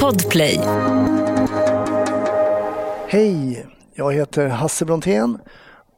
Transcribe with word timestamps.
Podplay. 0.00 0.60
Hej, 3.08 3.66
jag 3.94 4.12
heter 4.12 4.48
Hasse 4.48 4.84
Brontén 4.84 5.38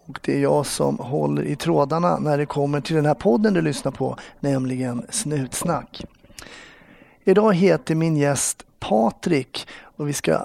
och 0.06 0.20
det 0.22 0.34
är 0.34 0.40
jag 0.40 0.66
som 0.66 0.98
håller 0.98 1.42
i 1.42 1.56
trådarna 1.56 2.18
när 2.18 2.38
det 2.38 2.46
kommer 2.46 2.80
till 2.80 2.96
den 2.96 3.06
här 3.06 3.14
podden 3.14 3.54
du 3.54 3.62
lyssnar 3.62 3.92
på, 3.92 4.16
nämligen 4.40 5.02
Snutsnack. 5.10 6.04
Idag 7.24 7.54
heter 7.54 7.94
min 7.94 8.16
gäst 8.16 8.64
Patrik 8.78 9.68
och 9.96 10.08
vi 10.08 10.12
ska 10.12 10.44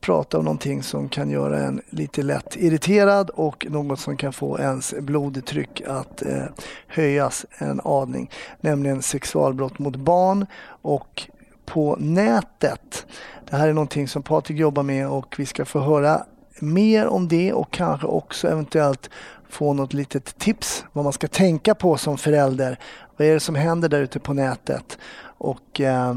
prata 0.00 0.38
om 0.38 0.44
någonting 0.44 0.82
som 0.82 1.08
kan 1.08 1.30
göra 1.30 1.58
en 1.58 1.80
lite 1.90 2.22
lätt 2.22 2.56
irriterad 2.56 3.30
och 3.30 3.66
något 3.70 4.00
som 4.00 4.16
kan 4.16 4.32
få 4.32 4.58
ens 4.58 4.94
blodtryck 5.00 5.82
att 5.86 6.22
eh, 6.22 6.44
höjas 6.86 7.46
en 7.58 7.80
aning, 7.84 8.30
nämligen 8.60 9.02
sexualbrott 9.02 9.78
mot 9.78 9.96
barn 9.96 10.46
och 10.82 11.30
på 11.70 11.96
nätet. 12.00 13.06
Det 13.50 13.56
här 13.56 13.68
är 13.68 13.72
någonting 13.72 14.08
som 14.08 14.22
Patrik 14.22 14.58
jobbar 14.58 14.82
med 14.82 15.08
och 15.08 15.34
vi 15.38 15.46
ska 15.46 15.64
få 15.64 15.80
höra 15.80 16.24
mer 16.58 17.06
om 17.06 17.28
det 17.28 17.52
och 17.52 17.70
kanske 17.70 18.06
också 18.06 18.48
eventuellt 18.48 19.10
få 19.48 19.72
något 19.72 19.92
litet 19.92 20.38
tips 20.38 20.84
vad 20.92 21.04
man 21.04 21.12
ska 21.12 21.28
tänka 21.28 21.74
på 21.74 21.96
som 21.96 22.18
förälder. 22.18 22.78
Vad 23.16 23.28
är 23.28 23.34
det 23.34 23.40
som 23.40 23.54
händer 23.54 23.88
där 23.88 24.00
ute 24.00 24.20
på 24.20 24.34
nätet? 24.34 24.98
Och 25.22 25.80
eh, 25.80 26.14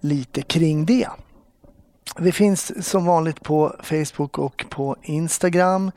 lite 0.00 0.42
kring 0.42 0.86
det. 0.86 1.08
Vi 2.18 2.32
finns 2.32 2.88
som 2.88 3.04
vanligt 3.04 3.42
på 3.42 3.76
Facebook 3.82 4.38
och 4.38 4.64
på 4.70 4.96
Instagram. 5.02 5.90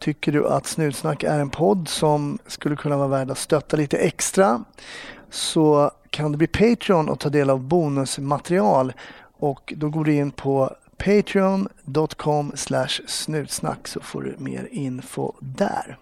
Tycker 0.00 0.32
du 0.32 0.48
att 0.48 0.66
Snutsnack 0.66 1.22
är 1.22 1.38
en 1.38 1.50
podd 1.50 1.88
som 1.88 2.38
skulle 2.46 2.76
kunna 2.76 2.96
vara 2.96 3.08
värd 3.08 3.30
att 3.30 3.38
stötta 3.38 3.76
lite 3.76 3.96
extra 3.96 4.64
så 5.30 5.90
kan 6.10 6.32
du 6.32 6.38
bli 6.38 6.46
Patreon 6.46 7.08
och 7.08 7.20
ta 7.20 7.28
del 7.28 7.50
av 7.50 7.60
bonusmaterial 7.60 8.92
och 9.38 9.72
då 9.76 9.88
går 9.88 10.04
du 10.04 10.14
in 10.14 10.30
på 10.30 10.76
patreon.com 10.96 12.52
snutsnack 13.06 13.88
så 13.88 14.00
får 14.00 14.22
du 14.22 14.34
mer 14.38 14.68
info 14.70 15.32
där. 15.40 15.98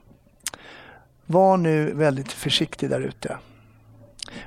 Var 1.26 1.56
nu 1.56 1.92
väldigt 1.92 2.32
försiktig 2.32 2.90
där 2.90 3.00
ute. 3.00 3.38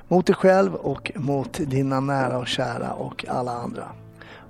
Mot 0.08 0.26
dig 0.26 0.34
själv 0.34 0.74
och 0.74 1.12
mot 1.14 1.52
dina 1.52 2.00
nära 2.00 2.38
och 2.38 2.46
kära 2.46 2.92
och 2.92 3.24
alla 3.28 3.52
andra. 3.52 3.88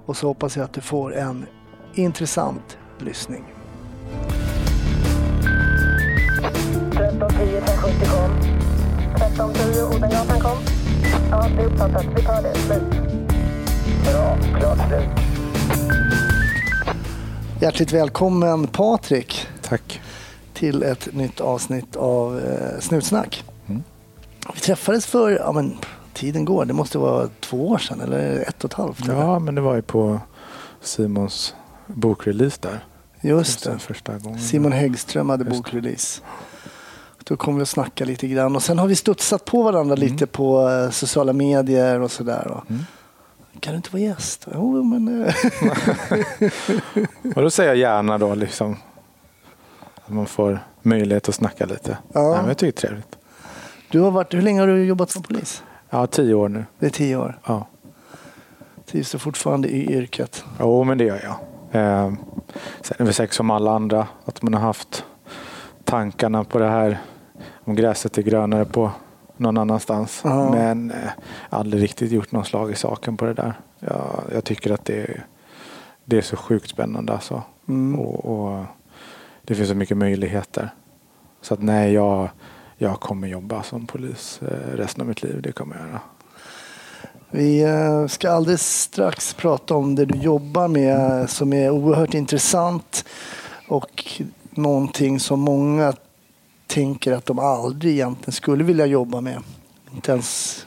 Och 0.06 0.16
så 0.16 0.26
hoppas 0.26 0.56
jag 0.56 0.64
att 0.64 0.72
du 0.72 0.80
får 0.80 1.14
en 1.14 1.46
intressant 1.94 2.78
lyssning. 2.98 3.44
1310 6.92 7.56
1070 7.56 8.06
kom. 8.10 8.47
1310 9.22 9.82
Odengatan 9.96 10.40
kom. 10.40 10.58
Ja, 11.30 11.46
det 11.56 11.62
är 11.62 11.66
uppfattat. 11.66 12.06
Vi 12.16 12.22
tar 12.22 12.42
det. 12.42 12.54
Slut. 12.54 12.82
Bra. 14.04 14.38
Klart 14.58 14.78
slut. 14.88 15.08
Hjärtligt 17.60 17.92
välkommen 17.92 18.66
Patrik 18.66 19.46
Tack. 19.62 20.00
till 20.54 20.82
ett 20.82 21.14
nytt 21.14 21.40
avsnitt 21.40 21.96
av 21.96 22.38
eh, 22.38 22.80
Snutsnack. 22.80 23.44
Vi 24.54 24.60
träffades 24.60 25.06
för, 25.06 25.30
ja 25.30 25.52
men 25.52 25.76
tiden 26.14 26.44
går, 26.44 26.64
det 26.64 26.72
måste 26.72 26.98
vara 26.98 27.28
två 27.40 27.68
år 27.68 27.78
sedan 27.78 28.00
eller 28.00 28.40
ett 28.48 28.64
och 28.64 28.70
ett 28.70 28.76
halvt. 28.76 29.00
eller? 29.00 29.14
Ja, 29.14 29.38
men 29.38 29.54
det 29.54 29.60
var 29.60 29.74
ju 29.74 29.82
på 29.82 30.20
Simons 30.80 31.54
bokrelease 31.86 32.58
där. 32.60 32.84
Just 33.20 33.64
det. 33.64 33.78
Första 33.78 34.18
gången. 34.18 34.40
Simon 34.40 34.72
Häggström 34.72 35.28
hade 35.30 35.44
Just 35.44 35.56
bokrelease. 35.56 36.22
Då 37.28 37.36
kom 37.36 37.56
vi 37.56 37.62
att 37.62 37.68
snacka 37.68 38.04
lite 38.04 38.28
grann 38.28 38.56
och 38.56 38.62
sen 38.62 38.78
har 38.78 38.86
vi 38.86 38.96
studsat 38.96 39.44
på 39.44 39.62
varandra 39.62 39.94
lite 39.94 40.26
på 40.26 40.68
eh, 40.68 40.90
sociala 40.90 41.32
medier 41.32 42.00
och 42.00 42.10
sådär. 42.10 42.62
Mm. 42.68 42.84
Kan 43.60 43.72
du 43.72 43.76
inte 43.76 43.90
vara 43.90 44.02
gäst? 44.02 44.46
Jo, 44.54 44.82
men... 44.82 45.24
eh, 45.24 45.34
Och 47.36 47.42
då 47.42 47.50
säger 47.50 47.68
jag 47.70 47.76
gärna 47.76 48.18
då 48.18 48.34
liksom 48.34 48.76
att 50.04 50.12
man 50.12 50.26
får 50.26 50.60
möjlighet 50.82 51.28
att 51.28 51.34
snacka 51.34 51.66
lite. 51.66 51.98
Ja. 52.12 52.20
Ja. 52.20 52.36
men 52.36 52.48
jag 52.48 52.58
tycker 52.58 52.72
det 52.72 52.86
är 52.86 52.88
trevligt. 52.88 53.18
Du 53.90 54.00
har 54.00 54.10
varit, 54.10 54.34
hur 54.34 54.42
länge 54.42 54.60
har 54.60 54.66
du 54.66 54.84
jobbat 54.84 55.10
som 55.10 55.22
polis? 55.22 55.62
Ja, 55.90 56.06
tio 56.06 56.34
år 56.34 56.48
nu. 56.48 56.64
Det 56.78 56.86
är 56.86 56.90
tio 56.90 57.16
år. 57.16 57.38
Ja. 57.46 57.66
Trivs 58.86 59.12
du 59.12 59.18
fortfarande 59.18 59.68
i 59.68 59.92
yrket? 59.92 60.44
Jo, 60.60 60.84
men 60.84 60.98
det 60.98 61.04
gör 61.04 61.20
jag. 61.22 61.34
Eh, 61.82 62.12
sen 62.80 62.96
är 62.98 63.04
det 63.04 63.12
säkert 63.12 63.34
som 63.34 63.50
alla 63.50 63.70
andra 63.70 64.06
att 64.24 64.42
man 64.42 64.54
har 64.54 64.60
haft 64.60 65.04
tankarna 65.84 66.44
på 66.44 66.58
det 66.58 66.68
här 66.68 66.98
om 67.68 67.74
gräset 67.74 68.18
är 68.18 68.22
grönare 68.22 68.64
på 68.64 68.90
någon 69.36 69.56
annanstans. 69.56 70.20
Ja. 70.24 70.50
Men 70.50 70.90
eh, 70.90 71.10
aldrig 71.50 71.82
riktigt 71.82 72.12
gjort 72.12 72.32
någon 72.32 72.44
slag 72.44 72.70
i 72.70 72.74
saken 72.74 73.16
på 73.16 73.24
det 73.24 73.34
där. 73.34 73.54
Jag, 73.78 74.22
jag 74.32 74.44
tycker 74.44 74.70
att 74.70 74.84
det 74.84 75.00
är, 75.00 75.26
det 76.04 76.18
är 76.18 76.22
så 76.22 76.36
sjukt 76.36 76.70
spännande 76.70 77.12
alltså. 77.12 77.42
Mm. 77.68 78.00
Och, 78.00 78.24
och 78.24 78.64
det 79.42 79.54
finns 79.54 79.68
så 79.68 79.74
mycket 79.74 79.96
möjligheter. 79.96 80.70
Så 81.40 81.54
att 81.54 81.62
nej, 81.62 81.92
jag, 81.92 82.28
jag 82.76 83.00
kommer 83.00 83.28
jobba 83.28 83.62
som 83.62 83.86
polis 83.86 84.40
eh, 84.42 84.76
resten 84.76 85.00
av 85.00 85.08
mitt 85.08 85.22
liv. 85.22 85.42
Det 85.42 85.52
kommer 85.52 85.76
jag 85.76 85.88
göra. 85.88 86.00
Vi 87.30 87.62
eh, 87.62 88.06
ska 88.06 88.30
alldeles 88.30 88.80
strax 88.80 89.34
prata 89.34 89.74
om 89.74 89.94
det 89.94 90.04
du 90.04 90.18
jobbar 90.18 90.68
med 90.68 91.20
eh, 91.20 91.26
som 91.26 91.52
är 91.52 91.70
oerhört 91.70 92.14
intressant 92.14 93.04
och 93.68 94.20
någonting 94.50 95.20
som 95.20 95.40
många 95.40 95.92
tänker 96.68 97.12
att 97.12 97.26
de 97.26 97.38
aldrig 97.38 97.92
egentligen 97.92 98.32
skulle 98.32 98.64
vilja 98.64 98.86
jobba 98.86 99.20
med. 99.20 99.42
Inte 99.94 100.12
ens, 100.12 100.66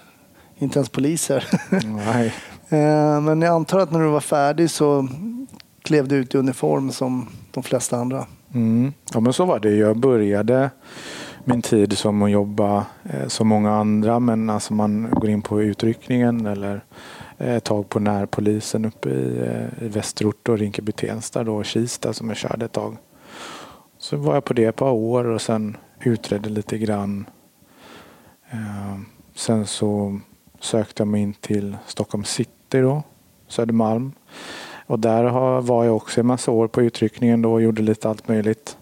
inte 0.58 0.80
ens 0.80 0.90
poliser. 0.90 1.48
Nej. 1.86 2.34
Eh, 2.70 3.22
Men 3.22 3.42
jag 3.42 3.56
antar 3.56 3.80
att 3.80 3.92
när 3.92 4.00
du 4.00 4.08
var 4.08 4.20
färdig 4.20 4.70
så 4.70 5.08
klev 5.82 6.08
du 6.08 6.16
ut 6.16 6.36
i 6.36 6.38
uniform 6.38 6.92
som 6.92 7.28
de 7.52 7.64
flesta 7.64 7.98
andra. 7.98 8.26
Mm. 8.54 8.94
Ja 9.14 9.20
men 9.20 9.34
så 9.34 9.46
var 9.46 9.60
det. 9.60 9.76
Jag 9.76 9.98
började 9.98 10.70
min 11.44 11.62
tid 11.62 11.98
som 11.98 12.24
att 12.24 12.32
jobba 12.32 12.86
eh, 13.04 13.28
som 13.28 13.48
många 13.48 13.72
andra 13.72 14.20
men 14.20 14.50
alltså 14.50 14.74
man 14.74 15.10
går 15.12 15.30
in 15.30 15.42
på 15.42 15.62
utryckningen 15.62 16.46
eller 16.46 16.84
eh, 17.38 17.60
tag 17.60 17.90
på 17.90 18.00
närpolisen 18.00 18.86
uppe 18.86 19.10
i, 19.10 19.40
eh, 19.40 19.86
i 19.86 19.88
Västerort 19.88 20.50
och 20.50 20.58
Rinkeby-Tensta 20.58 21.50
och 21.50 21.66
Kista 21.66 22.14
som 22.14 22.28
jag 22.28 22.38
körde 22.38 22.66
ett 22.66 22.72
tag. 22.72 22.98
Så 23.98 24.18
var 24.18 24.34
jag 24.34 24.46
på 24.46 24.54
det 24.54 24.66
ett 24.66 24.76
par 24.76 24.92
år 24.92 25.26
och 25.26 25.42
sen 25.42 25.78
utredde 26.04 26.50
lite 26.50 26.78
grann. 26.78 27.26
Eh, 28.50 28.98
sen 29.36 29.68
så 29.68 30.20
sökte 30.60 31.02
jag 31.02 31.08
mig 31.08 31.22
in 31.22 31.34
till 31.34 31.78
Stockholm 31.86 32.24
city 32.24 32.82
då, 32.82 33.04
Södermalm. 33.48 34.12
Och 34.86 35.00
där 35.00 35.24
har, 35.24 35.62
var 35.62 35.86
jag 35.86 35.96
också 35.96 36.20
en 36.20 36.28
massa 36.28 36.52
år 36.52 36.68
på 36.68 36.82
utryckningen 36.82 37.42
då 37.42 37.54
och 37.54 37.62
gjorde 37.62 37.82
lite 37.82 38.10
allt 38.10 38.28
möjligt. 38.28 38.78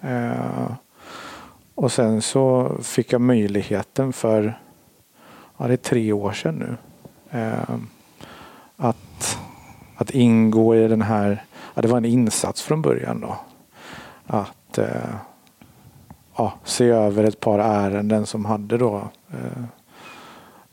Eh, 0.00 0.72
och 1.74 1.92
sen 1.92 2.22
så 2.22 2.76
fick 2.82 3.12
jag 3.12 3.20
möjligheten 3.20 4.12
för, 4.12 4.58
ja 5.56 5.66
det 5.66 5.72
är 5.72 5.76
tre 5.76 6.12
år 6.12 6.32
sedan 6.32 6.54
nu, 6.54 6.76
eh, 7.38 7.76
att, 8.76 9.38
att 9.96 10.10
ingå 10.10 10.76
i 10.76 10.88
den 10.88 11.02
här, 11.02 11.44
ja 11.74 11.82
det 11.82 11.88
var 11.88 11.98
en 11.98 12.04
insats 12.04 12.62
från 12.62 12.82
början 12.82 13.20
då. 13.20 13.36
Att 14.26 14.78
eh, 14.78 15.14
ja, 16.38 16.52
se 16.64 16.84
över 16.88 17.24
ett 17.24 17.40
par 17.40 17.58
ärenden 17.58 18.26
som 18.26 18.44
hade 18.44 18.78
då 18.78 18.96
eh, 19.30 19.62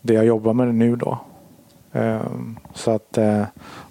det 0.02 0.14
jag 0.14 0.26
jobbar 0.26 0.53
med 0.53 0.76
nu 0.76 0.96
då. 0.96 1.18
Ehm, 1.92 2.59
Så 2.74 2.92
att, 2.92 3.18
eh, 3.18 3.44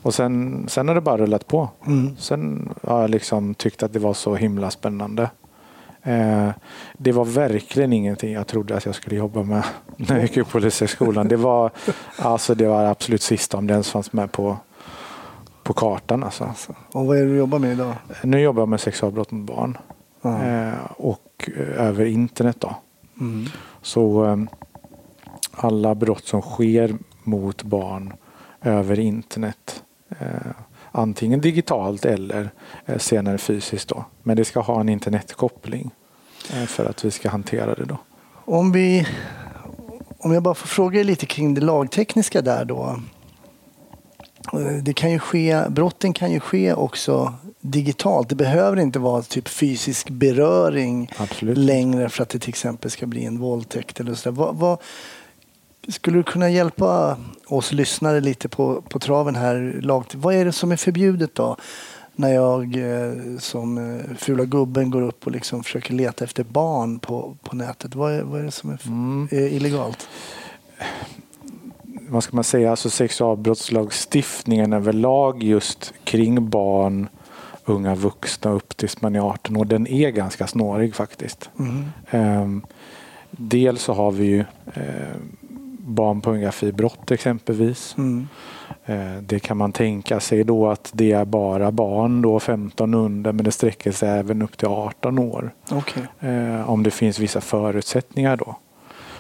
och 0.03 0.15
sen, 0.15 0.65
sen 0.69 0.89
har 0.89 0.95
det 0.95 1.01
bara 1.01 1.17
rullat 1.19 1.47
på. 1.47 1.69
Mm. 1.87 2.17
Sen 2.19 2.75
har 2.83 3.01
jag 3.01 3.11
liksom 3.11 3.55
tyckt 3.55 3.83
att 3.83 3.93
det 3.93 3.99
var 3.99 4.15
så 4.15 4.35
himla 4.35 4.71
spännande. 4.71 5.31
Eh, 6.03 6.49
Det 6.99 7.13
var 7.13 7.25
verkligen 7.25 7.93
ingenting 7.93 8.33
jag 8.33 8.47
trodde 8.47 8.77
att 8.77 8.87
jag 8.87 8.95
skulle 8.95 9.17
jobba 9.17 9.43
med 9.43 9.65
när 9.97 10.15
jag 10.15 10.23
gick 10.23 10.37
ut 10.37 10.47
på 10.47 10.53
Polishögskolan. 10.53 11.29
Det 11.29 11.37
var, 11.37 11.71
alltså, 12.19 12.55
det 12.55 12.67
var 12.67 12.85
absolut 12.85 13.23
sista 13.23 13.57
om 13.59 13.67
det 13.67 13.73
ens 13.73 13.91
fanns 13.91 14.13
med 14.13 14.33
på, 14.33 14.57
på 15.63 15.73
kartan. 15.73 16.23
Alltså. 16.25 16.55
Och 16.93 17.07
vad 17.07 17.17
är 17.19 17.23
det 17.23 17.29
du 17.31 17.37
jobbar 17.37 17.59
med 17.59 17.73
idag? 17.73 17.95
Nu 18.23 18.41
jobbar 18.41 18.63
jag 18.63 18.69
med 18.69 18.81
sexualbrott 18.81 19.31
mot 19.31 19.47
barn 19.47 19.79
Eh, 20.25 20.91
och 20.97 21.51
eh, 21.57 21.87
över 21.87 22.05
internet. 22.05 22.57
Då. 22.61 22.77
Mm. 23.21 23.47
Så 23.83 24.25
eh, 24.25 24.37
alla 25.51 25.95
brott 25.95 26.25
som 26.25 26.43
sker 26.43 26.95
mot 27.23 27.63
barn 27.63 28.13
över 28.63 28.99
internet 28.99 29.83
antingen 30.93 31.41
digitalt 31.41 32.05
eller 32.05 32.51
senare 32.99 33.39
fysiskt 33.39 33.89
då. 33.89 34.05
Men 34.23 34.37
det 34.37 34.45
ska 34.45 34.61
ha 34.61 34.81
en 34.81 34.89
internetkoppling 34.89 35.91
för 36.67 36.85
att 36.85 37.05
vi 37.05 37.11
ska 37.11 37.29
hantera 37.29 37.75
det 37.75 37.85
då. 37.85 37.99
Om, 38.45 38.73
vi, 38.73 39.07
om 40.19 40.33
jag 40.33 40.43
bara 40.43 40.55
får 40.55 40.67
fråga 40.67 41.01
er 41.01 41.05
lite 41.05 41.27
kring 41.27 41.55
det 41.55 41.61
lagtekniska 41.61 42.43
där 42.43 42.65
då. 42.65 43.01
Det 44.83 44.93
kan 44.93 45.11
ju 45.11 45.19
ske, 45.19 45.63
brotten 45.69 46.13
kan 46.13 46.33
ju 46.33 46.41
ske 46.41 46.75
också 46.75 47.35
digitalt. 47.67 48.29
Det 48.29 48.35
behöver 48.35 48.81
inte 48.81 48.99
vara 48.99 49.23
typ 49.23 49.49
fysisk 49.49 50.11
beröring 50.11 51.11
Absolut. 51.17 51.59
längre 51.59 52.09
för 52.09 52.23
att 52.23 52.29
det 52.29 52.39
till 52.39 52.49
exempel 52.49 52.91
ska 52.91 53.07
bli 53.07 53.25
en 53.25 53.39
våldtäkt 53.39 54.01
eller 54.01 54.15
så. 54.15 54.31
Vad, 54.31 54.57
vad, 54.57 54.79
Skulle 55.89 56.17
du 56.17 56.23
kunna 56.23 56.51
hjälpa 56.51 57.17
oss 57.47 57.73
lyssnare 57.73 58.21
lite 58.21 58.49
på, 58.49 58.83
på 58.83 58.99
traven 58.99 59.35
här? 59.37 59.81
Vad 60.15 60.35
är 60.35 60.45
det 60.45 60.53
som 60.53 60.73
är 60.73 60.77
förbjudet 60.77 61.35
då? 61.35 61.57
När 62.17 62.35
jag 62.35 62.77
eh, 62.77 63.39
som 63.39 63.79
eh, 63.79 64.17
fula 64.19 64.45
gubben 64.45 64.91
går 64.91 65.03
upp 65.03 65.27
och 65.27 65.33
liksom 65.33 65.65
försöker 65.65 65.95
leta 65.95 66.25
efter 66.25 66.45
barn 66.45 66.99
på, 66.99 67.37
på 67.43 67.57
nätet. 67.57 67.95
Vad 67.95 68.13
är, 68.13 68.23
vad 68.23 68.41
är 68.41 68.45
det 68.45 68.51
som 68.51 68.71
är, 68.71 68.79
Mm. 68.87 69.29
är 69.31 69.49
illegalt? 69.49 70.09
vad 72.09 72.25
ska 72.25 72.37
man 72.37 72.45
säga, 72.45 72.71
alltså 72.71 72.91
sexualbrottslagstiftningen 72.91 74.73
överlag 74.73 75.43
just 75.43 75.95
kring 76.05 76.51
barn, 76.51 77.09
unga 77.65 77.95
vuxna 77.95 78.51
upp 78.51 78.77
tills 78.77 79.03
man 79.03 79.17
är 79.17 79.21
18 79.21 79.57
år, 79.57 79.65
den 79.65 79.87
är 79.87 80.11
ganska 80.11 80.47
snårig 80.47 80.95
faktiskt. 80.95 81.51
Mm. 81.59 81.85
Ehm, 82.11 82.67
dels 83.31 83.83
så 83.83 83.93
har 83.93 84.11
vi 84.11 84.25
ju 84.25 84.41
eh, 84.75 85.17
barnpornografibrott 85.79 87.11
exempelvis. 87.11 87.95
Mm. 87.99 88.29
Eh, 88.85 89.23
det 89.23 89.39
kan 89.39 89.57
man 89.57 89.73
tänka 89.73 90.21
sig 90.21 90.45
då 90.45 90.71
att 90.71 90.91
det 90.95 91.13
är 91.13 91.25
bara 91.25 91.73
barn 91.73 92.23
då 92.23 92.41
15 92.41 92.95
under 92.95 93.33
men 93.33 93.45
det 93.45 93.51
sträcker 93.51 93.93
sig 93.93 94.09
även 94.09 94.43
upp 94.43 94.59
till 94.59 94.69
18 94.69 95.19
år. 95.19 95.55
Okej. 95.71 96.03
Eh, 96.21 96.71
om 96.71 96.83
det 96.83 96.91
finns 96.91 97.19
vissa 97.19 97.41
förutsättningar 97.41 98.37
då 98.37 98.57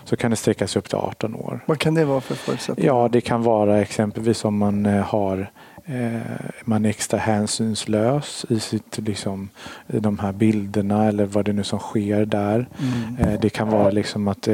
så 0.05 0.17
kan 0.17 0.31
det 0.31 0.37
sträcka 0.37 0.67
sig 0.67 0.79
upp 0.79 0.89
till 0.89 0.99
18 0.99 1.35
år. 1.35 1.61
Vad 1.67 1.79
kan 1.79 1.95
det 1.95 2.05
vara 2.05 2.21
för 2.21 2.35
förutsättningar? 2.35 2.95
Ja, 2.95 3.09
det 3.09 3.21
kan 3.21 3.43
vara 3.43 3.81
exempelvis 3.81 4.45
om 4.45 4.59
man 4.59 4.87
eh, 4.87 5.03
har 5.03 5.51
eh, 5.85 6.21
man 6.65 6.85
är 6.85 6.89
extra 6.89 7.19
hänsynslös 7.19 8.47
i 8.49 8.61
sitt, 8.61 8.99
liksom, 8.99 9.49
i 9.87 9.99
de 9.99 10.19
här 10.19 10.33
bilderna 10.33 11.09
eller 11.09 11.25
vad 11.25 11.45
det 11.45 11.53
nu 11.53 11.65
som 11.65 11.79
sker 11.79 12.27
där. 12.27 12.69
Mm. 12.79 13.17
Eh, 13.19 13.41
det 13.41 13.51
kan 13.51 13.69
vara 13.69 13.91
liksom 13.91 14.29
att 14.29 14.49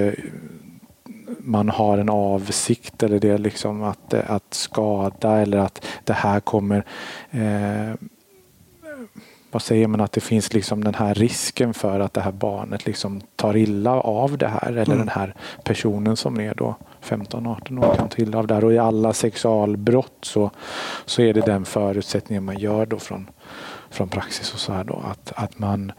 man 1.39 1.69
har 1.69 1.99
en 1.99 2.09
avsikt 2.09 3.03
eller 3.03 3.21
det 3.21 3.29
är 3.29 3.39
liksom 3.39 3.83
att, 3.83 4.15
att 4.15 4.55
skada 4.55 5.39
eller 5.39 5.59
att 5.59 5.87
det 6.05 6.13
här 6.13 6.41
kommer 6.41 6.85
eh, 7.31 7.95
vad 9.53 9.63
säger 9.63 9.87
man 9.87 10.01
att 10.01 10.13
det 10.13 10.21
finns 10.21 10.53
liksom 10.53 10.85
den 10.85 10.95
här 10.95 11.15
risken 11.15 11.75
för 11.75 12.01
att 12.01 12.15
det 12.15 12.21
här 12.21 12.33
barnet 12.33 12.87
liksom 12.87 13.21
tar 13.37 13.57
illa 13.57 13.91
av 14.01 14.39
det 14.39 14.49
här 14.49 14.69
eller 14.69 14.87
Mm. 14.87 14.99
den 14.99 15.09
här 15.09 15.35
personen 15.65 16.17
som 16.17 16.41
är 16.41 16.55
då 16.55 16.75
15-18 17.03 17.79
år 17.85 17.95
kan 17.95 18.09
ta 18.09 18.23
illa 18.23 18.39
av 18.39 18.47
det 18.47 18.55
här. 18.55 18.65
Och 18.65 18.73
i 18.73 18.79
alla 18.79 19.13
sexualbrott 19.13 20.19
så, 20.23 20.51
så 21.05 21.23
är 21.23 21.35
det 21.35 21.41
den 21.41 21.65
förutsättningen 21.65 22.45
man 22.45 22.59
gör 22.59 22.87
då 22.87 22.99
från, 22.99 23.31
från 23.91 24.09
praxis 24.09 24.55
och 24.55 24.61
så 24.61 24.73
här 24.73 24.85
då 24.85 25.03
att, 25.11 25.33
att 25.37 25.59
man, 25.59 25.93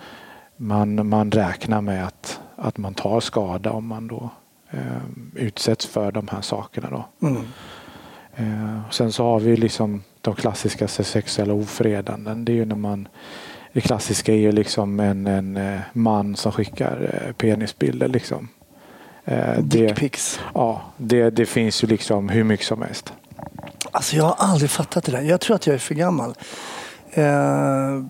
man, 0.57 1.09
man 1.09 1.31
räknar 1.31 1.81
med 1.81 2.05
att, 2.07 2.39
att 2.55 2.77
man 2.77 2.93
tar 2.93 3.19
skada 3.19 3.71
om 3.71 3.87
man 3.87 4.07
då 4.07 4.29
eh, 4.71 5.01
utsätts 5.35 5.85
för 5.85 6.11
de 6.11 6.27
här 6.27 6.41
sakerna 6.41 6.89
då. 6.89 7.27
Mm. 7.27 7.41
Eh, 8.35 8.79
sen 8.91 9.11
så 9.11 9.23
har 9.23 9.39
vi 9.39 9.57
liksom 9.57 10.03
de 10.21 10.35
klassiska 10.35 10.87
sexuella 10.87 11.53
ofredanden. 11.53 12.45
Det 12.45 12.51
är 12.51 12.55
ju 12.55 12.65
när 12.65 12.75
man 12.75 13.07
det 13.73 13.81
klassiska 13.81 14.33
är 14.33 14.37
ju 14.37 14.51
liksom 14.51 14.99
en, 14.99 15.27
en 15.27 15.57
eh, 15.57 15.79
man 15.93 16.35
som 16.35 16.51
skickar 16.51 17.23
eh, 17.27 17.33
penisbilder 17.33 18.07
liksom. 18.07 18.47
Eh, 19.25 19.59
Dickpics. 19.59 20.39
ja, 20.53 20.81
det, 20.97 21.29
det 21.29 21.45
finns 21.45 21.83
ju 21.83 21.87
liksom 21.87 22.29
hur 22.29 22.43
mycket 22.43 22.65
som 22.65 22.81
helst. 22.81 23.13
Alltså 23.91 24.15
jag 24.15 24.23
har 24.23 24.35
aldrig 24.37 24.69
fattat 24.69 25.03
det 25.03 25.11
där. 25.11 25.21
Jag 25.21 25.41
tror 25.41 25.55
att 25.55 25.67
jag 25.67 25.73
är 25.73 25.79
för 25.79 25.95
gammal. 25.95 26.33
Eh, 27.11 28.03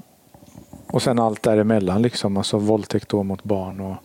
Och 0.87 1.01
sen 1.01 1.19
allt 1.19 1.43
däremellan 1.43 2.01
liksom. 2.01 2.37
Alltså 2.37 2.57
våldtäkt 2.57 3.09
då 3.09 3.23
mot 3.23 3.43
barn 3.43 3.79
och 3.79 3.95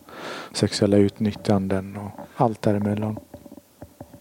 sexuella 0.53 0.97
utnyttjanden 0.97 1.97
och 1.97 2.11
allt 2.35 2.61
däremellan. 2.61 3.19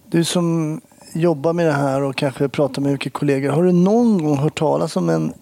du 0.06 0.24
som 0.24 0.80
jobbar 1.12 1.52
med 1.52 1.66
det 1.66 1.72
här 1.72 2.02
och 2.02 2.16
kanske 2.16 2.48
pratar 2.48 2.82
med 2.82 2.92
mycket 2.92 3.12
kollegor. 3.12 3.50
Har 3.50 3.62
du 3.62 3.72
någon 3.72 4.24
gång 4.24 4.36
hört 4.38 4.58
talas 4.58 4.96
om 4.96 5.08
en 5.08 5.32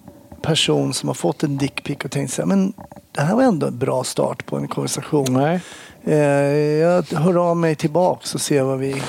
person 0.41 0.93
som 0.93 1.09
har 1.09 1.13
fått 1.13 1.43
en 1.43 1.57
dickpic 1.57 1.97
och 2.05 2.11
tänkt 2.11 2.33
så 2.33 2.41
här, 2.41 2.47
men 2.47 2.73
det 3.11 3.21
här 3.21 3.35
var 3.35 3.43
ändå 3.43 3.67
en 3.67 3.77
bra 3.77 4.03
start 4.03 4.45
på 4.45 4.57
en 4.57 4.67
konversation. 4.67 5.25
Nej, 5.29 5.61
Eh, 6.07 6.17
jag 6.17 7.03
hör 7.03 7.49
av 7.49 7.57
mig 7.57 7.75
tillbaks 7.75 8.35
och 8.35 8.41
ser 8.41 8.63
vad 8.63 8.79
vi 8.79 9.01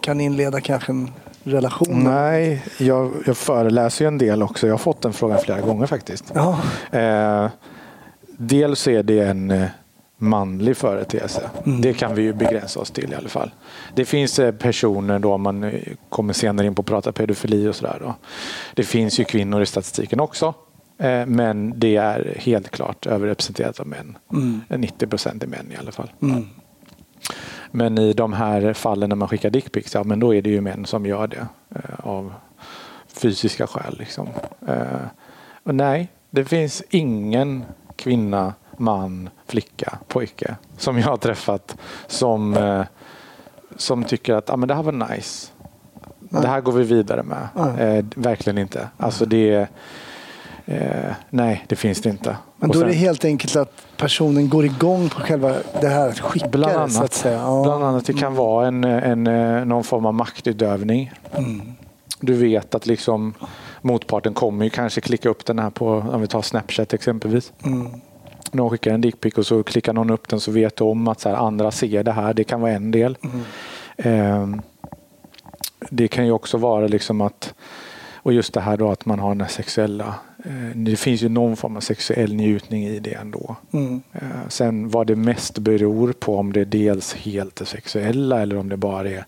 kan 0.00 0.20
inleda 0.20 0.60
kanske 0.60 0.92
en 0.92 1.10
relation. 1.44 2.04
Nej 2.04 2.64
jag, 2.78 3.12
jag 3.26 3.36
föreläser 3.36 4.04
ju 4.04 4.08
en 4.08 4.18
del 4.18 4.42
också. 4.42 4.66
Jag 4.66 4.74
har 4.74 4.78
fått 4.78 5.02
den 5.02 5.12
frågan 5.12 5.38
flera 5.38 5.60
gånger 5.60 5.86
faktiskt. 5.86 6.24
Ja, 6.34 6.58
Eh, 6.98 7.48
dels 8.36 8.88
är 8.88 9.02
det 9.02 9.20
en 9.20 9.50
eh, 9.50 9.64
manlig 10.22 10.76
företeelse. 10.76 11.50
Mm. 11.66 11.80
Det 11.80 11.92
kan 11.92 12.14
vi 12.14 12.22
ju 12.22 12.32
begränsa 12.32 12.80
oss 12.80 12.90
till 12.90 13.12
i 13.12 13.14
alla 13.14 13.28
fall. 13.28 13.50
Det 13.94 14.04
finns 14.04 14.38
eh, 14.38 14.52
personer 14.52 15.18
då, 15.18 15.38
man 15.38 15.64
eh, 15.64 15.80
kommer 16.08 16.32
senare 16.32 16.66
in 16.66 16.74
på 16.74 16.80
att 16.80 16.86
prata 16.86 17.12
pedofili 17.12 17.68
och 17.68 17.76
sådär. 17.76 17.98
Då. 18.00 18.14
Det 18.74 18.82
finns 18.82 19.20
ju 19.20 19.24
kvinnor 19.24 19.62
i 19.62 19.66
statistiken 19.66 20.20
också. 20.20 20.54
Eh, 20.98 21.26
men 21.26 21.80
det 21.80 21.96
är 21.96 22.34
helt 22.38 22.70
klart 22.70 23.06
överrepresenterat 23.06 23.80
av 23.80 23.86
män. 23.86 24.18
Mm. 24.32 24.60
Eh, 24.68 24.78
90 24.78 25.06
procent 25.06 25.42
är 25.42 25.46
män 25.46 25.72
i 25.72 25.76
alla 25.76 25.92
fall. 25.92 26.12
mm. 26.22 26.48
Men 27.70 27.98
i 27.98 28.12
de 28.12 28.32
här 28.32 28.72
fallen 28.72 29.08
när 29.08 29.16
man 29.16 29.28
skickar 29.28 29.50
dickpics, 29.50 29.94
ja 29.94 30.04
men 30.04 30.20
då 30.20 30.34
är 30.34 30.42
det 30.42 30.50
ju 30.50 30.60
män 30.60 30.86
som 30.86 31.06
gör 31.06 31.26
det. 31.26 31.46
Av 31.98 32.34
fysiska 33.06 33.66
skäl. 33.66 33.96
Liksom. 33.98 34.28
Och 35.62 35.74
nej, 35.74 36.08
det 36.30 36.44
finns 36.44 36.82
ingen 36.90 37.64
kvinna, 37.96 38.54
man, 38.76 39.30
flicka, 39.46 39.98
pojke 40.08 40.56
som 40.76 40.98
jag 40.98 41.06
har 41.06 41.16
träffat 41.16 41.76
som, 42.06 42.56
eh, 42.56 42.82
som 43.76 44.04
tycker 44.04 44.34
att 44.34 44.50
ah, 44.50 44.56
men 44.56 44.68
det 44.68 44.74
här 44.74 44.82
var 44.82 45.14
nice. 45.14 45.48
Det 46.20 46.48
här 46.48 46.60
går 46.60 46.72
vi 46.72 46.84
vidare 46.84 47.22
med. 47.22 47.48
Eh, 47.78 48.04
verkligen 48.16 48.58
inte. 48.58 48.88
Alltså 48.96 49.26
det 49.26 49.68
eh, 50.66 51.12
nej, 51.30 51.64
det 51.68 51.76
finns 51.76 52.02
det 52.02 52.10
inte. 52.10 52.36
Men 52.56 52.70
då 52.70 52.80
är 52.80 52.84
det 52.84 52.92
sen- 52.92 53.00
helt 53.00 53.24
enkelt 53.24 53.56
att 53.56 53.86
personen 53.96 54.48
går 54.48 54.64
igång 54.64 55.08
på 55.08 55.20
själva 55.20 55.54
det 55.80 55.88
här 55.88 56.08
att 56.08 56.20
skicka 56.20 56.48
Bland 56.48 56.76
annat. 56.76 56.92
så 56.92 57.02
att 57.04 57.12
säga. 57.12 57.38
Ja. 57.38 57.62
Bland 57.62 57.84
annat 57.84 58.06
det 58.06 58.12
kan 58.12 58.34
vara 58.34 58.66
en, 58.66 58.84
en, 58.84 59.26
eh, 59.26 59.64
någon 59.64 59.84
form 59.84 60.06
av 60.06 60.14
maktutövning. 60.14 61.12
Mm. 61.32 61.72
Du 62.20 62.34
vet 62.34 62.74
att 62.74 62.86
liksom 62.86 63.34
motparten 63.80 64.34
kommer 64.34 64.64
ju 64.64 64.70
kanske 64.70 65.00
klicka 65.00 65.28
upp 65.28 65.46
den 65.46 65.58
här 65.58 65.70
på, 65.70 65.88
om 66.12 66.20
vi 66.20 66.26
tar 66.26 66.42
Snapchat 66.42 66.94
exempelvis. 66.94 67.52
Mm. 67.64 68.00
Någon 68.52 68.70
skickar 68.70 68.90
en 68.90 69.00
dickpic 69.00 69.34
och 69.34 69.46
så 69.46 69.62
klickar 69.62 69.92
någon 69.92 70.10
upp 70.10 70.28
den 70.28 70.40
så 70.40 70.50
vet 70.50 70.76
du 70.76 70.84
om 70.84 71.08
att 71.08 71.20
så 71.20 71.28
här, 71.28 71.36
andra 71.36 71.70
ser 71.70 72.02
det 72.02 72.12
här. 72.12 72.34
Det 72.34 72.44
kan 72.44 72.60
vara 72.60 72.72
en 72.72 72.90
del. 72.90 73.16
Mm. 73.22 73.40
Ehm, 73.96 74.62
det 75.90 76.08
kan 76.08 76.26
ju 76.26 76.32
också 76.32 76.58
vara 76.58 76.86
liksom 76.86 77.20
att 77.20 77.54
och 78.24 78.32
just 78.32 78.54
det 78.54 78.60
här 78.60 78.76
då 78.76 78.90
att 78.90 79.06
man 79.06 79.18
har 79.18 79.28
den 79.28 79.40
här 79.40 79.48
sexuella 79.48 80.14
eh, 80.44 80.76
det 80.76 80.96
finns 80.96 81.22
ju 81.22 81.28
någon 81.28 81.56
form 81.56 81.76
av 81.76 81.80
sexuell 81.80 82.34
njutning 82.34 82.84
i 82.84 82.98
det 82.98 83.14
ändå. 83.14 83.56
Mm. 83.72 84.02
Eh, 84.12 84.48
Sen 84.48 84.88
vad 84.88 85.06
det 85.06 85.16
mest 85.16 85.58
beror 85.58 86.12
på 86.12 86.36
om 86.36 86.52
det 86.52 86.60
är 86.60 86.64
dels 86.64 87.14
helt 87.14 87.56
det 87.56 87.64
sexuella 87.64 88.42
eller 88.42 88.56
om 88.56 88.68
det 88.68 88.76
bara 88.76 89.08
är 89.08 89.24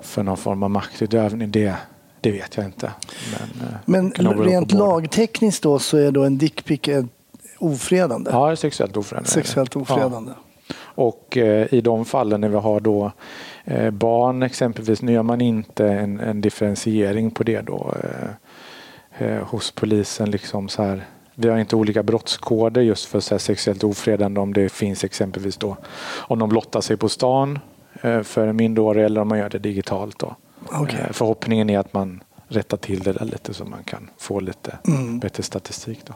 för 0.00 0.22
någon 0.22 0.36
form 0.36 0.62
av 0.62 0.70
maktutövning. 0.70 1.50
Det, 1.50 1.74
det 2.20 2.30
vet 2.30 2.56
jag 2.56 2.66
inte. 2.66 2.92
Men, 3.32 3.68
eh, 3.68 3.74
Men 3.84 4.44
rent 4.44 4.72
lagtekniskt 4.72 5.62
då 5.62 5.78
så 5.78 5.96
är 5.96 6.10
då 6.10 6.24
en 6.24 6.38
dickpic 6.38 6.88
ett 6.88 7.06
ofredande? 7.62 8.30
Ja, 8.30 8.56
sexuellt 8.56 8.96
ofredande. 8.96 9.30
Sexuellt 9.30 9.76
ofredande? 9.76 10.32
Och 10.80 11.36
eh, 11.36 11.74
i 11.74 11.80
de 11.80 12.04
fallen 12.04 12.40
när 12.40 12.48
vi 12.48 12.56
har 12.56 12.80
då 12.80 13.12
eh, 13.64 13.90
barn 13.90 14.42
exempelvis, 14.42 15.02
nu 15.02 15.12
gör 15.12 15.22
man 15.22 15.40
inte 15.40 15.86
en, 15.86 16.20
en 16.20 16.40
differentiering 16.40 17.30
på 17.30 17.42
det 17.42 17.60
då 17.60 17.94
eh, 18.02 19.26
eh, 19.26 19.42
hos 19.42 19.70
polisen. 19.70 20.30
Liksom 20.30 20.68
så 20.68 20.82
här. 20.82 21.06
Vi 21.34 21.48
har 21.48 21.58
inte 21.58 21.76
olika 21.76 22.02
brottskoder 22.02 22.82
just 22.82 23.04
för 23.04 23.20
så 23.20 23.34
här, 23.34 23.38
sexuellt 23.38 23.84
ofredande 23.84 24.40
om 24.40 24.52
det 24.52 24.68
finns 24.68 25.04
exempelvis 25.04 25.56
då 25.56 25.76
om 26.14 26.38
de 26.38 26.48
blottar 26.48 26.80
sig 26.80 26.96
på 26.96 27.08
stan 27.08 27.58
eh, 28.02 28.22
för 28.22 28.46
en 28.46 28.56
minderårig 28.56 29.04
eller 29.04 29.20
om 29.20 29.28
man 29.28 29.38
gör 29.38 29.48
det 29.48 29.58
digitalt. 29.58 30.18
Då. 30.18 30.36
Okej. 30.72 31.00
Eh, 31.00 31.12
förhoppningen 31.12 31.70
är 31.70 31.78
att 31.78 31.92
man 31.92 32.22
rättar 32.52 32.76
till 32.76 33.00
det 33.02 33.12
där 33.12 33.24
lite 33.24 33.54
så 33.54 33.64
man 33.64 33.84
kan 33.84 34.10
få 34.18 34.40
lite 34.40 34.78
Mm. 34.86 35.18
bättre 35.18 35.42
statistik. 35.42 36.00
Då. 36.04 36.14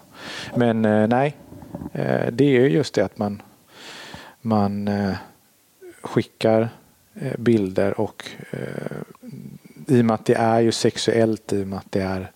Men 0.56 0.84
eh, 0.84 1.06
nej, 1.08 1.36
eh, 1.92 2.32
det 2.32 2.44
är 2.44 2.60
ju 2.60 2.68
just 2.68 2.94
det 2.94 3.04
att 3.04 3.18
man 3.18 3.42
man 4.40 4.88
eh, 4.88 5.14
skickar 6.02 6.68
bilder 7.38 8.00
och 8.00 8.24
i 9.86 10.00
och 10.00 10.04
med 10.04 10.14
att 10.14 10.24
det 10.24 10.34
är 10.34 10.60
ju 10.60 10.72
sexuellt 10.72 11.52
i 11.52 11.62
och 11.62 11.66
med 11.66 11.78
att 11.78 11.92
det 11.92 12.02
är 12.02 12.30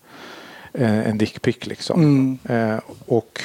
en 0.73 1.17
dickpic 1.17 1.65
liksom. 1.65 2.01
Mm. 2.45 2.79
Och 3.05 3.41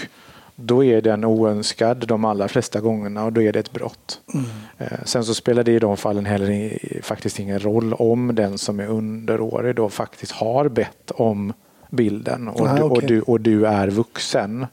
då 0.57 0.85
är 0.85 1.01
den 1.01 1.25
oönskad 1.25 2.07
de 2.09 2.25
allra 2.25 2.49
flesta 2.49 2.81
gångerna 2.81 3.25
och 3.25 3.33
då 3.33 3.43
är 3.43 3.53
det 3.53 3.59
ett 3.59 3.73
brott. 3.73 4.21
Mm. 4.35 4.47
Eh, 4.79 4.99
sen 5.05 5.25
så 5.25 5.35
spelar 5.35 5.65
det 5.65 5.73
i 5.73 5.79
de 5.79 5.97
fallen 5.97 6.27
heller 6.27 6.79
faktiskt 7.03 7.39
ingen 7.39 7.61
roll 7.61 7.95
om 7.95 8.35
den 8.35 8.59
som 8.59 8.81
är 8.81 8.87
underårig 8.87 9.75
då 9.75 9.89
faktiskt 9.89 10.33
har 10.33 10.69
bett 10.69 11.11
om 11.11 11.53
bilden 11.91 12.49
och, 12.49 12.61
Aha, 12.61 12.77
du, 12.77 12.83
och, 12.83 12.93
okej. 12.93 13.09
du, 13.09 13.21
och 13.21 13.41
du 13.41 13.67
är 13.67 13.89
vuxen 13.89 14.67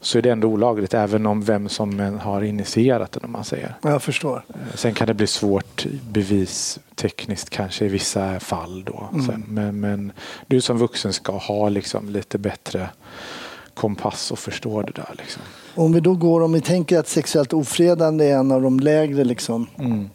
så 0.00 0.18
är 0.18 0.22
det 0.22 0.30
ändå 0.30 0.48
olagligt 0.48 0.94
även 0.94 1.26
om 1.26 1.42
vem 1.42 1.68
som 1.68 2.18
har 2.22 2.42
initierat 2.42 3.12
den 3.12 3.24
om 3.24 3.32
man 3.32 3.44
säger. 3.44 3.74
Jag 3.82 4.02
förstår. 4.02 4.42
Sen 4.74 4.94
kan 4.94 5.06
det 5.06 5.14
bli 5.14 5.26
svårt 5.26 5.86
bevistekniskt 6.10 7.50
kanske 7.50 7.84
i 7.84 7.88
vissa 7.88 8.40
fall 8.40 8.84
då. 8.84 9.08
Mm. 9.12 9.26
Sen, 9.26 9.44
men, 9.48 9.80
men 9.80 10.12
du 10.46 10.60
som 10.60 10.78
vuxen 10.78 11.12
ska 11.12 11.36
ha 11.36 11.68
liksom 11.68 12.08
lite 12.08 12.38
bättre 12.38 12.88
kompass 13.78 14.30
och 14.30 14.38
förstå 14.38 14.82
det 14.82 14.92
där. 14.94 15.14
Liksom. 15.18 15.42
Om 15.74 15.92
vi 15.92 16.00
då 16.00 16.14
går, 16.14 16.40
om 16.40 16.52
vi 16.52 16.60
tänker 16.60 16.98
att 16.98 17.08
sexuellt 17.08 17.52
ofredande 17.52 18.24
är 18.30 18.36
en 18.36 18.52
av 18.52 18.62
de 18.62 18.80
lägre 18.80 19.24
liksom, 19.24 19.66
Mm. 19.78 20.10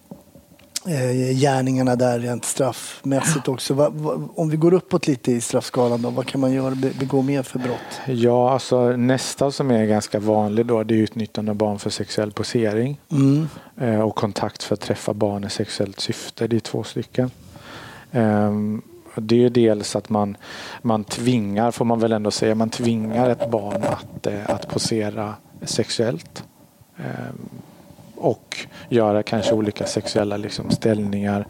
eh, 0.88 1.32
gärningarna 1.36 1.96
där 1.96 2.20
rent 2.20 2.46
straffmässigt 2.46 3.48
också. 3.48 3.74
Va, 3.74 3.90
va, 3.90 4.22
om 4.36 4.50
vi 4.50 4.58
går 4.58 4.74
uppåt 4.74 5.08
lite 5.08 5.32
i 5.32 5.42
straffskalan 5.42 6.02
då, 6.02 6.10
vad 6.10 6.26
kan 6.26 6.42
man 6.42 6.52
göra, 6.52 6.76
be, 6.76 6.90
begå 7.00 7.22
mer 7.22 7.44
för 7.44 7.60
brott? 7.60 8.02
Ja, 8.08 8.52
alltså 8.52 8.90
nästa 8.98 9.52
som 9.52 9.72
är 9.72 9.86
ganska 9.86 10.20
vanlig 10.20 10.66
då 10.66 10.84
det 10.84 10.94
är 10.94 10.98
utnyttjande 10.98 11.52
av 11.52 11.56
barn 11.58 11.80
för 11.80 11.90
sexuell 11.90 12.32
posering 12.32 13.00
Mm. 13.12 13.48
eh, 13.82 14.00
och 14.00 14.16
kontakt 14.16 14.64
för 14.64 14.74
att 14.74 14.82
träffa 14.82 15.14
barn 15.14 15.44
i 15.44 15.50
sexuellt 15.50 16.00
syfte. 16.00 16.48
Det 16.48 16.56
är 16.56 16.60
två 16.60 16.84
stycken. 16.84 17.32
Och 18.12 18.93
det 19.16 19.36
är 19.36 19.40
ju 19.40 19.50
dels 19.50 19.96
att 19.96 20.10
man, 20.10 20.38
man 20.82 21.04
tvingar, 21.04 21.72
får 21.72 21.86
man 21.86 22.00
väl 22.00 22.12
ändå 22.12 22.32
säga, 22.32 22.56
man 22.56 22.70
tvingar 22.70 23.30
ett 23.30 23.50
barn 23.50 23.84
att, 23.84 24.28
eh, 24.28 24.50
att 24.50 24.70
posera 24.70 25.34
sexuellt. 25.62 26.44
Ehm, 26.98 27.50
och 28.16 28.58
göra 28.90 29.24
kanske 29.24 29.54
olika 29.54 29.86
sexuella 29.86 30.38
liksom, 30.38 30.72
ställningar, 30.72 31.48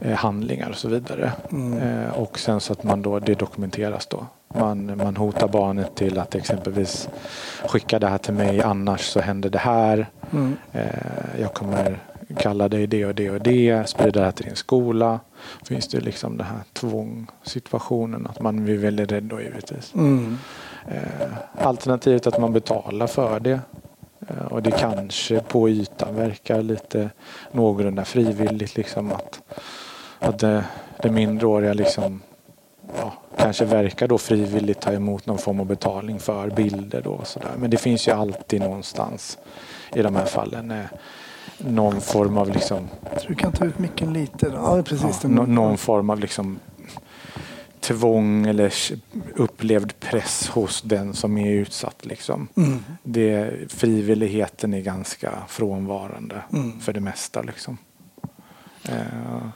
eh, 0.00 0.12
handlingar 0.12 0.70
och 0.70 0.76
så 0.76 0.88
vidare. 0.88 1.32
Eh, 1.82 2.18
och 2.20 2.38
sen 2.38 2.60
så 2.60 2.72
att 2.72 2.84
man 2.84 3.02
då, 3.02 3.18
det 3.18 3.34
dokumenteras 3.34 4.06
då. 4.06 4.26
Man, 4.54 4.96
man 4.96 5.16
hotar 5.16 5.48
barnet 5.48 5.94
till 5.94 6.18
att 6.18 6.34
exempelvis 6.34 7.08
skicka 7.66 7.98
det 7.98 8.08
här 8.08 8.18
till 8.18 8.34
mig 8.34 8.62
annars 8.62 9.00
så 9.00 9.20
händer 9.20 9.50
det 9.50 9.58
här. 9.58 10.06
Mm. 10.32 10.56
Eh, 10.72 11.40
jag 11.40 11.54
kommer 11.54 11.98
kalla 12.36 12.68
dig 12.68 12.86
det 12.86 13.06
och 13.06 13.14
det 13.14 13.30
och 13.30 13.40
det, 13.40 13.88
sprida 13.88 14.20
det 14.20 14.24
här 14.24 14.32
till 14.32 14.46
din 14.46 14.56
skola. 14.56 15.20
Finns 15.64 15.88
det 15.88 16.00
liksom 16.00 16.36
den 16.36 16.46
här 16.46 16.60
tvångssituationen 16.72 18.26
att 18.26 18.40
man 18.40 18.64
blir 18.64 18.78
väldigt 18.78 19.12
rädd 19.12 19.22
då 19.22 19.40
givetvis. 19.40 19.94
Mm. 19.94 20.38
Eh, 20.88 21.66
alternativet 21.66 22.26
att 22.26 22.38
man 22.38 22.52
betalar 22.52 23.06
för 23.06 23.40
det. 23.40 23.60
Eh, 24.28 24.46
och 24.46 24.62
det 24.62 24.70
kanske 24.70 25.40
på 25.40 25.68
ytan 25.68 26.14
verkar 26.14 26.62
lite 26.62 27.10
någorlunda 27.52 28.04
frivilligt 28.04 28.76
liksom 28.76 29.12
att, 29.12 29.42
att 30.18 30.38
det, 30.38 30.64
det 31.02 31.10
mindreåriga 31.10 31.72
liksom 31.72 32.20
ja, 32.98 33.12
kanske 33.36 33.64
verkar 33.64 34.08
då 34.08 34.18
frivilligt 34.18 34.80
ta 34.80 34.92
emot 34.92 35.26
någon 35.26 35.38
form 35.38 35.60
av 35.60 35.66
betalning 35.66 36.20
för 36.20 36.50
bilder 36.50 37.02
då 37.02 37.10
och 37.10 37.26
sådär. 37.26 37.52
Men 37.56 37.70
det 37.70 37.76
finns 37.76 38.08
ju 38.08 38.12
alltid 38.12 38.60
någonstans 38.60 39.38
i 39.94 40.02
de 40.02 40.16
här 40.16 40.26
fallen 40.26 40.70
eh, 40.70 40.84
någon 41.58 42.00
form 42.00 42.38
av 42.38 42.50
liksom 42.50 42.88
du 43.28 43.34
kan 43.34 43.52
ta 43.52 43.64
ut 43.64 43.78
micken 43.78 44.12
lite. 44.12 44.48
Då. 44.50 44.54
Ja, 44.56 44.82
precis. 44.82 45.20
Ja, 45.22 45.28
någon 45.28 45.78
form 45.78 46.10
av 46.10 46.18
liksom 46.20 46.58
tvång 47.80 48.46
eller 48.46 48.72
upplevd 49.36 50.00
press 50.00 50.48
hos 50.48 50.82
den 50.82 51.14
som 51.14 51.38
är 51.38 51.50
utsatt. 51.52 52.06
Liksom. 52.06 52.48
Mm. 52.56 52.84
Det, 53.02 53.50
frivilligheten 53.68 54.74
är 54.74 54.80
ganska 54.80 55.32
frånvarande 55.48 56.42
Mm. 56.52 56.80
för 56.80 56.92
det 56.92 57.00
mesta. 57.00 57.42
Liksom. 57.42 57.78
Eh, 58.88 59.46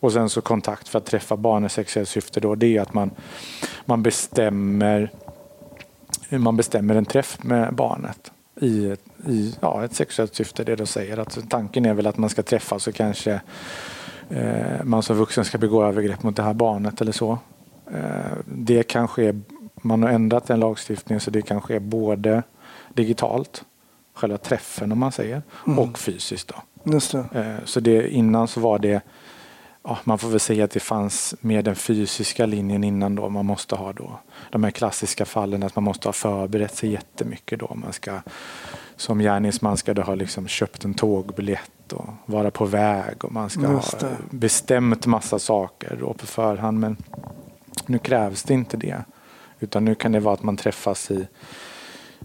och 0.00 0.12
sen 0.12 0.28
så 0.28 0.40
kontakt 0.40 0.88
för 0.88 0.98
att 0.98 1.06
träffa 1.06 1.36
barn 1.36 1.64
i 1.64 1.68
sexuellt 1.68 2.08
syfte 2.08 2.40
då, 2.40 2.54
det 2.54 2.76
är 2.76 2.80
att 2.82 2.94
man, 2.94 3.10
man 3.84 4.02
bestämmer 4.02 5.10
man 6.30 6.56
bestämmer 6.56 6.94
en 6.94 7.04
träff 7.04 7.38
med 7.42 7.74
barnet 7.74 8.32
i, 8.60 8.90
ett- 8.90 9.00
i 9.26 9.54
ja, 9.60 9.84
ett 9.84 9.94
sexuellt 9.94 10.34
syfte. 10.34 10.64
Det 10.64 10.76
de 10.76 10.86
säger. 10.86 11.16
Att 11.18 11.38
tanken 11.50 11.84
är 11.86 11.94
väl 11.94 12.06
att 12.06 12.16
man 12.18 12.30
ska 12.30 12.42
träffas 12.42 12.86
och 12.86 12.94
kanske 12.94 13.40
eh, 14.30 14.84
man 14.84 15.02
som 15.02 15.16
vuxen 15.16 15.44
ska 15.44 15.58
begå 15.58 15.84
övergrepp 15.84 16.22
mot 16.22 16.36
det 16.36 16.42
här 16.42 16.54
barnet 16.54 17.00
eller 17.00 17.12
så. 17.12 17.38
Eh, 17.92 18.36
det 18.44 18.82
kan 18.82 19.08
ske, 19.08 19.34
man 19.82 20.02
har 20.02 20.10
ändrat 20.10 20.46
den 20.46 20.60
lagstiftningen 20.60 21.20
så 21.20 21.30
det 21.30 21.42
kan 21.42 21.60
ske 21.60 21.80
både 21.80 22.42
digitalt, 22.94 23.64
själva 24.14 24.38
träffen 24.38 24.92
om 24.92 24.98
man 24.98 25.12
säger, 25.12 25.42
Mm. 25.66 25.78
och 25.78 25.98
fysiskt. 25.98 26.48
Då. 26.48 26.54
Det. 26.84 27.14
Eh, 27.38 27.56
Så 27.64 27.80
det, 27.80 28.08
innan 28.14 28.48
så 28.48 28.60
var 28.60 28.78
det, 28.78 29.00
ja, 29.84 29.98
man 30.04 30.18
får 30.18 30.28
väl 30.28 30.40
säga 30.40 30.64
att 30.64 30.70
det 30.70 30.80
fanns 30.80 31.34
med 31.40 31.64
den 31.64 31.74
fysiska 31.76 32.46
linjen 32.46 32.84
innan 32.84 33.14
då. 33.14 33.28
Man 33.28 33.46
måste 33.46 33.74
ha 33.74 33.92
då 33.92 34.18
de 34.50 34.64
här 34.64 34.70
klassiska 34.70 35.24
fallen 35.24 35.62
att 35.62 35.74
man 35.76 35.84
måste 35.84 36.08
ha 36.08 36.12
förberett 36.12 36.74
sig 36.76 36.90
jättemycket 36.92 37.60
då. 37.60 37.72
Man 37.74 37.92
ska, 37.92 38.20
som 38.98 39.18
gärningsman 39.18 39.76
ska 39.76 39.94
du 39.94 40.02
ha 40.02 40.14
liksom 40.14 40.48
köpt 40.48 40.84
en 40.84 40.94
tågbiljett 40.94 41.92
och 41.92 42.08
vara 42.26 42.50
på 42.50 42.64
väg 42.64 43.24
och 43.24 43.32
man 43.32 43.50
ska 43.50 43.66
ha 43.66 43.82
bestämt 44.30 45.06
massa 45.06 45.38
saker 45.38 45.96
då 46.00 46.14
på 46.14 46.26
förhand. 46.26 46.80
Men 46.80 46.96
nu 47.86 47.98
krävs 47.98 48.42
det 48.42 48.54
inte 48.54 48.76
det. 48.76 49.04
Utan 49.60 49.84
nu 49.84 49.94
kan 49.94 50.12
det 50.12 50.20
vara 50.20 50.34
att 50.34 50.42
man 50.42 50.56
träffas 50.56 51.10
i, 51.10 51.26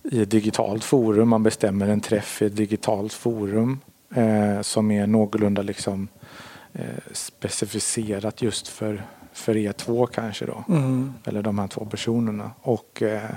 i 0.03 0.21
ett 0.21 0.31
digitalt 0.31 0.83
forum. 0.83 1.29
Man 1.29 1.43
bestämmer 1.43 1.87
en 1.87 2.01
träff 2.01 2.41
i 2.41 2.45
ett 2.45 2.55
digitalt 2.55 3.13
forum 3.13 3.79
eh, 4.15 4.61
som 4.61 4.91
är 4.91 5.07
någorlunda 5.07 5.61
liksom, 5.61 6.07
eh, 6.73 6.85
specificerat 7.11 8.41
just 8.41 8.67
för, 8.67 9.05
för 9.33 9.57
er 9.57 9.71
två 9.71 10.05
kanske 10.05 10.45
då. 10.45 10.63
Mm. 10.69 11.13
Eller 11.25 11.41
de 11.41 11.59
här 11.59 11.67
två 11.67 11.85
personerna. 11.85 12.51
Och 12.61 13.01
eh, 13.01 13.29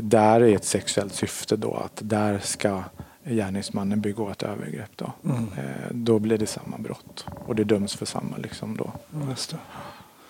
där 0.00 0.40
är 0.40 0.56
ett 0.56 0.64
sexuellt 0.64 1.14
syfte 1.14 1.56
då 1.56 1.74
att 1.74 2.00
där 2.02 2.38
ska 2.38 2.82
gärningsmannen 3.24 4.00
begå 4.00 4.30
ett 4.30 4.42
övergrepp 4.42 4.90
då. 4.96 5.12
Mm. 5.24 5.46
Eh, 5.56 5.90
då 5.90 6.18
blir 6.18 6.38
det 6.38 6.46
samma 6.46 6.78
brott 6.78 7.26
och 7.46 7.56
det 7.56 7.64
döms 7.64 7.94
för 7.94 8.06
samma 8.06 8.36
liksom 8.36 8.76
då. 8.76 8.92
Det. 9.10 9.56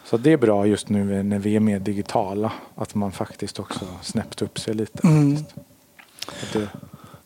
Så 0.05 0.17
det 0.17 0.33
är 0.33 0.37
bra 0.37 0.67
just 0.67 0.89
nu 0.89 1.23
när 1.23 1.39
vi 1.39 1.57
är 1.57 1.61
mer 1.61 1.79
digitala 1.79 2.53
att 2.75 2.95
man 2.95 3.13
faktiskt 3.13 3.59
också 3.59 3.87
snäppt 4.03 4.43
upp 4.43 4.59
sig 4.59 4.75
lite. 4.75 5.09
Mm. 5.09 5.37
det, 6.53 6.69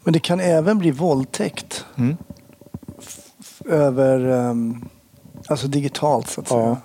Men 0.02 0.12
det 0.12 0.20
kan 0.20 0.40
även 0.40 0.78
bli 0.78 0.90
våldtäkt 0.90 1.84
mm. 1.96 2.16
över, 3.64 4.20
ehm, 4.20 4.88
alltså 5.46 5.66
digitalt 5.66 6.28
så 6.28 6.40
att 6.40 6.48
säga. 6.48 6.76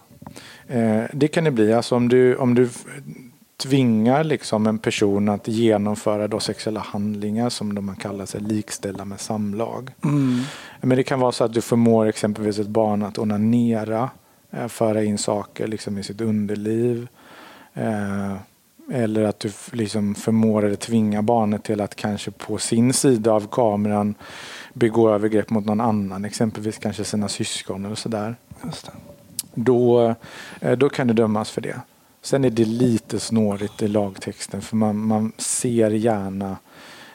Ja. 0.67 0.75
Eh, 0.75 1.03
det 1.13 1.27
kan 1.27 1.43
det 1.43 1.51
bli. 1.51 1.73
Alltså 1.73 1.95
om 1.95 2.09
du, 2.09 2.35
om 2.35 2.55
du 2.55 2.69
tvingar 3.61 4.23
liksom 4.23 4.67
en 4.67 4.79
person 4.79 5.29
att 5.29 5.47
genomföra 5.47 6.27
då 6.27 6.39
sexuella 6.39 6.79
handlingar 6.79 7.49
som 7.49 7.75
de 7.75 7.85
man 7.85 7.95
kallar 7.95 8.25
sig 8.25 8.41
likställa 8.41 9.05
med 9.05 9.19
samlag. 9.19 9.91
Mm. 10.03 10.41
Men 10.81 10.97
det 10.97 11.03
kan 11.03 11.19
vara 11.19 11.31
så 11.31 11.43
att 11.43 11.53
du 11.53 11.61
förmår 11.61 12.05
exempelvis 12.05 12.59
ett 12.59 12.67
barn 12.67 13.03
att 13.03 13.19
onanera, 13.19 14.09
eh, 14.51 14.67
föra 14.67 15.03
in 15.03 15.17
saker 15.17 15.67
liksom 15.67 15.97
i 15.97 16.03
sitt 16.03 16.21
underliv. 16.21 17.07
Eh, 17.73 18.35
eller 18.91 19.23
att 19.23 19.39
du 19.39 19.51
liksom 19.71 20.15
förmår 20.15 20.65
eller 20.65 20.75
tvinga 20.75 21.21
barnet 21.21 21.63
till 21.63 21.81
att 21.81 21.95
kanske 21.95 22.31
på 22.31 22.57
sin 22.57 22.93
sida 22.93 23.31
av 23.31 23.47
kameran 23.51 24.15
begå 24.73 25.09
övergrepp 25.09 25.49
mot 25.49 25.65
någon 25.65 25.81
annan, 25.81 26.25
exempelvis 26.25 26.77
kanske 26.77 27.03
sina 27.03 27.27
syskon 27.27 27.85
eller 27.85 27.95
sådär. 27.95 28.35
Då, 29.53 30.15
eh, 30.59 30.77
då 30.77 30.89
kan 30.89 31.07
du 31.07 31.13
dömas 31.13 31.51
för 31.51 31.61
det. 31.61 31.81
Sen 32.21 32.45
är 32.45 32.49
det 32.49 32.65
lite 32.65 33.19
snårigt 33.19 33.81
i 33.81 33.87
lagtexten 33.87 34.61
för 34.61 34.75
man, 34.75 35.07
man 35.07 35.31
ser 35.37 35.91
gärna 35.91 36.57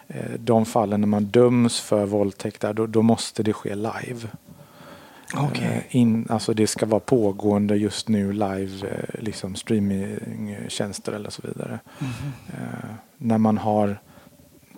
eh, 0.09 0.33
de 0.39 0.67
fallen 0.67 1.01
när 1.01 1.09
man 1.09 1.25
döms 1.25 1.81
för 1.81 2.07
våldtäkt 2.07 2.61
där, 2.61 2.73
då, 2.73 2.87
då 2.87 3.03
måste 3.03 3.43
det 3.43 3.53
ske 3.53 3.75
live. 3.75 4.29
Okej. 5.35 5.85
Eh, 5.89 5.97
In, 5.97 6.27
alltså 6.31 6.55
det 6.55 6.67
ska 6.67 6.87
vara 6.87 7.01
pågående 7.01 7.77
just 7.77 8.09
nu 8.09 8.33
live 8.33 8.89
eh, 8.89 9.23
liksom 9.23 9.55
streamingtjänster 9.55 11.13
eller 11.13 11.31
så 11.31 11.43
vidare. 11.43 11.81
Mhm. 11.99 12.33
Eh, 12.49 12.91
när 13.17 13.39
man 13.39 13.59
har 13.59 13.99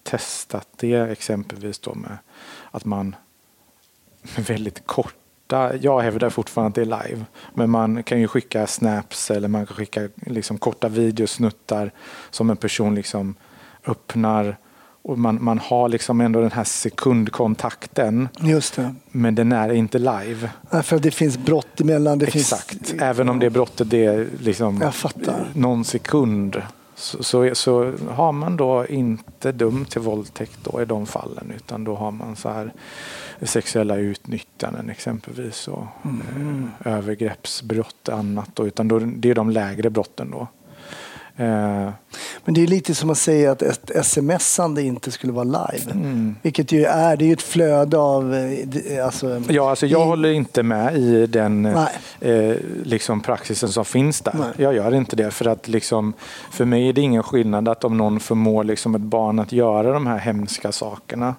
testat 0.02 0.68
det 0.76 0.94
exempelvis 0.94 1.78
då 1.78 1.94
med 1.94 2.18
att 2.70 2.84
man 2.84 3.16
med 4.36 4.44
väldigt 4.44 4.86
korta, 5.48 5.76
jag 5.80 6.00
hävdar 6.00 6.30
fortfarande 6.30 6.68
att 6.68 6.74
det 6.74 6.94
är 6.94 7.08
live, 7.08 7.24
men 7.54 7.70
man 7.70 8.02
kan 8.02 8.20
ju 8.20 8.28
skicka 8.28 8.66
snaps 8.66 9.30
eller 9.30 9.48
man 9.48 9.66
kan 9.66 9.76
skicka 9.76 10.08
liksom 10.26 10.58
korta 10.58 10.88
videosnuttar 10.88 11.90
som 12.30 12.50
en 12.50 12.56
person 12.56 12.94
liksom 12.94 13.34
öppnar 13.86 14.56
och 15.02 15.18
man, 15.18 15.44
man 15.44 15.58
har 15.58 15.88
liksom 15.88 16.20
ändå 16.20 16.40
den 16.40 16.52
här 16.52 16.64
sekundkontakten 16.64 18.28
Just 18.40 18.76
det. 18.76 18.94
men 19.10 19.34
den 19.34 19.52
är 19.52 19.72
inte 19.72 19.98
live. 19.98 20.50
Ja, 20.70 20.82
För 20.82 20.98
det 20.98 21.10
finns 21.10 21.38
brott 21.38 21.80
emellan. 21.80 22.18
Det 22.18 22.26
Exakt. 22.26 22.88
Finns... 22.88 23.02
Även 23.02 23.28
om 23.28 23.38
det 23.38 23.50
brottet 23.50 23.92
är 23.92 24.26
liksom 24.40 24.92
någon 25.54 25.84
sekund 25.84 26.62
så, 26.98 27.22
så, 27.22 27.54
så 27.54 27.92
har 28.10 28.32
man 28.32 28.56
då 28.56 28.86
inte 28.86 29.52
dömt 29.52 29.90
till 29.90 30.00
våldtäkt 30.00 30.58
då 30.62 30.82
i 30.82 30.84
de 30.84 31.06
fallen 31.06 31.52
utan 31.56 31.84
då 31.84 31.94
har 31.94 32.10
man 32.10 32.36
så 32.36 32.48
här 32.48 32.72
sexuella 33.42 33.96
utnyttjanden 33.96 34.90
exempelvis 34.90 35.68
och 35.68 35.84
Mm. 36.04 36.70
eh, 36.84 36.92
övergreppsbrott 36.92 38.08
och 38.08 38.14
annat 38.18 38.48
då, 38.54 38.66
utan 38.66 38.88
då, 38.88 38.98
det 38.98 39.30
är 39.30 39.34
de 39.34 39.50
lägre 39.50 39.90
brotten 39.90 40.30
då. 40.30 40.46
Eh, 41.44 41.90
Men 42.44 42.54
det 42.54 42.62
är 42.62 42.66
lite 42.66 42.94
som 42.94 43.10
att 43.10 43.18
säga 43.18 43.50
att 43.52 43.62
ett 43.62 44.06
smsande 44.06 44.82
inte 44.82 45.10
skulle 45.10 45.32
vara 45.32 45.44
live. 45.44 45.90
Mm. 45.92 46.36
Vilket 46.42 46.72
ju 46.72 46.84
är, 46.84 47.16
det 47.16 47.24
är 47.24 47.26
ju 47.26 47.32
ett 47.32 47.42
flöde 47.42 47.98
av... 47.98 48.34
eh, 48.34 49.04
Alltså, 49.04 49.42
Ja, 49.48 49.70
alltså 49.70 49.86
jag 49.86 50.00
i- 50.02 50.04
håller 50.04 50.30
inte 50.30 50.62
med 50.62 50.96
i 50.96 51.26
den 51.26 51.66
eh, 52.20 52.54
liksom 52.84 53.20
praxisen 53.20 53.68
som 53.68 53.84
finns 53.84 54.20
där. 54.20 54.34
Nej. 54.38 54.48
Jag 54.56 54.74
gör 54.74 54.94
inte 54.94 55.16
det 55.16 55.30
för 55.30 55.44
att 55.46 55.68
liksom, 55.68 56.12
för 56.50 56.64
mig 56.64 56.88
är 56.88 56.92
det 56.92 57.00
ingen 57.00 57.22
skillnad 57.22 57.68
att 57.68 57.84
om 57.84 57.96
någon 57.96 58.20
förmår 58.20 58.64
liksom 58.64 58.94
ett 58.94 59.00
barn 59.00 59.38
att 59.38 59.52
göra 59.52 59.92
de 59.92 60.06
här 60.06 60.18
hemska 60.18 60.72
sakerna 60.72 61.34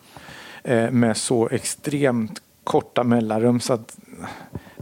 med 0.91 1.17
så 1.17 1.49
extremt 1.49 2.41
korta 2.63 3.03
mellanrum 3.03 3.59
så 3.59 3.73
att 3.73 3.97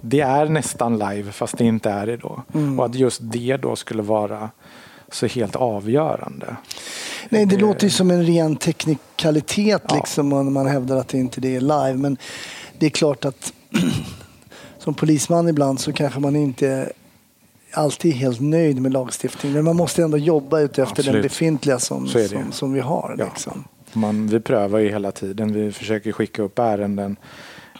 det 0.01 0.19
är 0.21 0.45
nästan 0.49 0.99
live 0.99 1.31
fast 1.31 1.57
det 1.57 1.65
inte 1.65 1.89
är 1.89 2.05
det 2.07 2.17
då. 2.17 2.43
Mm. 2.53 2.79
Och 2.79 2.85
att 2.85 2.95
just 2.95 3.19
det 3.23 3.57
då 3.57 3.75
skulle 3.75 4.01
vara 4.01 4.49
så 5.11 5.25
helt 5.27 5.55
avgörande. 5.55 6.55
Nej, 7.29 7.45
det 7.45 7.55
Det- 7.55 7.61
låter 7.61 7.83
ju 7.83 7.89
som 7.89 8.11
en 8.11 8.25
ren 8.25 8.55
teknikalitet 8.55 9.81
Ja. 9.89 9.95
liksom, 9.95 10.29
när 10.29 10.43
man 10.43 10.67
hävdar 10.67 10.97
att 10.97 11.07
det 11.07 11.17
inte 11.17 11.41
det 11.41 11.55
är 11.55 11.61
live. 11.61 11.93
Men 11.93 12.17
det 12.77 12.85
är 12.85 12.89
klart 12.89 13.25
att 13.25 13.53
som 14.79 14.93
polisman 14.93 15.47
ibland 15.47 15.79
så 15.79 15.93
kanske 15.93 16.19
man 16.19 16.35
inte 16.35 16.91
alltid 17.73 18.11
är 18.11 18.15
helt 18.15 18.39
nöjd 18.41 18.81
med 18.81 18.93
lagstiftningen. 18.93 19.53
Men 19.55 19.65
man 19.65 19.75
måste 19.75 20.03
ändå 20.03 20.17
jobba 20.17 20.59
ut 20.59 20.69
efter 20.79 20.95
den 21.03 21.09
Absolut. 21.09 21.23
befintliga 21.23 21.79
som, 21.79 22.07
som, 22.07 22.51
som 22.51 22.73
vi 22.73 22.79
har. 22.79 23.15
Ja. 23.19 23.25
Liksom. 23.25 23.63
Man, 23.97 24.27
vi 24.27 24.39
prövar 24.39 24.79
ju 24.79 24.89
hela 24.89 25.11
tiden. 25.11 25.53
Vi 25.53 25.71
försöker 25.71 26.11
skicka 26.11 26.41
upp 26.41 26.59
ärenden. 26.59 27.15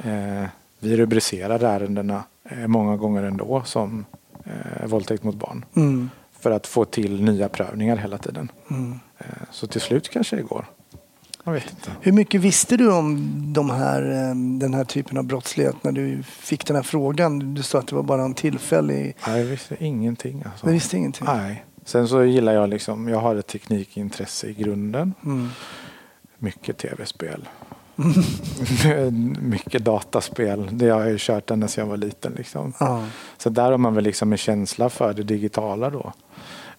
Eh, 0.03 0.45
vi 0.79 0.97
rubricerar 0.97 1.63
ärendena 1.63 2.23
eh, 2.49 2.67
många 2.67 2.97
gånger 2.97 3.23
ändå 3.23 3.63
som 3.65 4.05
eh, 4.43 4.87
våldtäkt 4.87 5.23
mot 5.23 5.35
barn. 5.35 5.65
Mm. 5.75 6.09
För 6.39 6.51
att 6.51 6.67
få 6.67 6.85
till 6.85 7.23
nya 7.23 7.49
prövningar 7.49 7.97
hela 7.97 8.17
tiden. 8.17 8.51
Mm. 8.71 8.99
Eh, 9.17 9.25
så 9.51 9.67
till 9.67 9.81
slut 9.81 10.09
kanske 10.09 10.35
det 10.35 10.41
går. 10.41 10.65
Jag 11.43 11.53
vet 11.53 11.69
inte. 11.69 11.91
Hur 12.01 12.11
mycket 12.11 12.41
visste 12.41 12.77
du 12.77 12.91
om 12.91 13.29
de 13.53 13.69
här, 13.69 14.01
eh, 14.01 14.35
den 14.59 14.73
här 14.73 14.83
typen 14.83 15.17
av 15.17 15.23
brottslighet 15.23 15.83
när 15.83 15.91
du 15.91 16.23
fick 16.23 16.65
den 16.65 16.75
här 16.75 16.83
frågan? 16.83 17.53
Du 17.53 17.63
sa 17.63 17.79
att 17.79 17.87
det 17.87 17.95
var 17.95 18.03
bara 18.03 18.23
en 18.23 18.33
tillfällig... 18.33 19.15
Nej, 19.27 19.39
jag 19.39 19.45
visste 19.45 19.75
ingenting. 19.79 20.43
Alltså. 20.45 20.65
Du 20.65 20.73
visste 20.73 20.97
ingenting? 20.97 21.25
Nej. 21.25 21.65
Sen 21.85 22.07
så 22.07 22.23
gillar 22.23 22.53
jag 22.53 22.69
liksom, 22.69 23.07
jag 23.07 23.19
har 23.19 23.35
ett 23.35 23.47
teknikintresse 23.47 24.47
i 24.47 24.53
grunden. 24.53 25.13
Mm. 25.25 25.49
Mycket 26.39 26.77
tv-spel. 26.77 27.47
Mycket 29.41 29.85
dataspel. 29.85 30.69
Det 30.71 30.89
har 30.89 31.01
jag 31.01 31.09
ju 31.09 31.17
kört 31.19 31.51
ända 31.51 31.67
sedan 31.67 31.81
jag 31.81 31.89
var 31.89 31.97
liten. 31.97 32.33
Liksom. 32.37 32.73
Ja. 32.79 33.05
Så 33.37 33.49
där 33.49 33.71
har 33.71 33.77
man 33.77 33.95
väl 33.95 34.03
liksom 34.03 34.31
en 34.31 34.37
känsla 34.37 34.89
för 34.89 35.13
det 35.13 35.23
digitala 35.23 35.89
då. 35.89 36.13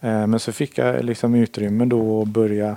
Eh, 0.00 0.26
Men 0.26 0.40
så 0.40 0.52
fick 0.52 0.78
jag 0.78 1.04
liksom 1.04 1.34
utrymme 1.34 1.84
då 1.84 2.22
att 2.22 2.28
börja 2.28 2.76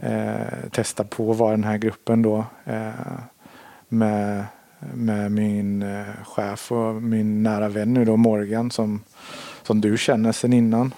eh, 0.00 0.68
testa 0.70 1.04
på 1.04 1.30
att 1.30 1.36
vara 1.36 1.50
den 1.50 1.64
här 1.64 1.78
gruppen 1.78 2.22
då. 2.22 2.44
Eh, 2.64 2.90
med, 3.88 4.44
med 4.94 5.32
min 5.32 5.82
eh, 5.82 6.24
chef 6.24 6.72
och 6.72 7.02
min 7.02 7.42
nära 7.42 7.68
vän 7.68 7.94
nu 7.94 8.04
då 8.04 8.16
Morgan 8.16 8.70
som, 8.70 9.00
som 9.62 9.80
du 9.80 9.98
känner 9.98 10.32
sedan 10.32 10.52
innan. 10.52 10.94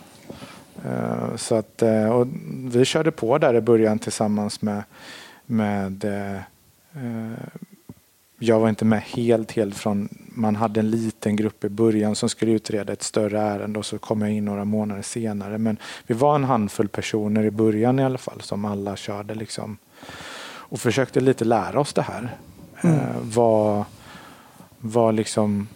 Eh, 0.85 1.37
så 1.37 1.55
att, 1.55 1.83
eh, 1.83 2.09
och 2.09 2.27
vi 2.65 2.85
körde 2.85 3.11
på 3.11 3.39
där 3.39 3.55
i 3.55 3.61
början 3.61 3.99
tillsammans 3.99 4.63
med, 4.63 4.83
med 5.47 6.05
eh, 6.05 6.41
jag 8.39 8.61
var 8.61 8.69
inte 8.69 8.85
med 8.85 9.01
helt, 9.01 9.53
helt 9.53 9.77
från... 9.77 10.09
Man 10.29 10.57
hade 10.57 10.81
en 10.81 10.91
liten 10.91 11.37
grupp 11.37 11.65
i 11.65 11.69
början 11.69 12.15
som 12.15 12.29
skulle 12.29 12.53
utreda 12.53 12.93
ett 12.93 13.03
större 13.03 13.41
ärende 13.41 13.79
och 13.79 13.87
så 13.87 13.99
kom 13.99 14.23
jag 14.23 14.33
in 14.33 14.45
några 14.45 14.65
månader 14.65 15.03
senare. 15.03 15.59
Men 15.59 15.77
vi 16.07 16.15
var 16.15 16.35
en 16.35 16.45
handfull 16.45 16.89
personer 16.89 17.45
i 17.45 17.51
början 17.51 17.99
i 17.99 18.05
alla 18.05 18.19
fall 18.19 18.41
som 18.41 18.65
alla 18.65 18.97
körde 18.97 19.35
liksom 19.35 19.79
och 20.69 20.81
försökte 20.81 21.21
lite 21.21 21.45
lära 21.45 21.81
oss 21.81 21.93
det 21.93 22.03
här. 22.03 22.37
Mm. 22.81 22.97
Eh, 22.97 23.17
vad, 23.23 23.85
vad 24.79 25.15
liksom... 25.15 25.69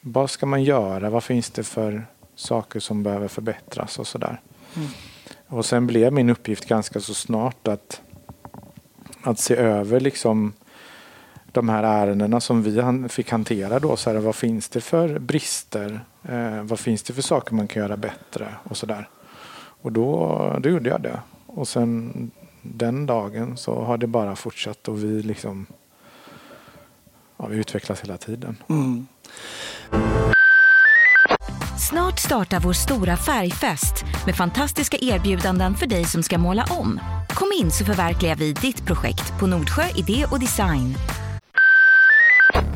Vad 0.00 0.30
ska 0.30 0.46
man 0.46 0.64
göra? 0.64 1.10
Vad 1.10 1.24
finns 1.24 1.50
det 1.50 1.64
för 1.64 2.06
saker 2.36 2.80
som 2.80 3.02
behöver 3.02 3.28
förbättras 3.28 3.98
och 3.98 4.06
sådär. 4.06 4.40
Mm. 4.76 4.88
Och 5.46 5.64
sen 5.64 5.86
blev 5.86 6.12
min 6.12 6.30
uppgift 6.30 6.68
ganska 6.68 7.00
så 7.00 7.14
snart 7.14 7.68
att, 7.68 8.00
att 9.22 9.38
se 9.38 9.56
över 9.56 10.00
liksom 10.00 10.52
de 11.52 11.68
här 11.68 11.82
ärendena 11.82 12.40
som 12.40 12.62
vi 12.62 12.80
han- 12.80 13.08
fick 13.08 13.30
hantera 13.30 13.78
då. 13.78 13.96
Så 13.96 14.10
här, 14.10 14.18
vad 14.18 14.34
finns 14.34 14.68
det 14.68 14.80
för 14.80 15.18
brister? 15.18 16.00
Eh, 16.28 16.62
vad 16.62 16.80
finns 16.80 17.02
det 17.02 17.12
för 17.12 17.22
saker 17.22 17.54
man 17.54 17.68
kan 17.68 17.82
göra 17.82 17.96
bättre? 17.96 18.54
Och 18.62 18.76
sådär. 18.76 19.08
Och 19.82 19.92
då, 19.92 20.56
då 20.60 20.68
gjorde 20.68 20.88
jag 20.90 21.00
det. 21.00 21.20
Och 21.46 21.68
sen 21.68 22.30
den 22.62 23.06
dagen 23.06 23.56
så 23.56 23.80
har 23.84 23.98
det 23.98 24.06
bara 24.06 24.36
fortsatt 24.36 24.88
och 24.88 25.04
vi 25.04 25.22
liksom 25.22 25.66
ja, 27.36 27.46
vi 27.46 27.56
utvecklas 27.56 28.00
hela 28.02 28.16
tiden. 28.18 28.56
Mm. 28.68 29.06
Snart 31.78 32.18
startar 32.18 32.60
vår 32.60 32.72
stora 32.72 33.16
färgfest 33.16 34.04
med 34.26 34.36
fantastiska 34.36 34.96
erbjudanden 35.00 35.74
för 35.74 35.86
dig 35.86 36.04
som 36.04 36.22
ska 36.22 36.38
måla 36.38 36.64
om. 36.70 37.00
Kom 37.28 37.48
in 37.62 37.70
så 37.70 37.84
förverkligar 37.84 38.36
vi 38.36 38.52
ditt 38.52 38.86
projekt 38.86 39.38
på 39.40 39.46
Nordsjö 39.46 39.82
Idé 39.96 40.26
och 40.30 40.40
Design. 40.40 40.94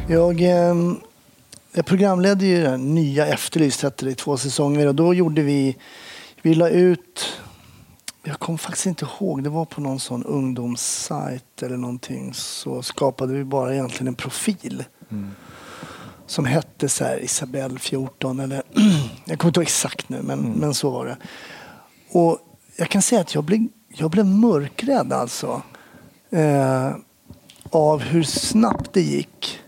Jag, 0.08 0.42
eh, 0.42 0.74
jag 1.72 1.86
programledde 1.86 2.46
ju 2.46 2.62
den 2.62 2.94
nya 2.94 3.26
Efterlyst 3.26 3.82
hette 3.82 4.04
det 4.04 4.10
i 4.10 4.14
två 4.14 4.36
säsonger 4.36 4.86
och 4.86 4.94
då 4.94 5.14
gjorde 5.14 5.42
vi, 5.42 5.76
vi 6.42 6.54
la 6.54 6.68
ut, 6.68 7.40
jag 8.22 8.38
kommer 8.38 8.58
faktiskt 8.58 8.86
inte 8.86 9.04
ihåg, 9.04 9.42
det 9.42 9.50
var 9.50 9.64
på 9.64 9.80
någon 9.80 10.00
sån 10.00 10.24
ungdomssajt 10.24 11.62
eller 11.62 11.76
någonting 11.76 12.34
så 12.34 12.82
skapade 12.82 13.34
vi 13.34 13.44
bara 13.44 13.74
egentligen 13.74 14.08
en 14.08 14.14
profil 14.14 14.84
som 16.30 16.44
hette 16.44 16.88
så 16.88 17.04
här 17.04 17.24
Isabelle 17.24 17.78
14 17.78 18.40
eller 18.40 18.62
jag 19.24 19.38
kommer 19.38 19.48
inte 19.48 19.60
ihåg 19.60 19.66
exakt 19.66 20.08
nu 20.08 20.22
men, 20.22 20.40
men 20.40 20.74
så 20.74 20.90
var 20.90 21.06
det. 21.06 21.16
Och 22.12 22.38
jag 22.76 22.88
kan 22.88 23.02
säga 23.02 23.20
att 23.20 23.34
jag 23.34 23.44
blev, 23.44 23.66
jag 23.88 24.10
blev 24.10 24.26
mörkrädd 24.26 25.12
alltså. 25.12 25.62
Eh, 26.30 26.90
av 27.70 28.00
hur 28.00 28.22
snabbt 28.22 28.92
det 28.92 29.00
gick 29.00 29.58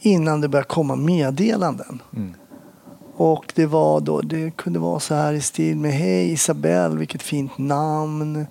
innan 0.00 0.40
det 0.40 0.48
började 0.48 0.68
komma 0.68 0.96
meddelanden. 0.96 2.02
Mm. 2.16 2.34
Och 3.16 3.52
det 3.54 3.66
var 3.66 4.00
då, 4.00 4.20
det 4.20 4.56
kunde 4.56 4.78
vara 4.78 5.00
så 5.00 5.14
här 5.14 5.32
i 5.32 5.40
stil 5.40 5.76
med 5.76 5.92
Hej 5.92 6.32
Isabelle, 6.32 6.98
vilket 6.98 7.22
fint 7.22 7.58
namn. 7.58 8.46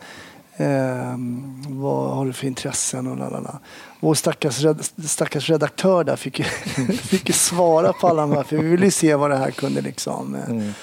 Ehm, 0.57 1.63
vad 1.67 2.15
har 2.15 2.25
du 2.25 2.33
för 2.33 2.47
intressen 2.47 3.07
och 3.07 3.17
lalala. 3.17 3.59
Vår 4.03 4.13
stackars, 4.13 4.65
stackars 5.05 5.49
redaktör 5.49 6.03
där 6.03 6.15
fick 6.15 6.39
ju, 6.39 6.45
fick 6.95 7.27
ju 7.27 7.33
svara 7.33 7.93
på 7.93 8.07
alla 8.07 8.21
de 8.21 8.31
här. 8.31 8.43
För 8.43 8.57
vi 8.57 8.67
ville 8.69 8.85
ju 8.85 8.91
se 8.91 9.15
vad 9.15 9.29
det 9.29 9.37
här 9.37 9.51
kunde 9.51 9.81
liksom. 9.81 10.35
eh, 10.35 10.73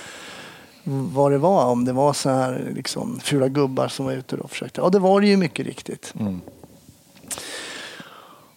Mm. 0.86 1.14
Vad 1.14 1.32
det 1.32 1.38
var. 1.38 1.64
Om 1.64 1.84
det 1.84 1.92
var 1.92 2.12
så 2.12 2.30
här 2.30 2.72
liksom 2.74 3.20
fula 3.20 3.48
gubbar 3.48 3.88
som 3.88 4.06
var 4.06 4.12
ute 4.12 4.36
och 4.36 4.50
försökte. 4.50 4.80
Ja 4.80 4.88
det 4.88 4.98
var 4.98 5.20
det 5.20 5.26
ju 5.26 5.36
mycket 5.36 5.66
riktigt. 5.66 6.14
Mm. 6.20 6.40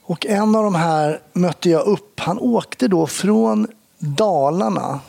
Och 0.04 0.26
en 0.26 0.56
av 0.56 0.64
de 0.64 0.76
här 0.76 1.22
mötte 1.34 1.70
jag 1.70 1.86
upp. 1.88 2.20
Han 2.20 2.40
åkte 2.40 2.88
då 2.88 3.08
från 3.08 3.68
Dalarna, 3.98 5.00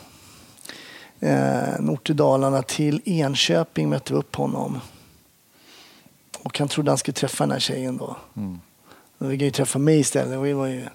eh, 1.19 1.73
en 1.73 1.89
ort 1.89 2.09
i 2.09 2.13
Dalarna, 2.13 2.61
till 2.61 3.01
Enköping 3.05 3.89
mötte 3.89 4.13
vi 4.13 4.19
upp 4.19 4.35
honom. 4.35 4.79
Och 6.43 6.59
han 6.59 6.67
trodde 6.67 6.91
han 6.91 6.97
skulle 6.97 7.15
träffa 7.15 7.43
den 7.43 7.51
här 7.51 7.59
tjejen 7.59 7.97
då. 7.97 8.15
Mm. 8.37 8.59
Vi 9.27 9.37
kan 9.37 9.45
ju 9.45 9.51
träffa 9.51 9.79
mig 9.79 9.99
istället 9.99 10.37
och 10.37 10.45
det 10.45 10.53
var 10.53 10.67
ju 10.67 10.85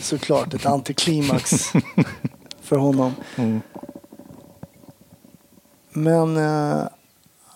såklart 0.00 0.54
ett 0.54 0.66
antiklimax 0.66 1.72
för 2.62 2.76
honom. 2.76 3.14
Mm. 3.36 3.60
Men 5.92 6.36
eh, 6.36 6.82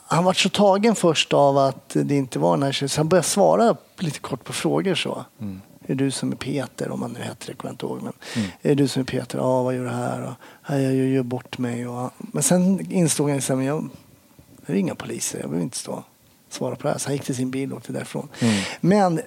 han 0.07 0.25
var 0.25 0.33
så 0.33 0.49
tagen 0.49 0.95
först 0.95 1.33
av 1.33 1.59
att 1.59 1.89
det 1.89 2.15
inte 2.15 2.39
var 2.39 2.57
den 2.57 2.63
här 2.63 2.73
tjejen 2.73 2.89
så 2.89 3.01
han 3.01 3.09
började 3.09 3.29
svara 3.29 3.77
lite 3.99 4.19
kort 4.19 4.45
på 4.45 4.53
frågor 4.53 4.95
så. 4.95 5.25
Mm. 5.41 5.61
Är 5.87 5.95
du 5.95 6.11
som 6.11 6.33
är 6.33 6.37
Peter? 6.37 6.91
Om 6.91 7.03
han 7.03 7.11
nu 7.13 7.21
heter 7.21 7.47
det, 7.47 7.55
kommer 7.55 7.71
jag 7.71 7.75
inte 7.75 7.87
ihåg. 7.87 8.03
Men, 8.03 8.13
Är 8.63 8.69
det 8.69 8.75
du 8.75 8.89
som 8.89 9.01
är 9.03 9.07
Peter? 9.07 9.39
Ja, 9.39 9.63
vad 9.63 9.75
gör 9.75 9.85
du 9.85 9.91
här? 9.91 10.23
Och, 10.23 10.33
"Ja, 10.69 10.79
jag 10.79 10.95
gör 10.95 11.23
bort 11.23 11.59
mig. 11.59 11.89
Och, 11.89 12.11
men 12.19 12.43
sen 12.43 12.93
insåg 12.93 13.29
han 13.31 13.39
att 13.39 13.49
jag, 13.49 13.89
är 14.67 14.75
inga 14.75 14.95
poliser, 14.95 15.39
jag 15.39 15.49
behöver 15.49 15.65
inte 15.65 15.77
stå 15.79 16.05
svara 16.51 16.77
på 16.77 16.83
det 16.83 16.89
här. 16.89 16.99
Så 16.99 17.09
han 17.09 17.15
gick 17.15 17.25
till 17.25 17.35
sin 17.37 17.51
bil 17.51 17.73
och 17.73 17.79
åkte 17.79 17.93
därifrån. 17.93 18.29
Men 18.81 19.21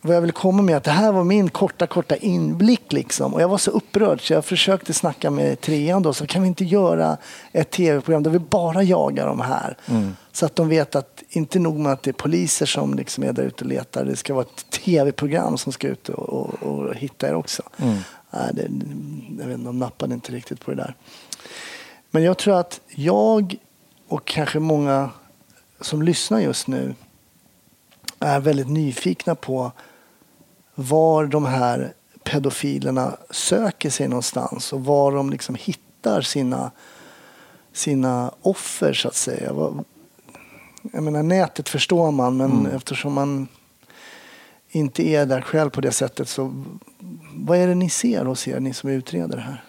vad 0.00 0.16
jag 0.16 0.20
vill 0.20 0.32
komma 0.32 0.62
med 0.62 0.76
att 0.76 0.84
det 0.84 0.90
här 0.90 1.12
var 1.12 1.24
min 1.24 1.50
korta, 1.50 1.86
korta 1.86 2.16
inblick 2.16 2.92
liksom. 2.92 3.34
Och 3.34 3.42
jag 3.42 3.48
var 3.48 3.58
så 3.58 3.70
upprörd 3.70 4.26
så 4.26 4.32
jag 4.32 4.44
försökte 4.44 4.92
snacka 4.94 5.30
med 5.30 5.60
trean 5.60 6.02
då. 6.02 6.12
Så 6.12 6.26
kan 6.26 6.42
vi 6.42 6.48
inte 6.48 6.64
göra 6.64 7.16
ett 7.52 7.70
tv-program 7.70 8.22
där 8.22 8.30
vi 8.30 8.38
bara 8.38 8.82
jagar 8.82 9.26
de 9.26 9.40
här? 9.40 9.76
Så 10.32 10.46
att 10.46 10.56
de 10.56 10.68
vet 10.68 10.94
att 10.94 11.22
inte 11.28 11.58
nog 11.58 11.78
med 11.78 11.92
att 11.92 12.02
det 12.02 12.10
är 12.10 12.12
poliser 12.12 12.66
som 12.66 12.94
liksom 12.94 13.24
är 13.24 13.32
där 13.32 13.42
ute 13.42 13.64
och 13.64 13.70
letar. 13.70 14.04
Det 14.04 14.16
ska 14.16 14.34
vara 14.34 14.44
ett 14.44 14.70
tv-program 14.70 15.58
som 15.58 15.72
ska 15.72 15.88
ut 15.88 16.08
och, 16.08 16.28
och, 16.28 16.62
och 16.62 16.94
hitta 16.94 17.28
er 17.28 17.34
också. 17.34 17.62
Nej, 18.30 18.50
det, 18.52 18.62
jag 19.38 19.46
vet 19.46 19.58
inte, 19.58 19.68
de 19.68 19.78
nappade 19.78 20.14
inte 20.14 20.32
riktigt 20.32 20.60
på 20.60 20.70
det 20.70 20.76
där. 20.76 20.94
Men 22.10 22.22
jag 22.22 22.38
tror 22.38 22.60
att 22.60 22.80
jag 22.88 23.56
och 24.08 24.24
kanske 24.24 24.58
många 24.58 25.10
som 25.80 26.02
lyssnar 26.02 26.40
just 26.40 26.66
nu 26.66 26.94
är 28.18 28.40
väldigt 28.40 28.68
nyfikna 28.68 29.34
på 29.34 29.72
var 30.82 31.26
de 31.26 31.44
här 31.44 31.92
pedofilerna 32.24 33.16
söker 33.30 33.90
sig 33.90 34.08
någonstans 34.08 34.72
och 34.72 34.84
var 34.84 35.12
de 35.12 35.30
liksom 35.30 35.54
hittar 35.54 36.20
sina, 36.20 36.70
sina 37.72 38.34
offer 38.42 38.92
så 38.92 39.08
att 39.08 39.14
säga. 39.14 39.72
Jag 40.92 41.02
menar 41.02 41.22
nätet 41.22 41.68
förstår 41.68 42.10
man 42.10 42.36
men 42.36 42.50
Mm. 42.52 42.66
eftersom 42.76 43.12
man 43.12 43.48
inte 44.68 45.02
är 45.08 45.26
där 45.26 45.40
själv 45.40 45.70
på 45.70 45.80
det 45.80 45.92
sättet 45.92 46.28
så 46.28 46.64
vad 47.34 47.58
är 47.58 47.66
det 47.66 47.74
ni 47.74 47.90
ser 47.90 48.24
hos 48.24 48.48
er, 48.48 48.60
ni 48.60 48.74
som 48.74 48.90
utreder 48.90 49.36
det 49.36 49.42
här? 49.42 49.64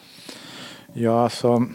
Ja, 0.94 1.24
alltså 1.24 1.66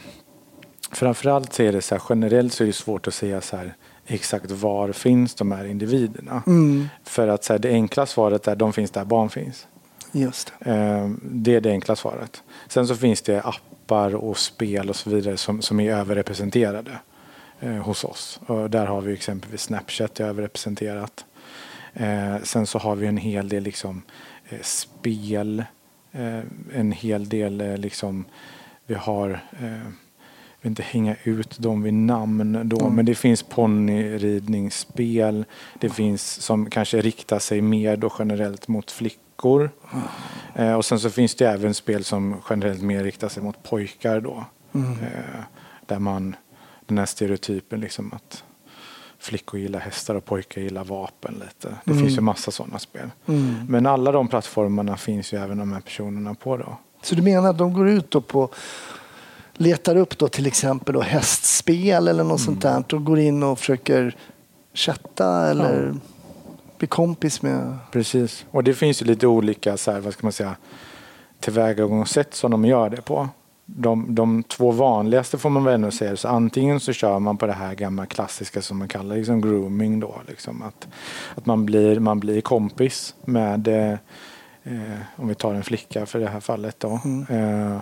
framförallt 0.92 1.52
så 1.52 1.62
är 1.62 1.72
det 1.72 1.82
så 1.82 1.94
här 1.94 2.02
generellt 2.08 2.52
så 2.52 2.62
är 2.62 2.66
det 2.66 2.72
svårt 2.72 3.06
att 3.08 3.14
säga 3.14 3.40
så 3.40 3.56
här 3.56 3.74
exakt 4.06 4.50
var 4.50 4.92
finns 4.92 5.34
de 5.34 5.52
här 5.52 5.64
individerna. 5.64 6.42
Mm, 6.46 6.88
För 7.04 7.28
att 7.28 7.44
så 7.44 7.52
här, 7.52 7.58
det 7.58 7.68
enkla 7.70 8.06
svaret 8.06 8.48
är 8.48 8.56
de 8.56 8.72
finns 8.72 8.90
där 8.90 9.04
barn 9.04 9.30
finns. 9.30 9.66
just 10.12 10.52
det. 10.58 10.70
Eh, 10.70 11.10
Det 11.22 11.54
är 11.54 11.60
det 11.60 11.70
enkla 11.70 11.96
svaret. 11.96 12.42
Sen 12.68 12.86
så 12.86 12.96
finns 12.96 13.22
det 13.22 13.40
appar 13.42 14.14
och 14.14 14.38
spel 14.38 14.88
och 14.90 14.96
så 14.96 15.10
vidare 15.10 15.36
som, 15.36 15.62
som 15.62 15.80
är 15.80 15.92
överrepresenterade 15.94 16.98
eh, 17.60 17.70
hos 17.76 18.04
oss. 18.04 18.40
Och 18.46 18.70
där 18.70 18.86
har 18.86 19.00
vi 19.00 19.12
exempelvis 19.12 19.60
Snapchat 19.62 20.20
är 20.20 20.24
överrepresenterat. 20.24 21.24
Eh, 21.94 22.36
sen 22.42 22.66
så 22.66 22.78
har 22.78 22.96
vi 22.96 23.06
en 23.06 23.16
hel 23.16 23.48
del 23.48 23.62
liksom, 23.62 24.02
eh, 24.48 24.60
spel, 24.62 25.64
eh, 26.12 26.40
en 26.74 26.92
hel 26.92 27.28
del 27.28 27.74
liksom, 27.80 28.24
vi 28.86 28.94
har 28.94 29.40
vill 30.66 30.70
inte 30.70 30.82
hänga 30.82 31.16
ut 31.24 31.58
dem 31.58 31.82
vid 31.82 31.94
namn 31.94 32.68
då, 32.68 32.80
Mm. 32.80 32.94
men 32.96 33.04
det 33.06 33.14
finns 33.14 33.42
ponnyridningsspel. 33.42 35.44
Det 35.80 35.88
finns 35.90 36.42
som 36.42 36.70
kanske 36.70 37.00
riktar 37.00 37.38
sig 37.38 37.60
mer 37.60 37.96
då 37.96 38.12
generellt 38.18 38.68
mot 38.68 38.90
flickor. 38.90 39.70
Eh, 40.54 40.72
och 40.72 40.84
sen 40.84 41.00
så 41.00 41.10
finns 41.10 41.34
det 41.34 41.48
även 41.48 41.74
spel 41.74 42.04
som 42.04 42.36
generellt 42.50 42.82
mer 42.82 43.04
riktar 43.04 43.28
sig 43.28 43.42
mot 43.42 43.62
pojkar 43.62 44.20
då. 44.20 44.44
Mm. 44.74 44.92
Eh, 44.92 44.98
där 45.86 45.98
man, 45.98 46.36
den 46.86 46.98
här 46.98 47.06
stereotypen 47.06 47.80
liksom 47.80 48.12
att 48.12 48.44
flickor 49.18 49.60
gillar 49.60 49.80
hästar 49.80 50.14
och 50.14 50.24
pojkar 50.24 50.60
gillar 50.60 50.84
vapen 50.84 51.34
lite. 51.34 51.74
Det 51.84 51.90
Mm. 51.90 52.02
finns 52.04 52.16
ju 52.16 52.20
massa 52.20 52.50
sådana 52.50 52.78
spel. 52.78 53.10
Mm. 53.26 53.54
Men 53.68 53.86
alla 53.86 54.12
de 54.12 54.28
plattformarna 54.28 54.96
finns 54.96 55.32
ju 55.32 55.38
även 55.38 55.58
de 55.58 55.72
här 55.72 55.80
personerna 55.80 56.34
på 56.34 56.56
då. 56.56 56.76
Så 57.02 57.14
du 57.14 57.22
menar 57.22 57.50
att 57.50 57.58
de 57.58 57.72
går 57.72 57.88
ut 57.88 58.10
då 58.10 58.20
på 58.20 58.48
letar 59.56 59.96
upp 59.96 60.18
då 60.18 60.28
till 60.28 60.46
exempel 60.46 60.94
då 60.94 61.00
hästspel 61.00 62.08
eller 62.08 62.24
något 62.24 62.40
sånt 62.40 62.62
där 62.62 62.94
och 62.94 63.04
går 63.04 63.18
in 63.18 63.42
och 63.42 63.58
försöker 63.58 64.16
chatta 64.74 65.50
eller 65.50 65.94
bli 66.78 66.86
kompis 66.88 67.42
med... 67.42 67.78
Precis. 67.92 68.46
Och 68.50 68.64
det 68.64 68.74
finns 68.74 69.02
ju 69.02 69.06
lite 69.06 69.26
olika 69.26 69.76
så 69.76 69.92
här, 69.92 70.00
vad 70.00 70.12
ska 70.12 70.26
man 70.26 70.32
säga, 70.32 70.56
tillvägagångssätt 71.40 72.34
som 72.34 72.50
de 72.50 72.64
gör 72.64 72.90
det 72.90 73.02
på. 73.02 73.28
De, 73.66 74.14
de 74.14 74.42
två 74.42 74.70
vanligaste 74.70 75.38
får 75.38 75.50
man 75.50 75.64
väl 75.64 75.74
ändå 75.74 75.90
säga. 75.90 76.16
Så 76.16 76.28
antingen 76.28 76.80
så 76.80 76.92
kör 76.92 77.18
man 77.18 77.36
på 77.36 77.46
det 77.46 77.52
här 77.52 77.74
gamla 77.74 78.06
klassiska 78.06 78.62
som 78.62 78.78
man 78.78 78.88
kallar 78.88 79.16
liksom 79.16 79.40
grooming 79.40 80.00
då. 80.00 80.14
Liksom 80.28 80.62
att 80.62 80.88
att 81.34 81.46
man, 81.46 81.66
blir, 81.66 82.00
man 82.00 82.20
blir 82.20 82.40
kompis 82.40 83.14
med, 83.24 83.68
eh, 83.68 83.98
om 85.16 85.28
vi 85.28 85.34
tar 85.34 85.54
en 85.54 85.62
flicka 85.62 86.06
för 86.06 86.18
det 86.18 86.28
här 86.28 86.40
fallet 86.40 86.80
då. 86.80 87.00
Eh, 87.28 87.78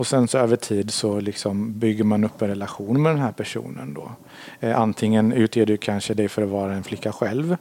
och 0.00 0.06
sen 0.06 0.28
så 0.28 0.38
över 0.38 0.56
tid 0.56 0.90
så 0.90 1.20
liksom 1.20 1.78
bygger 1.78 2.04
man 2.04 2.24
upp 2.24 2.42
en 2.42 2.48
relation 2.48 3.02
med 3.02 3.12
den 3.12 3.22
här 3.22 3.32
personen 3.32 3.94
då. 3.94 4.12
Eh, 4.60 4.80
antingen 4.80 5.32
utger 5.32 5.66
du 5.66 5.76
kanske 5.76 6.14
dig 6.14 6.28
för 6.28 6.42
att 6.42 6.48
vara 6.48 6.74
en 6.74 6.82
flicka 6.82 7.12
själv. 7.12 7.56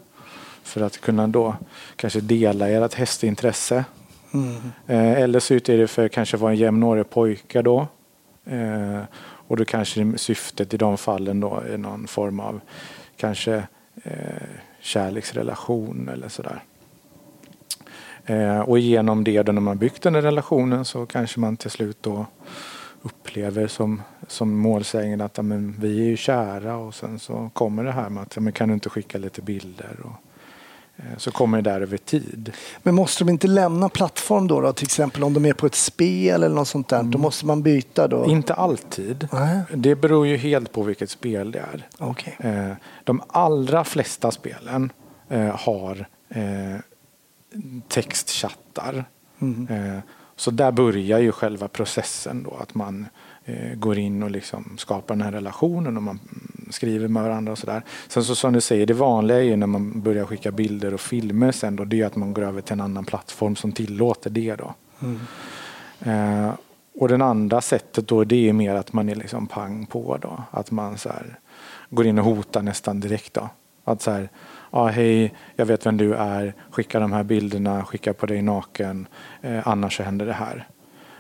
För 0.64 0.82
att 0.82 1.02
kunna 1.02 1.28
då 1.28 1.56
kanske 1.96 2.22
dela 2.22 2.70
ert 2.70 2.94
hästintresse. 2.94 3.86
Mm. 4.34 4.56
Eh, 4.88 5.22
eller 5.22 5.40
så 5.40 5.54
utger 5.54 5.78
du 5.78 5.88
för 5.88 6.06
att 6.06 6.12
kanske 6.12 6.38
vara 6.38 6.52
en 6.52 6.58
jämnårig 6.58 7.10
pojke 7.10 7.62
då. 7.62 7.88
Eh, 8.46 9.02
och 9.20 9.58
då 9.58 9.66
kanske 9.66 10.18
syftet 10.18 10.74
i 10.74 10.78
de 10.78 10.98
fallen 10.98 11.40
då 11.40 11.64
är 11.74 11.78
någon 11.78 12.08
form 12.08 12.40
av 12.40 12.62
kanske 13.18 13.64
eh, 14.04 14.14
kärleksrelation 14.82 16.10
eller 16.14 16.30
sådär. 16.30 16.64
Eh, 18.30 18.60
och 18.60 18.80
genom 18.80 19.24
det 19.24 19.44
då 19.44 19.52
när 19.52 19.62
man 19.62 19.78
byggt 19.78 20.04
den 20.04 20.16
här 20.16 20.22
relationen 20.22 20.86
så 20.86 21.06
kanske 21.06 21.40
man 21.40 21.58
till 21.58 21.72
slut 21.72 21.98
då 22.02 22.26
upplever 23.02 23.68
som, 23.68 24.02
som 24.28 24.58
målsägande 24.58 25.26
att 25.26 25.46
men, 25.46 25.76
vi 25.80 26.00
är 26.02 26.06
ju 26.06 26.18
kära 26.18 26.78
och 26.78 26.96
sen 26.96 27.20
så 27.20 27.50
kommer 27.54 27.84
det 27.84 27.92
här 27.92 28.10
med 28.10 28.24
att 28.24 28.38
men, 28.38 28.54
kan 28.54 28.68
du 28.68 28.74
inte 28.74 28.90
skicka 28.90 29.18
lite 29.18 29.42
bilder. 29.42 29.98
Och, 30.04 30.12
eh, 30.98 31.18
så 31.18 31.32
kommer 31.32 31.62
det 31.62 31.70
där 31.70 31.82
över 31.82 31.98
tid. 31.98 32.52
Men 32.84 32.96
måste 32.96 33.24
de 33.24 33.30
inte 33.30 33.48
lämna 33.48 33.90
plattform 33.90 34.48
då, 34.48 34.62
då? 34.62 34.74
Till 34.74 34.86
exempel 34.86 35.24
om 35.24 35.34
de 35.34 35.46
är 35.46 35.54
på 35.54 35.66
ett 35.66 35.76
spel 35.76 36.44
eller 36.44 36.56
något 36.56 36.68
sånt 36.68 36.88
där. 36.88 37.04
Då 37.04 37.18
måste 37.18 37.46
man 37.46 37.64
byta 37.64 38.08
då? 38.08 38.26
Inte 38.26 38.54
alltid. 38.54 39.28
Nej, 39.32 39.60
Det 39.76 39.96
beror 39.96 40.28
ju 40.28 40.38
helt 40.38 40.72
på 40.72 40.84
vilket 40.84 41.10
spel 41.10 41.52
det 41.52 41.60
är. 41.60 41.88
okej. 41.98 42.38
Eh, 42.40 42.72
De 43.04 43.22
allra 43.28 43.84
flesta 43.84 44.32
spelen 44.32 44.92
eh, 45.30 45.56
har 45.56 46.08
eh, 46.30 46.76
textchattar. 47.88 49.06
Mm. 49.40 49.68
Eh, 49.68 50.00
Så 50.36 50.52
där 50.52 50.72
börjar 50.72 51.20
ju 51.20 51.32
själva 51.32 51.68
processen 51.68 52.44
då 52.44 52.58
att 52.62 52.76
man 52.76 53.08
eh, 53.46 53.76
går 53.76 53.98
in 53.98 54.24
och 54.24 54.32
liksom 54.32 54.78
skapar 54.78 55.16
den 55.16 55.22
här 55.22 55.32
relationen 55.32 55.98
och 55.98 56.04
man 56.04 56.20
skriver 56.70 57.08
med 57.08 57.24
varandra 57.24 57.52
och 57.52 57.58
sådär. 57.58 57.84
Sen 58.08 58.24
så 58.24 58.36
som 58.36 58.54
du 58.54 58.62
säger, 58.62 58.86
det 58.86 58.94
vanliga 58.94 59.38
är 59.38 59.42
ju 59.42 59.56
när 59.56 59.68
man 59.68 60.02
börjar 60.02 60.26
skicka 60.26 60.52
bilder 60.52 60.94
och 60.94 61.02
filmer 61.02 61.52
sen 61.52 61.76
då, 61.76 61.86
det 61.86 62.02
är 62.02 62.06
att 62.06 62.16
man 62.16 62.34
går 62.34 62.44
över 62.44 62.62
till 62.62 62.74
en 62.74 62.82
annan 62.82 63.06
plattform 63.06 63.56
som 63.56 63.72
tillåter 63.72 64.30
det 64.30 64.56
då. 64.56 64.74
Mm. 65.02 65.20
Eh, 66.00 66.54
och 67.00 67.08
den 67.08 67.22
andra 67.22 67.62
sättet 67.62 68.08
då 68.08 68.24
det 68.24 68.50
är 68.50 68.54
mer 68.54 68.76
att 68.76 68.94
man 68.94 69.10
är 69.10 69.16
liksom 69.16 69.48
pang 69.48 69.86
på 69.86 70.18
då. 70.18 70.44
Att 70.52 70.72
man 70.72 70.98
så 70.98 71.10
här, 71.10 71.40
går 71.90 72.06
in 72.06 72.20
och 72.20 72.26
hotar 72.26 72.62
nästan 72.62 73.00
direkt 73.00 73.34
då. 73.34 73.50
Att 73.84 74.02
så 74.02 74.12
här, 74.12 74.30
ja 74.72 74.88
hej, 74.88 75.34
jag 75.56 75.66
vet 75.66 75.86
vem 75.86 75.98
du 75.98 76.14
är, 76.14 76.54
skicka 76.70 77.00
de 77.00 77.12
här 77.12 77.24
bilderna, 77.24 77.86
skicka 77.86 78.14
på 78.14 78.26
dig 78.26 78.42
naken, 78.42 79.08
eh, 79.42 79.68
annars 79.68 79.98
så 79.98 80.04
händer 80.04 80.26
det 80.26 80.34
här. 80.34 80.68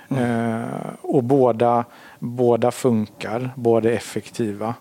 Eh, 0.10 0.94
och 1.02 1.24
båda, 1.24 1.86
båda 2.20 2.72
funkar, 2.72 3.50
båda 3.56 3.90
är 3.90 3.94
effektiva. 3.94 4.76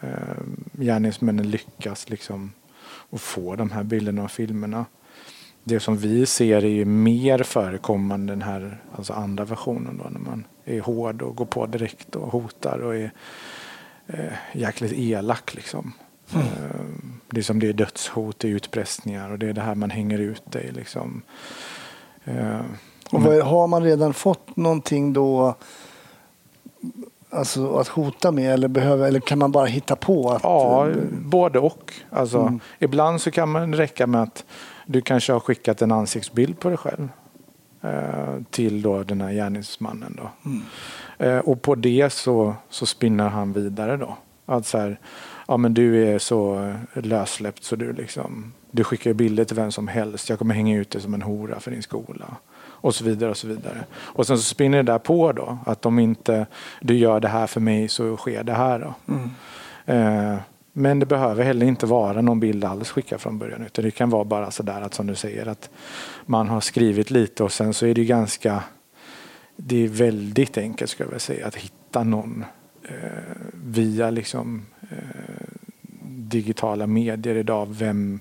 Eh, 0.00 0.42
gärningsmännen 0.72 1.50
lyckas 1.50 2.08
liksom 2.08 2.52
att 3.10 3.20
få 3.20 3.56
de 3.56 3.70
här 3.70 3.82
bilderna 3.82 4.24
och 4.24 4.30
filmerna. 4.30 4.84
Det 5.64 5.80
som 5.80 5.96
vi 5.96 6.26
ser 6.26 6.64
är 6.64 6.68
ju 6.68 6.84
mer 6.84 7.42
förekommande 7.42 8.32
den 8.32 8.42
här 8.42 8.80
alltså 8.96 9.12
andra 9.12 9.44
versionen 9.44 10.00
då 10.04 10.10
när 10.10 10.20
man 10.20 10.44
är 10.64 10.80
hård 10.80 11.22
och 11.22 11.36
går 11.36 11.44
på 11.44 11.66
direkt 11.66 12.16
och 12.16 12.32
hotar 12.32 12.78
och 12.78 12.96
är 12.96 13.12
eh, 14.06 14.32
jäkligt 14.52 14.92
elak 14.92 15.54
liksom. 15.54 15.92
Eh, 16.34 16.80
det 17.32 17.40
är 17.40 17.42
som 17.42 17.58
det 17.60 17.68
är 17.68 17.72
dödshot, 17.72 18.38
det 18.38 18.48
är 18.48 18.52
utpressningar 18.52 19.30
och 19.30 19.38
det 19.38 19.48
är 19.48 19.52
det 19.52 19.60
här 19.60 19.74
man 19.74 19.90
hänger 19.90 20.18
ut 20.18 20.52
dig 20.52 20.70
liksom. 20.74 21.22
Eh, 22.24 22.60
Och 23.12 23.22
vad, 23.22 23.40
har 23.42 23.66
man 23.66 23.82
redan 23.82 24.14
fått 24.14 24.56
någonting 24.56 25.12
då 25.12 25.54
alltså, 27.30 27.76
att 27.76 27.88
hota 27.88 28.32
med 28.32 28.52
eller, 28.54 28.68
behöver, 28.68 29.08
eller 29.08 29.20
kan 29.20 29.38
man 29.38 29.52
bara 29.52 29.66
hitta 29.66 29.96
på? 29.96 30.30
Att, 30.30 30.42
Ja, 30.42 30.88
både 31.10 31.58
och. 31.58 31.92
Alltså, 32.10 32.38
Mm. 32.38 32.60
Ibland 32.78 33.20
så 33.20 33.30
kan 33.30 33.48
man 33.48 33.74
räcka 33.74 34.06
med 34.06 34.22
att 34.22 34.44
du 34.86 35.00
kanske 35.00 35.32
har 35.32 35.40
skickat 35.40 35.82
en 35.82 35.92
ansiktsbild 35.92 36.58
på 36.60 36.68
dig 36.68 36.78
själv 36.78 37.08
eh, 37.82 38.38
till 38.50 38.82
då 38.82 39.02
den 39.02 39.20
här 39.20 39.32
gärningsmannen. 39.32 40.18
Då. 40.22 40.50
Mm. 40.50 40.62
Eh, 41.18 41.38
och 41.38 41.62
på 41.62 41.74
det 41.74 42.12
så, 42.12 42.54
så 42.70 42.86
spinner 42.86 43.28
han 43.28 43.52
vidare 43.52 43.96
då. 43.96 44.16
Att 44.46 44.66
så 44.66 44.78
här, 44.78 44.98
ja 45.48 45.56
men 45.56 45.74
du 45.74 46.08
är 46.08 46.18
så 46.18 46.72
lössläppt 46.94 47.64
så 47.64 47.76
du 47.76 47.92
liksom, 47.92 48.52
du 48.70 48.84
skickar 48.84 49.12
bilder 49.12 49.44
till 49.44 49.56
vem 49.56 49.72
som 49.72 49.88
helst. 49.88 50.28
Jag 50.28 50.38
kommer 50.38 50.54
hänga 50.54 50.78
ut 50.78 50.90
dig 50.90 51.00
som 51.00 51.14
en 51.14 51.22
hora 51.22 51.60
för 51.60 51.70
din 51.70 51.82
skola. 51.82 52.36
Och 52.82 52.94
så 52.94 53.04
vidare 53.04 53.30
och 53.30 53.36
så 53.36 53.48
vidare. 53.48 53.84
Och 53.94 54.26
sen 54.26 54.38
så 54.38 54.42
spinner 54.42 54.82
det 54.82 54.92
där 54.92 54.98
på 54.98 55.32
då. 55.32 55.58
Att 55.66 55.86
om 55.86 55.98
inte 55.98 56.46
du 56.80 56.94
gör 56.94 57.20
det 57.20 57.28
här 57.28 57.46
för 57.46 57.60
mig 57.60 57.88
så 57.88 58.16
sker 58.16 58.44
det 58.44 58.52
här 58.52 58.78
då. 58.78 58.94
Mm. 59.14 59.30
Eh, 59.86 60.38
men 60.72 60.98
det 60.98 61.06
behöver 61.06 61.44
heller 61.44 61.66
inte 61.66 61.86
vara 61.86 62.22
någon 62.22 62.40
bild 62.40 62.64
alls 62.64 62.90
skickad 62.90 63.20
från 63.20 63.38
början. 63.38 63.62
Utan 63.62 63.84
det 63.84 63.90
kan 63.90 64.10
vara 64.10 64.24
bara 64.24 64.50
sådär 64.50 64.80
att 64.80 64.94
som 64.94 65.06
du 65.06 65.14
säger 65.14 65.46
att 65.46 65.70
man 66.26 66.48
har 66.48 66.60
skrivit 66.60 67.10
lite 67.10 67.44
och 67.44 67.52
sen 67.52 67.74
så 67.74 67.86
är 67.86 67.94
det 67.94 68.04
ganska 68.04 68.62
det 69.56 69.84
är 69.84 69.88
väldigt 69.88 70.58
enkelt 70.58 70.90
ska 70.90 71.04
jag 71.04 71.10
väl 71.10 71.20
säga 71.20 71.46
att 71.46 71.56
hitta 71.56 72.04
någon 72.04 72.44
eh, 72.88 73.36
via 73.52 74.10
liksom 74.10 74.66
eh, 74.90 75.21
digitala 76.32 76.86
medier 76.86 77.34
idag. 77.34 77.66
Vem, 77.70 78.20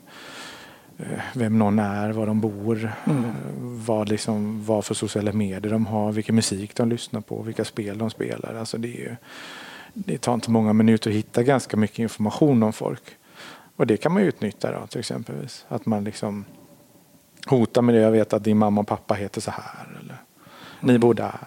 eh, 0.97 1.05
vem 1.33 1.59
någon 1.59 1.79
är, 1.79 2.11
var 2.11 2.25
de 2.27 2.41
bor, 2.41 2.91
Mm. 3.05 3.25
eh, 3.25 3.31
vad, 3.87 4.09
liksom, 4.09 4.65
vad 4.65 4.85
för 4.85 4.93
sociala 4.93 5.33
medier 5.33 5.71
de 5.71 5.85
har, 5.85 6.11
vilken 6.11 6.35
musik 6.35 6.75
de 6.75 6.89
lyssnar 6.89 7.21
på, 7.21 7.41
vilka 7.41 7.65
spel 7.65 7.97
de 7.97 8.09
spelar. 8.09 8.55
Alltså 8.55 8.77
det 8.77 8.87
är 8.87 8.99
ju, 8.99 9.15
det 9.93 10.17
tar 10.17 10.33
inte 10.33 10.51
många 10.51 10.73
minuter 10.73 11.09
att 11.09 11.15
hitta 11.15 11.43
ganska 11.43 11.77
mycket 11.77 11.99
information 11.99 12.63
om 12.63 12.73
folk. 12.73 13.03
Och 13.75 13.87
det 13.87 13.97
kan 13.97 14.11
man 14.11 14.23
utnyttja 14.23 14.71
då 14.71 14.87
till 14.87 14.99
exempelvis. 14.99 15.65
Att 15.67 15.85
man 15.85 16.03
liksom 16.03 16.45
hotar 17.45 17.81
med 17.81 17.95
det. 17.95 18.01
Jag 18.01 18.11
vet 18.11 18.33
att 18.33 18.43
din 18.43 18.57
mamma 18.57 18.81
och 18.81 18.87
pappa 18.87 19.13
heter 19.13 19.41
så 19.41 19.51
här. 19.51 19.87
Eller 19.99 20.17
ni 20.79 20.99
bor 20.99 21.13
där. 21.13 21.39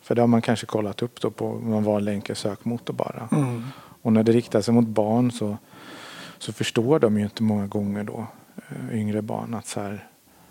För 0.00 0.14
det 0.14 0.22
har 0.22 0.26
man 0.26 0.42
kanske 0.42 0.66
kollat 0.66 1.02
upp 1.02 1.20
då 1.20 1.30
på 1.30 1.46
en 1.98 2.08
enkel 2.08 2.36
sökmotor 2.36 2.94
bara. 2.94 3.28
Mm. 3.32 3.62
Och 4.02 4.12
när 4.12 4.22
det 4.22 4.32
riktar 4.32 4.60
sig 4.60 4.74
mot 4.74 4.86
barn 4.86 5.32
så, 5.32 5.56
så 6.44 6.52
förstår 6.52 6.98
de 6.98 7.18
ju 7.18 7.24
inte 7.24 7.42
många 7.42 7.66
gånger 7.66 8.04
då, 8.04 8.26
eh, 8.68 8.98
yngre 8.98 9.22
barn, 9.22 9.54
att 9.54 9.66
så 9.66 9.80
här, 9.80 10.08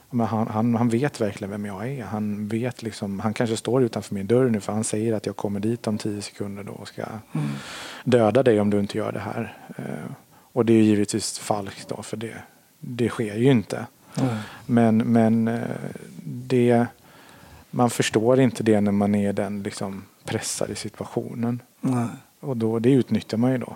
men 0.09 0.27
han, 0.27 0.47
han, 0.47 0.75
han 0.75 0.89
vet 0.89 1.21
verkligen 1.21 1.51
vem 1.51 1.65
jag 1.65 1.87
är. 1.89 2.03
Han 2.03 2.47
vet 2.47 2.83
liksom, 2.83 3.19
han 3.19 3.33
kanske 3.33 3.57
står 3.57 3.83
utanför 3.83 4.15
min 4.15 4.27
dörr 4.27 4.49
nu 4.49 4.59
för 4.59 4.73
han 4.73 4.83
säger 4.83 5.13
att 5.13 5.25
jag 5.25 5.35
kommer 5.35 5.59
dit 5.59 5.87
om 5.87 5.97
tio 5.97 6.21
sekunder 6.21 6.63
då 6.63 6.71
och 6.71 6.87
ska 6.87 7.03
Mm. 7.33 7.47
döda 8.03 8.43
dig 8.43 8.59
om 8.61 8.69
du 8.69 8.79
inte 8.79 8.97
gör 8.97 9.11
det 9.11 9.19
här. 9.19 9.57
Eh, 9.77 10.11
och 10.53 10.65
det 10.65 10.73
är 10.73 10.77
ju 10.77 10.83
givetvis 10.83 11.39
falskt 11.39 11.89
då 11.89 12.01
för 12.01 12.17
det, 12.17 12.33
det 12.79 13.09
sker 13.09 13.35
ju 13.35 13.51
inte. 13.51 13.85
Mm. 14.17 14.35
Men, 14.65 14.97
men 14.97 15.47
eh, 15.47 15.61
det, 16.25 16.85
man 17.71 17.89
förstår 17.89 18.39
inte 18.39 18.63
det 18.63 18.81
när 18.81 18.91
man 18.91 19.15
är 19.15 19.33
den 19.33 19.63
liksom 19.63 20.03
pressade 20.23 20.75
situationen. 20.75 21.61
Nej. 21.81 22.07
Och 22.39 22.57
då, 22.57 22.79
det 22.79 22.91
utnyttjar 22.91 23.37
man 23.37 23.51
ju 23.51 23.57
då. 23.57 23.75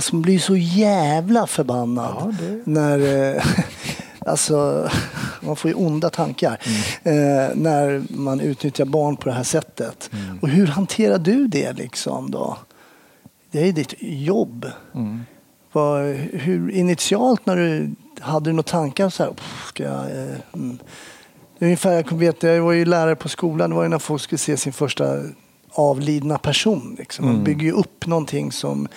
Alltså 0.00 0.14
man 0.14 0.22
blir 0.22 0.38
så 0.38 0.56
jävla 0.56 1.46
förbannad 1.46 2.14
Ja, 2.20 2.32
det- 2.40 2.60
när... 2.64 3.34
Eh, 3.36 3.42
alltså, 4.18 4.88
man 5.40 5.56
får 5.56 5.68
ju 5.70 5.74
onda 5.74 6.10
tankar 6.10 6.58
eh, 7.02 7.54
när 7.54 8.02
man 8.08 8.40
utnyttjar 8.40 8.84
barn 8.84 9.16
på 9.16 9.28
det 9.28 9.34
här 9.34 9.42
sättet. 9.42 10.10
Och 10.42 10.48
hur 10.48 10.66
hanterar 10.66 11.18
du 11.18 11.46
det 11.46 11.72
liksom 11.72 12.30
då? 12.30 12.56
Det 13.50 13.60
är 13.60 13.66
ju 13.66 13.72
ditt 13.72 13.94
jobb. 14.00 14.66
Vad, 15.72 16.04
hur 16.32 16.70
initialt 16.70 17.46
när 17.46 17.56
du 17.56 17.90
hade 18.20 18.50
du 18.50 18.52
några 18.52 18.62
tankar 18.62 19.08
så 19.10 19.22
här, 19.22 19.30
"Pff, 19.30 19.66
ska 19.68 19.82
jag, 19.82 20.04
eh, 20.10 20.36
mm. 20.54 20.78
Ungefär, 21.58 21.92
jag 21.92 22.18
vet, 22.18 22.42
jag 22.42 22.62
var 22.62 22.72
ju 22.72 22.84
lärare 22.84 23.16
på 23.16 23.28
skolan, 23.28 23.70
det 23.70 23.76
var 23.76 23.82
ju 23.82 23.88
när 23.88 23.98
folk 23.98 24.22
skulle 24.22 24.38
se 24.38 24.56
sin 24.56 24.72
första 24.72 25.16
avlidna 25.72 26.38
person. 26.38 26.96
Liksom. 26.98 27.24
Man 27.26 27.44
bygger 27.44 27.62
ju 27.66 27.72
upp 27.72 28.06
någonting 28.06 28.52
som, 28.52 28.88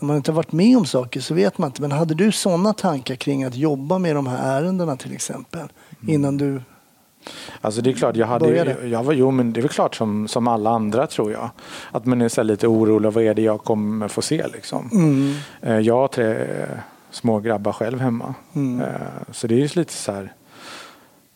när 0.00 0.06
man 0.06 0.16
inte 0.16 0.30
har 0.30 0.36
varit 0.36 0.52
med 0.52 0.78
om 0.78 0.86
saker 0.86 1.20
så 1.20 1.34
vet 1.34 1.58
man 1.58 1.68
inte. 1.68 1.82
Men 1.82 1.92
hade 1.92 2.14
du 2.14 2.32
sådana 2.32 2.72
tankar 2.72 3.14
kring 3.14 3.44
att 3.44 3.54
jobba 3.54 3.98
med 3.98 4.14
de 4.16 4.26
här 4.26 4.60
ärendena 4.60 4.96
till 4.96 5.12
exempel? 5.12 5.68
Innan 6.08 6.36
du... 6.36 6.60
Alltså 7.60 7.80
det 7.80 7.90
är 7.90 7.94
klart, 7.94 8.16
jag, 8.16 8.26
hade, 8.26 8.76
jag 8.88 9.04
var, 9.04 9.12
jo 9.12 9.30
men 9.30 9.52
det 9.52 9.60
är 9.60 9.62
väl 9.62 9.68
klart 9.68 9.94
som, 9.94 10.28
som 10.28 10.48
alla 10.48 10.70
andra 10.70 11.06
tror 11.06 11.32
jag. 11.32 11.50
Att 11.92 12.06
man 12.06 12.22
är 12.22 12.28
så 12.28 12.42
lite 12.42 12.66
orolig, 12.66 13.12
vad 13.12 13.24
är 13.24 13.34
det 13.34 13.42
jag 13.42 13.64
kommer 13.64 14.08
få 14.08 14.22
se 14.22 14.46
liksom. 14.52 14.90
Eh, 15.62 15.78
Jag 15.78 15.94
har 15.94 16.08
tre 16.08 16.46
små 17.10 17.40
grabbar 17.40 17.72
själv 17.72 18.00
hemma. 18.00 18.34
Eh, 18.54 19.32
Så 19.32 19.46
det 19.46 19.54
är 19.54 19.58
ju 19.58 19.68
lite 19.74 19.92
så 19.92 20.12
här, 20.12 20.32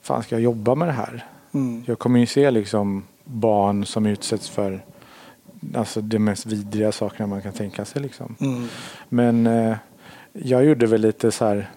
fan 0.02 0.22
ska 0.22 0.34
jag 0.34 0.42
jobba 0.42 0.74
med 0.74 0.88
det 0.88 0.92
här? 0.92 1.26
Mm. 1.54 1.82
Jag 1.86 1.98
kommer 1.98 2.20
ju 2.20 2.26
se 2.26 2.50
liksom 2.50 3.04
barn 3.24 3.86
som 3.86 4.06
utsätts 4.06 4.48
för 4.48 4.82
alltså 5.74 6.00
de 6.00 6.18
mest 6.18 6.46
vidriga 6.46 6.92
sakerna 6.92 7.26
man 7.26 7.42
kan 7.42 7.52
tänka 7.52 7.84
sig. 7.84 8.02
Liksom. 8.02 8.36
Mm. 8.40 8.68
Men 9.08 9.46
eh, 9.46 9.76
jag 10.32 10.64
gjorde 10.64 10.86
väl 10.86 11.00
lite 11.00 11.30
så 11.30 11.44
här, 11.44 11.70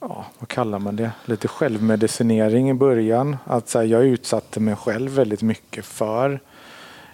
ja, 0.00 0.26
vad 0.38 0.48
kallar 0.48 0.78
man 0.78 0.96
det? 0.96 1.10
Lite 1.24 1.48
självmedicinering 1.48 2.70
i 2.70 2.74
början. 2.74 3.36
Att 3.44 3.68
så 3.68 3.78
här, 3.78 3.86
jag 3.86 4.04
utsatte 4.04 4.60
mig 4.60 4.76
själv 4.76 5.10
väldigt 5.10 5.42
mycket 5.42 5.84
för. 5.84 6.40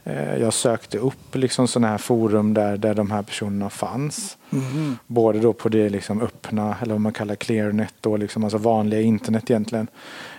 Eh, 0.04 0.36
jag 0.36 0.52
sökte 0.52 0.98
upp 0.98 1.34
liksom 1.34 1.68
sådana 1.68 1.88
här 1.88 1.98
forum 1.98 2.54
där, 2.54 2.76
där 2.76 2.94
de 2.94 3.10
här 3.10 3.22
personerna 3.22 3.70
fanns. 3.70 4.38
Mhm. 4.50 4.98
Både 5.06 5.38
då 5.38 5.52
på 5.52 5.68
det 5.68 5.88
liksom 5.88 6.22
öppna, 6.22 6.76
eller 6.82 6.94
vad 6.94 7.00
man 7.00 7.12
kallar 7.12 7.34
clearnet, 7.34 7.94
då, 8.00 8.16
liksom, 8.16 8.44
alltså 8.44 8.58
vanliga 8.58 9.00
internet 9.00 9.50
egentligen. 9.50 9.88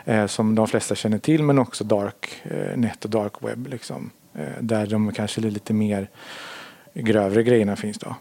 Eh, 0.05 0.27
som 0.27 0.55
de 0.55 0.67
flesta 0.67 0.95
känner 0.95 1.17
till, 1.17 1.43
men 1.43 1.59
också 1.59 1.83
dark 1.83 2.41
eh, 2.43 2.89
och 3.03 3.09
dark 3.09 3.33
web. 3.39 3.67
Liksom, 3.67 4.09
där 4.59 4.87
de 4.87 5.11
kanske 5.11 5.41
lite 5.41 5.73
mer 5.73 6.09
grövre 6.93 7.43
grejerna 7.43 7.75
finns. 7.75 7.97
då. 7.97 8.15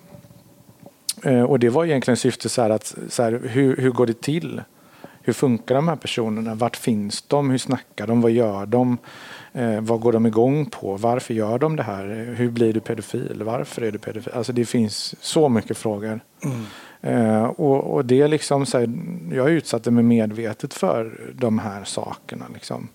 Eh, 1.22 1.42
och 1.42 1.58
det 1.58 1.68
var 1.68 1.84
egentligen 1.84 2.16
syftet 2.16 2.52
så 2.52 2.62
att 2.62 2.94
så 3.08 3.22
här, 3.22 3.40
hur, 3.44 3.76
hur 3.76 3.90
går 3.90 4.06
det 4.06 4.20
till? 4.20 4.62
Hur 5.24 5.32
funkar 5.32 5.74
de 5.74 5.88
här 5.88 5.96
personerna? 5.96 6.54
Vart 6.54 6.76
finns 6.76 7.22
de? 7.22 7.50
Hur 7.50 7.58
snackar 7.58 8.06
de? 8.06 8.20
Vad 8.20 8.30
gör 8.30 8.66
de? 8.66 8.98
Eh, 9.52 9.80
vad 9.80 10.00
går 10.00 10.12
de 10.12 10.26
igång 10.26 10.66
på? 10.66 10.96
Varför 10.96 11.34
gör 11.34 11.58
de 11.58 11.76
det 11.76 11.82
här? 11.82 12.10
Eh, 12.10 12.34
Hur 12.34 12.50
blir 12.50 12.72
du 12.72 12.80
pedofil? 12.80 13.42
Varför 13.44 13.82
är 13.82 13.90
du 13.92 13.98
pedofil? 13.98 14.32
Alltså 14.32 14.52
det 14.52 14.64
finns 14.64 15.14
så 15.24 15.48
mycket 15.48 15.76
frågor. 15.76 16.20
Eh, 17.00 17.44
och, 17.44 17.94
och 17.94 18.04
det 18.04 18.20
är 18.20 18.28
liksom 18.28 18.66
så 18.66 18.78
här, 18.78 18.92
jag 19.32 19.50
utsatte 19.50 19.90
mig 19.90 20.04
medvetet 20.04 20.74
för 20.74 21.32
de 21.34 21.58
här 21.58 21.84
sakerna. 21.84 22.44
Liksom. 22.54 22.88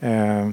Eh, 0.00 0.48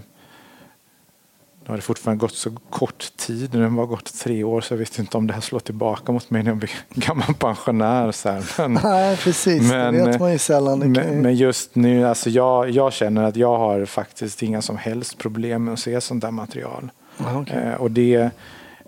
nu 1.66 1.72
har 1.72 1.76
det 1.76 1.82
fortfarande 1.82 2.22
gått 2.22 2.34
så 2.34 2.52
kort 2.70 3.12
tid. 3.18 3.54
Nu 3.54 3.70
har 3.70 3.86
gått 3.86 4.20
tre 4.20 4.44
år 4.44 4.62
så 4.62 4.74
jag 4.74 4.78
vet 4.78 5.00
inte 5.00 5.18
om 5.18 5.28
det 5.28 5.34
här 5.34 5.42
slår 5.42 5.60
tillbaka 5.60 6.12
mot 6.12 6.30
mig 6.30 6.44
när 6.44 6.52
jag 6.52 6.58
blir 6.58 6.72
gammal 6.94 7.34
pensionär. 7.34 8.12
Så 8.12 8.30
här. 8.30 8.44
Men, 8.58 8.80
Nej, 8.84 9.18
precis. 9.18 9.72
Men, 9.72 9.94
det 9.94 10.06
vet 10.06 10.20
man 10.20 10.32
ju 10.32 10.38
sällan. 10.38 10.80
Men, 10.80 11.22
men 11.22 11.36
just 11.36 11.76
nu, 11.76 12.08
alltså 12.08 12.30
jag, 12.30 12.70
jag 12.70 12.94
känner 12.94 13.24
att 13.24 13.36
jag 13.36 13.58
har 13.58 13.86
faktiskt 13.86 14.44
inga 14.44 14.62
som 14.62 14.78
helst 14.78 15.18
problem 15.18 15.64
med 15.64 15.74
att 15.74 15.80
se 15.80 16.02
sånt 16.02 16.22
där 16.22 16.32
material. 16.32 16.90
Ja, 17.18 17.40
okej. 17.42 17.58
Eh, 17.58 17.74
och 17.74 17.92
det, 17.92 18.30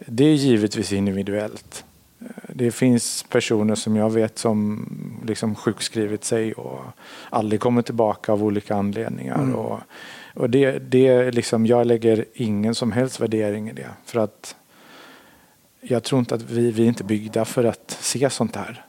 det 0.05 0.23
är 0.23 0.33
givetvis 0.33 0.93
individuellt. 0.93 1.83
Eh, 2.21 2.25
Det 2.47 2.71
finns 2.71 3.25
personer 3.29 3.75
som 3.75 3.95
jag 3.95 4.09
vet 4.09 4.37
som 4.37 4.85
liksom 5.27 5.55
sjukskrivit 5.55 6.23
sig 6.23 6.53
och 6.53 6.79
aldrig 7.29 7.61
kommer 7.61 7.81
tillbaka 7.81 8.31
av 8.31 8.43
olika 8.43 8.75
anledningar. 8.75 9.35
Mm. 9.39 9.55
Och, 9.55 9.79
och 10.37 10.49
det, 10.49 10.79
det 10.79 11.31
liksom, 11.31 11.65
jag 11.65 11.87
lägger 11.87 12.25
ingen 12.33 12.75
som 12.75 12.91
helst 12.91 13.19
värdering 13.19 13.69
i 13.69 13.73
det. 13.73 13.89
För 14.05 14.19
att 14.19 14.55
jag 15.81 16.03
tror 16.03 16.19
inte 16.19 16.35
att 16.35 16.41
vi, 16.41 16.71
vi 16.71 16.83
är 16.83 16.87
inte 16.87 17.03
byggda 17.03 17.45
för 17.45 17.63
att 17.63 17.97
se 17.99 18.29
sånt 18.29 18.55
här. 18.55 18.85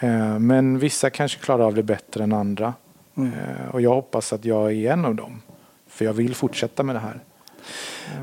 Eh, 0.00 0.38
Men 0.38 0.78
vissa 0.78 1.10
kanske 1.10 1.38
klarar 1.40 1.64
av 1.64 1.74
det 1.74 1.82
bättre 1.82 2.24
än 2.24 2.32
andra. 2.32 2.74
Mm. 3.16 3.32
Eh, 3.32 3.74
Och 3.74 3.80
jag 3.80 3.94
hoppas 3.94 4.32
att 4.32 4.44
jag 4.44 4.72
är 4.72 4.92
en 4.92 5.04
av 5.04 5.14
dem. 5.14 5.42
För 5.88 6.04
jag 6.04 6.12
vill 6.12 6.34
fortsätta 6.34 6.82
med 6.82 6.94
det 6.96 7.00
här. 7.00 7.20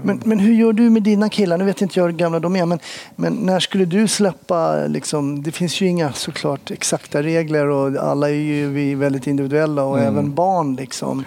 Men, 0.03 0.21
men 0.25 0.39
hur 0.39 0.53
gör 0.53 0.73
du 0.73 0.89
med 0.89 1.03
dina 1.03 1.29
killar? 1.29 1.57
Nu 1.57 1.65
vet 1.65 1.81
inte 1.81 1.99
jag 1.99 2.05
hur 2.05 2.13
gamla 2.13 2.39
de 2.39 2.55
är, 2.55 2.65
men, 2.65 2.79
men 3.15 3.33
när 3.33 3.59
skulle 3.59 3.85
du 3.85 4.07
släppa, 4.07 4.87
liksom, 4.87 5.43
det 5.43 5.51
finns 5.51 5.81
ju 5.81 5.87
inga 5.87 6.13
såklart 6.13 6.71
exakta 6.71 7.23
regler 7.23 7.67
och 7.67 7.95
alla 7.95 8.29
är 8.29 8.33
ju 8.33 8.95
väldigt 8.95 9.27
individuella 9.27 9.83
och 9.83 9.99
även 9.99 10.35
barn 10.35 10.75
liksom. 10.75 11.25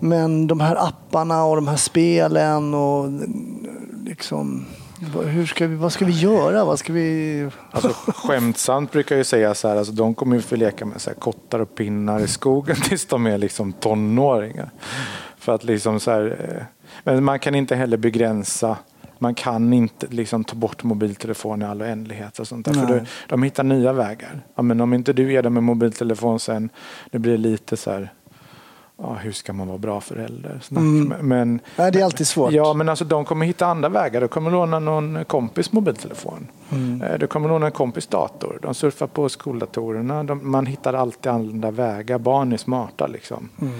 Men 0.00 0.46
de 0.46 0.60
här 0.60 0.88
apparna 0.88 1.44
och 1.44 1.56
de 1.56 1.68
här 1.68 1.76
spelen 1.76 2.74
och 2.74 3.10
liksom, 4.04 4.66
hur 5.26 5.46
ska 5.46 5.66
vi, 5.66 5.76
vad 5.76 5.92
ska 5.92 6.04
vi 6.04 6.12
göra? 6.12 6.64
Vad 6.64 6.78
ska 6.78 6.92
vi... 6.92 7.48
Alltså, 7.70 7.92
skämtsamt 8.12 8.92
brukar 8.92 9.16
jag 9.16 9.26
säga 9.26 9.54
så 9.54 9.68
här, 9.68 9.76
alltså, 9.76 9.92
de 9.92 10.14
kommer 10.14 10.36
ju 10.36 10.42
få 10.42 10.56
leka 10.56 10.86
med 10.86 11.00
så 11.00 11.10
här, 11.10 11.14
kottar 11.14 11.58
och 11.58 11.74
pinnar 11.74 12.20
i 12.20 12.28
skogen 12.28 12.76
tills 12.84 13.06
de 13.06 13.26
är 13.26 13.38
liksom 13.38 13.72
tonåringar. 13.72 14.70
För 15.38 15.54
att 15.54 15.64
liksom 15.64 16.00
så 16.00 16.10
här, 16.10 16.36
eh, 16.56 16.62
men 17.04 17.24
man 17.24 17.38
kan 17.38 17.54
inte 17.54 17.76
heller 17.76 17.96
begränsa 17.96 18.76
man 19.18 19.34
kan 19.34 19.72
inte 19.72 20.06
liksom 20.10 20.44
ta 20.44 20.56
bort 20.56 20.82
mobiltelefon 20.82 21.62
i 21.62 21.64
all 21.64 21.82
oändlighet 21.82 22.38
och 22.38 22.48
sånt 22.48 22.66
där. 22.66 22.72
För 22.72 22.86
de, 22.86 23.00
de 23.28 23.42
hittar 23.42 23.64
nya 23.64 23.92
vägar. 23.92 24.40
Ja, 24.54 24.62
men 24.62 24.80
om 24.80 24.94
inte 24.94 25.12
du 25.12 25.32
ger 25.32 25.42
dem 25.42 25.56
en 25.56 25.64
mobiltelefon 25.64 26.40
sen, 26.40 26.70
det 27.10 27.18
blir 27.18 27.38
lite 27.38 27.76
så 27.76 27.90
här, 27.90 28.12
ja, 29.02 29.14
hur 29.14 29.32
ska 29.32 29.52
man 29.52 29.68
vara 29.68 29.78
bra 29.78 30.00
förälder? 30.00 30.60
Mm. 30.70 31.14
Men, 31.20 31.60
Nej, 31.76 31.92
det 31.92 32.00
är 32.00 32.04
alltid 32.04 32.26
svårt. 32.26 32.52
Ja, 32.52 32.74
men 32.74 32.88
alltså 32.88 33.04
de 33.04 33.24
kommer 33.24 33.46
hitta 33.46 33.66
andra 33.66 33.88
vägar. 33.88 34.20
De 34.20 34.28
kommer 34.28 34.50
låna 34.50 34.78
någon 34.78 35.24
kompis 35.24 35.72
mobiltelefon. 35.72 36.46
Mm. 36.72 37.02
Eh, 37.02 37.18
De 37.18 37.26
kommer 37.26 37.48
låna 37.48 37.66
en 37.66 37.72
kompis 37.72 38.06
dator. 38.06 38.58
De 38.62 38.74
surfar 38.74 39.06
på 39.06 39.28
skoldatorerna. 39.28 40.24
De, 40.24 40.50
man 40.50 40.66
hittar 40.66 40.94
alltid 40.94 41.32
andra 41.32 41.70
vägar. 41.70 42.18
Barn 42.18 42.52
är 42.52 42.56
smarta 42.56 43.06
liksom. 43.06 43.48
Mm. 43.60 43.72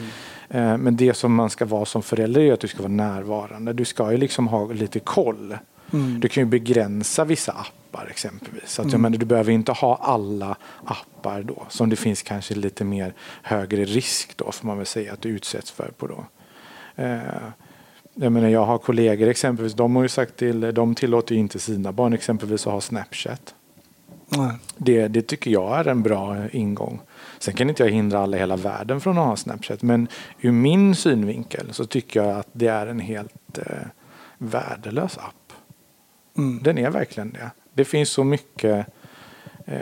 Eh, 0.51 0.79
Men 0.79 0.97
det 0.97 1.15
som 1.15 1.35
man 1.35 1.51
ska 1.51 1.65
vara 1.65 1.85
som 1.85 2.03
förälder 2.03 2.41
är 2.41 2.53
att 2.53 2.61
du 2.61 2.69
ska 2.69 2.79
vara 2.79 2.93
närvarande. 2.93 3.73
Du 3.73 3.85
ska 3.85 4.11
ju 4.13 4.17
liksom 4.19 4.49
ha 4.49 4.67
lite 4.67 5.01
koll. 5.01 5.57
Mm. 5.93 6.21
Du 6.21 6.29
kan 6.29 6.41
ju 6.41 6.47
begränsa 6.47 7.25
vissa 7.25 7.53
appar 7.53 8.07
exempelvis. 8.11 8.71
Så 8.71 8.83
att, 8.83 8.93
jag 8.93 9.01
menar, 9.01 9.19
du 9.19 9.27
behöver 9.27 9.53
inte 9.53 9.73
ha 9.73 9.97
alla 9.97 10.57
appar 10.85 11.43
då. 11.43 11.67
Som 11.69 11.91
det 11.91 11.97
finns 11.97 12.23
kanske 12.23 12.55
lite 12.55 12.85
mer 12.85 13.15
högre 13.43 13.85
risk 13.85 14.37
då 14.37 14.53
får 14.53 14.67
man 14.67 14.77
väl 14.77 14.87
säga 14.87 15.13
att 15.13 15.21
du 15.21 15.29
utsätts 15.29 15.71
för 15.71 15.91
på 15.97 16.07
då. 16.07 16.25
Eh, 16.97 17.19
jag 18.15 18.33
menar 18.33 18.49
jag 18.49 18.65
har 18.65 18.79
kollegor 18.79 19.29
exempelvis. 19.29 19.75
De 19.75 19.97
har 19.97 20.03
ju 20.03 20.09
sagt 20.09 20.37
till, 20.37 20.75
de 20.75 20.95
tillåter 20.95 21.35
ju 21.35 21.41
inte 21.41 21.59
sina 21.59 21.93
barn 21.93 22.13
exempelvis 22.13 22.67
att 22.67 22.73
ha 22.73 22.81
Snapchat. 22.81 23.55
Nej. 24.29 24.51
Det, 24.77 25.09
det 25.09 25.23
tycker 25.23 25.51
jag 25.51 25.79
är 25.79 25.89
en 25.89 26.03
bra 26.03 26.37
ingång. 26.51 27.01
Sen 27.39 27.55
kan 27.55 27.69
inte 27.69 27.83
jag 27.83 27.91
hindra 27.91 28.19
alla 28.19 28.37
i 28.37 28.41
hela 28.41 28.57
världen 28.57 29.01
från 29.01 29.19
att 29.19 29.27
ha 29.27 29.37
Snapchat. 29.37 29.83
Men 29.83 30.09
ur 30.41 30.53
min 30.53 30.95
synvinkel 30.95 31.73
så 31.73 31.87
tycker 31.87 32.23
jag 32.23 32.39
att 32.39 32.49
det 32.53 32.67
är 32.67 32.87
en 32.87 33.01
helt 33.01 33.59
eh, 33.59 33.87
värdelös 34.39 35.19
app. 35.19 35.35
Mm. 36.39 36.63
Den 36.63 36.79
är 36.79 36.91
verkligen 36.91 37.31
det. 37.33 37.51
Det 37.75 37.85
finns 37.85 38.11
så 38.11 38.25
mycket 38.25 38.87
eh, 39.67 39.79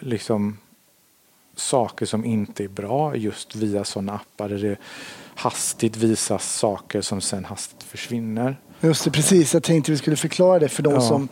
liksom 0.00 0.58
saker 1.56 2.06
som 2.06 2.24
inte 2.24 2.64
är 2.64 2.68
bra 2.68 3.16
just 3.16 3.56
via 3.56 3.84
sådana 3.84 4.12
appar 4.14 4.48
där 4.48 4.58
det 4.58 4.76
hastigt 5.34 5.96
visas 5.96 6.52
saker 6.54 7.00
som 7.00 7.20
sen 7.20 7.44
hastigt 7.44 7.82
försvinner. 7.82 8.56
Just 8.80 9.04
det, 9.04 9.10
precis. 9.10 9.54
Jag 9.54 9.62
tänkte 9.62 9.90
vi 9.92 9.98
skulle 9.98 10.16
förklara 10.16 10.58
det 10.58 10.68
för 10.68 10.82
de 10.82 10.94
Ja. 10.94 11.00
som 11.00 11.28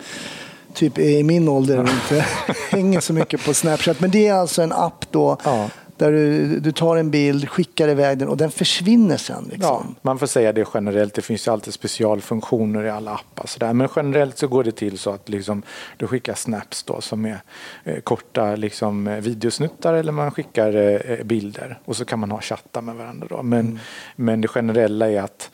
typ 0.75 0.99
är 0.99 1.19
i 1.19 1.23
min 1.23 1.49
ålder 1.49 1.79
och 1.79 1.89
inte 1.89 2.27
hänger 2.71 3.01
så 3.01 3.13
mycket 3.13 3.45
på 3.45 3.55
Snapchat. 3.55 4.01
Men 4.01 4.11
det 4.11 4.27
är 4.27 4.35
alltså 4.35 4.63
en 4.63 4.73
app 4.73 5.07
då 5.11 5.39
Ja. 5.45 5.71
Där 5.97 6.13
du, 6.13 6.61
du 6.61 6.73
tar 6.73 6.97
en 6.97 7.11
bild, 7.11 7.49
skickar 7.49 7.89
iväg 7.89 8.19
den 8.19 8.29
och 8.29 8.37
den 8.37 8.51
försvinner 8.51 9.17
sen. 9.17 9.45
Ja, 9.45 9.51
Liksom. 9.53 9.95
man 10.03 10.19
får 10.19 10.27
säga 10.27 10.53
det 10.53 10.69
generellt. 10.75 11.15
Det 11.15 11.23
finns 11.23 11.47
ju 11.47 11.53
alltid 11.53 11.75
specialfunktioner 11.75 12.85
i 12.85 12.91
alla 12.91 13.11
appar. 13.15 13.47
Så 13.47 13.59
där. 13.59 13.73
Men 13.73 13.89
generellt 13.97 14.39
så 14.39 14.49
går 14.49 14.65
det 14.65 14.73
till 14.73 14.99
så 14.99 15.11
att 15.11 15.29
liksom, 15.29 15.63
du 15.97 16.07
skickar 16.07 16.35
snaps 16.35 16.83
då, 16.83 17.01
som 17.01 17.25
är 17.25 17.39
eh, 17.85 18.01
korta 18.01 18.57
liksom, 18.57 19.07
eh, 19.07 19.17
videosnuttar 19.21 19.95
eller 19.95 20.13
man 20.13 20.31
skickar 20.31 20.75
eh, 21.11 21.25
bilder. 21.25 21.79
Och 21.85 21.97
så 21.97 22.05
kan 22.05 22.19
man 22.19 22.31
ha 22.31 22.41
chatta 22.41 22.81
med 22.81 22.95
varandra. 22.95 23.27
Då. 23.31 23.43
Men, 23.43 23.79
men 24.17 24.41
det 24.41 24.49
generella 24.49 25.11
är 25.11 25.21
att 25.21 25.51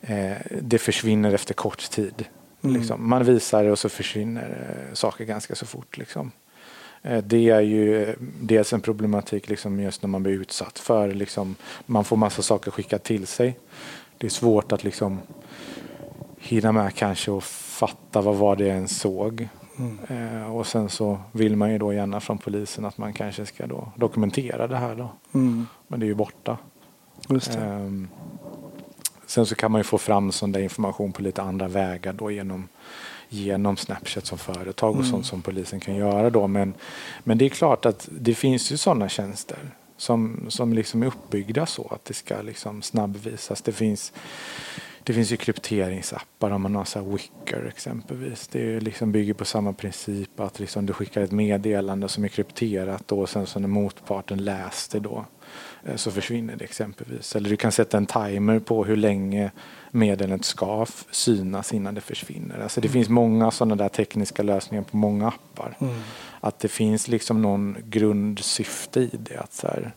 eh, 0.00 0.32
det 0.62 0.78
försvinner 0.78 1.34
efter 1.34 1.54
kort 1.54 1.90
tid. 1.90 2.24
Liksom. 2.60 3.08
Man 3.08 3.24
visar 3.24 3.64
det 3.64 3.70
och 3.72 3.78
så 3.78 3.88
försvinner 3.88 4.76
eh, 4.88 4.94
saker 4.94 5.24
ganska 5.24 5.54
så 5.54 5.66
fort. 5.66 5.98
Liksom. 5.98 6.32
Eh, 7.04 7.24
Det 7.24 7.50
är 7.50 7.60
ju 7.60 8.02
eh, 8.04 8.14
dels 8.40 8.72
en 8.72 8.80
problematik 8.80 9.48
liksom 9.48 9.80
just 9.80 10.02
när 10.02 10.08
man 10.08 10.22
blir 10.22 10.32
utsatt 10.32 10.78
för 10.78 11.14
liksom, 11.14 11.56
man 11.86 12.04
får 12.04 12.16
massa 12.16 12.42
saker 12.42 12.70
skickat 12.70 13.04
till 13.04 13.26
sig. 13.26 13.58
Det 14.18 14.26
är 14.26 14.30
svårt 14.30 14.72
att 14.72 14.84
liksom 14.84 15.20
hinna 16.38 16.72
med 16.72 16.94
kanske 16.94 17.30
och 17.30 17.44
fatta 17.44 18.20
vad 18.20 18.36
var 18.36 18.56
det 18.56 18.70
en 18.70 18.88
såg. 18.88 19.48
Eh, 20.08 20.56
och 20.56 20.66
sen 20.66 20.88
så 20.88 21.18
vill 21.32 21.56
man 21.56 21.72
ju 21.72 21.78
då 21.78 21.92
gärna 21.92 22.20
från 22.20 22.38
polisen 22.38 22.84
att 22.84 22.98
man 22.98 23.12
kanske 23.12 23.46
ska 23.46 23.66
då 23.66 23.92
dokumentera 23.96 24.66
det 24.66 24.76
här 24.76 24.94
då. 24.94 25.10
Mm. 25.34 25.66
Men 25.88 26.00
det 26.00 26.06
är 26.06 26.08
ju 26.08 26.14
borta. 26.14 26.58
Ehm, 27.56 28.08
sen 29.26 29.46
så 29.46 29.54
kan 29.54 29.72
man 29.72 29.78
ju 29.78 29.84
få 29.84 29.98
fram 29.98 30.32
sån 30.32 30.52
där 30.52 30.60
information 30.60 31.12
på 31.12 31.22
lite 31.22 31.42
andra 31.42 31.68
vägar 31.68 32.12
då 32.12 32.30
genom, 32.30 32.68
genom 33.34 33.76
Snapchat 33.76 34.26
som 34.26 34.38
företag 34.38 34.96
och 34.96 35.04
sånt 35.04 35.26
som 35.26 35.42
polisen 35.42 35.80
kan 35.80 35.96
göra 35.96 36.30
då. 36.30 36.46
Men, 36.46 36.74
men 37.24 37.38
det 37.38 37.44
är 37.44 37.48
klart 37.48 37.86
att 37.86 38.08
det 38.10 38.34
finns 38.34 38.72
ju 38.72 38.76
sådana 38.76 39.08
tjänster 39.08 39.58
som, 39.96 40.46
som 40.48 40.72
liksom 40.72 41.02
är 41.02 41.06
uppbyggda 41.06 41.66
så 41.66 41.88
att 41.94 42.04
det 42.04 42.14
ska 42.14 42.42
liksom 42.42 42.82
snabbvisas. 42.82 43.62
Det 43.62 43.72
finns, 43.72 44.12
det 45.04 45.12
finns 45.12 45.32
ju 45.32 45.36
krypteringsappar 45.36 46.50
om 46.50 46.62
man 46.62 46.74
har 46.74 46.84
så 46.84 47.00
Wicker 47.00 47.66
exempelvis. 47.68 48.48
Det 48.48 48.80
liksom 48.80 49.12
bygger 49.12 49.34
på 49.34 49.44
samma 49.44 49.72
princip 49.72 50.40
att 50.40 50.60
liksom 50.60 50.86
du 50.86 50.92
skickar 50.92 51.22
ett 51.22 51.32
meddelande 51.32 52.08
som 52.08 52.24
är 52.24 52.28
krypterat 52.28 53.08
då, 53.08 53.20
och 53.20 53.28
sen 53.28 53.46
så 53.46 53.58
när 53.58 53.68
motparten 53.68 54.44
läste 54.44 55.00
då 55.00 55.24
eh, 55.84 55.96
så 55.96 56.10
försvinner 56.10 56.56
det 56.56 56.64
exempelvis. 56.64 57.36
Eller 57.36 57.50
du 57.50 57.56
kan 57.56 57.72
sätta 57.72 57.96
en 57.96 58.06
timer 58.06 58.58
på 58.58 58.84
hur 58.84 58.96
länge 58.96 59.50
meddelandet 59.94 60.44
ska 60.44 60.86
synas 61.10 61.72
innan 61.72 61.94
det 61.94 62.00
försvinner. 62.00 62.58
Alltså 62.58 62.80
det 62.80 62.88
finns 62.88 63.08
många 63.08 63.50
sådana 63.50 63.76
där 63.76 63.88
tekniska 63.88 64.42
lösningar 64.42 64.84
på 64.84 64.96
många 64.96 65.28
appar. 65.28 65.76
Att 66.40 66.58
det 66.58 66.68
finns 66.68 67.08
liksom 67.08 67.42
någon 67.42 67.76
grundsyfte 67.84 69.00
i 69.00 69.10
det. 69.12 69.38
Att 69.38 69.52
så 69.52 69.66
här, 69.66 69.92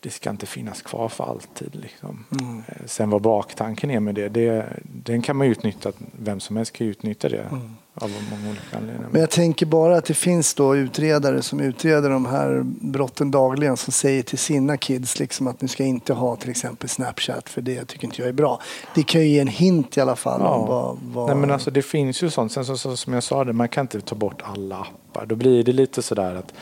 det 0.00 0.10
ska 0.10 0.30
inte 0.30 0.46
finnas 0.46 0.82
kvar 0.82 1.08
för 1.08 1.24
alltid. 1.24 1.74
Liksom. 1.74 2.24
Eh, 2.40 2.74
Sen 2.86 3.10
vad 3.10 3.22
baktanken 3.22 3.90
är 3.90 4.00
med 4.00 4.14
det, 4.14 4.28
det, 4.28 4.66
den 4.82 5.22
kan 5.22 5.36
man 5.36 5.46
utnyttja. 5.46 5.92
Vem 6.18 6.40
som 6.40 6.56
helst 6.56 6.72
kan 6.72 6.86
utnyttja 6.86 7.28
det 7.28 7.46
av 7.94 8.10
många 8.30 8.50
olika 8.50 8.76
anledningar. 8.76 9.08
Men 9.12 9.20
jag 9.20 9.30
tänker 9.30 9.66
bara 9.66 9.96
att 9.96 10.04
det 10.04 10.14
finns 10.14 10.54
då 10.54 10.76
utredare 10.76 11.42
som 11.42 11.60
utreder 11.60 12.10
de 12.10 12.26
här 12.26 12.62
brotten 12.64 13.30
dagligen 13.30 13.76
som 13.76 13.92
säger 13.92 14.22
till 14.22 14.38
sina 14.38 14.76
kids 14.76 15.18
liksom 15.18 15.46
att 15.46 15.60
nu 15.60 15.68
ska 15.68 15.84
inte 15.84 16.12
ha 16.12 16.36
till 16.36 16.50
exempel 16.50 16.88
Snapchat 16.88 17.48
för 17.48 17.62
det 17.62 17.84
tycker 17.84 18.04
inte 18.04 18.22
jag 18.22 18.28
är 18.28 18.32
bra. 18.32 18.60
Det 18.94 19.02
kan 19.02 19.20
ju 19.20 19.26
ge 19.26 19.40
en 19.40 19.48
hint 19.48 19.96
i 19.96 20.00
alla 20.00 20.16
fall 20.16 20.40
om 20.40 20.68
vad... 20.68 20.98
vad... 21.02 21.26
Nej, 21.26 21.36
men 21.36 21.50
alltså, 21.50 21.70
det 21.70 21.82
finns 21.82 22.22
ju 22.22 22.30
sånt. 22.30 22.52
Sen 22.52 22.64
så, 22.64 22.76
så, 22.76 22.96
som 22.96 23.12
jag 23.12 23.22
sa, 23.22 23.44
det, 23.44 23.52
man 23.52 23.68
kan 23.68 23.82
inte 23.82 24.00
ta 24.00 24.14
bort 24.14 24.42
alla 24.42 24.86
appar. 25.10 25.26
Då 25.26 25.36
blir 25.36 25.64
det 25.64 25.72
lite 25.72 26.02
sådär 26.02 26.34
att 26.34 26.54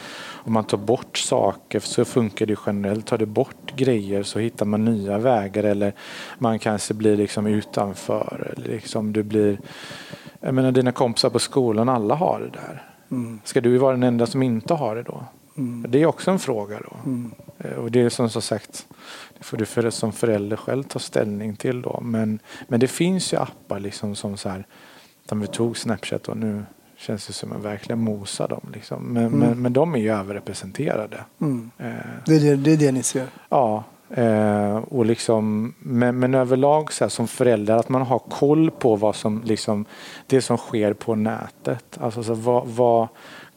om 0.47 0.53
man 0.53 0.65
tar 0.65 0.79
bort 0.79 1.17
saker 1.19 1.81
så 1.81 2.05
funkar 2.05 2.47
det 2.47 2.57
generellt. 2.67 3.07
Tar 3.07 3.19
du 3.19 3.27
bort 3.27 3.77
grejer 3.77 4.23
så 4.23 4.39
hittar 4.39 4.67
man 4.67 4.85
nya 4.85 5.19
vägar 5.19 5.65
eller 5.65 5.93
man 6.39 6.59
kanske 6.59 6.95
blir 6.95 7.17
liksom 7.17 7.47
utanför. 7.47 8.55
Liksom 8.57 9.13
du 9.13 9.23
blir, 9.23 9.59
jag 10.41 10.55
menar 10.55 10.73
dina 10.73 10.93
kompisar 10.93 11.31
på 11.31 11.39
skolan, 11.39 11.89
alla 11.89 12.15
har 12.15 12.41
det 12.41 12.59
där. 12.59 12.85
Ska 13.45 13.61
du 13.61 13.79
vara 13.79 13.93
den 13.93 14.03
enda 14.03 14.27
som 14.27 14.43
inte 14.43 14.75
har 14.75 14.97
det 14.97 15.03
då? 15.03 15.25
Det 15.89 16.03
är 16.03 16.07
också 16.07 16.31
en 16.31 16.39
fråga 16.39 16.81
då. 16.81 16.97
Eh, 17.59 17.73
Och 17.73 17.91
det 17.91 18.01
är 18.01 18.09
som 18.09 18.31
sagt, 18.31 18.87
det 19.39 19.45
får 19.45 19.57
du 19.57 19.67
för, 19.67 19.91
som 19.91 20.13
förälder 20.13 20.57
själv 20.57 20.83
ta 20.83 20.99
ställning 20.99 21.57
till 21.57 21.83
då. 21.83 22.01
Men, 22.03 22.39
men 22.69 22.81
det 22.81 22.89
finns 22.89 23.33
ju 23.33 23.37
appar 23.37 23.81
liksom 23.81 24.15
som 24.15 24.37
så 24.37 24.49
här, 24.49 24.67
om 25.31 25.41
vi 25.41 25.47
tog 25.47 25.77
Snapchat 25.79 26.29
och 26.29 26.37
nu 26.37 26.65
känns 26.99 27.27
det 27.27 27.33
som 27.33 27.53
att 27.53 27.65
verkligen 27.65 27.99
mosa 27.99 28.47
dem. 28.47 28.71
Liksom. 28.75 29.03
Men, 29.03 29.31
men, 29.31 29.63
men 29.63 29.73
de 29.73 29.95
är 29.95 29.99
ju 29.99 30.13
överrepresenterade. 30.13 31.25
Mm. 31.41 31.71
Eh, 31.79 31.87
Det, 32.27 32.37
är 32.37 32.41
det, 32.41 32.57
det 32.57 32.73
är 32.73 32.77
det 32.77 32.93
ni 32.93 33.03
ser. 33.03 33.27
Ja, 33.49 33.85
eh, 34.11 34.77
och 34.77 35.07
liksom, 35.07 35.75
men, 35.79 36.19
men 36.19 36.35
överlag 36.35 36.93
så 36.93 37.05
här, 37.05 37.09
som 37.09 37.29
förälder 37.29 37.77
att 37.77 37.89
man 37.89 38.03
har 38.03 38.19
koll 38.19 38.71
på 38.71 38.97
vad 38.97 39.17
som, 39.17 39.43
liksom, 39.45 39.85
det 40.27 40.43
som 40.43 40.57
sker 40.57 40.93
på 40.93 41.15
nätet. 41.15 41.99
Alltså 42.01 42.23
så, 42.23 42.35
vad, 42.35 42.67
vad 42.67 43.09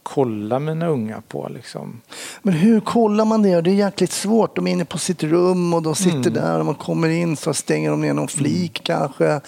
kollar 0.04 0.60
mina 0.60 0.88
unga 0.88 1.22
på 1.28 1.50
liksom? 1.54 2.02
Men 2.42 2.54
hur 2.54 2.80
kollar 2.80 3.26
man 3.26 3.42
det? 3.42 3.62
Det 3.62 3.70
är 3.70 3.74
jäkligt 3.76 4.12
svårt. 4.12 4.56
De 4.56 4.68
är 4.68 4.72
inne 4.72 4.86
på 4.86 4.98
sitt 4.98 5.24
rum 5.24 5.74
och 5.74 5.82
de 5.82 5.96
sitter 5.96 6.18
Mm. 6.30 6.34
där 6.34 6.60
och 6.60 6.66
man 6.66 6.76
kommer 6.76 7.10
in 7.10 7.38
så 7.38 7.54
stänger 7.54 7.90
de 7.92 8.02
ner 8.02 8.14
någon 8.14 8.28
flik 8.28 8.82
kanske. 8.84 9.42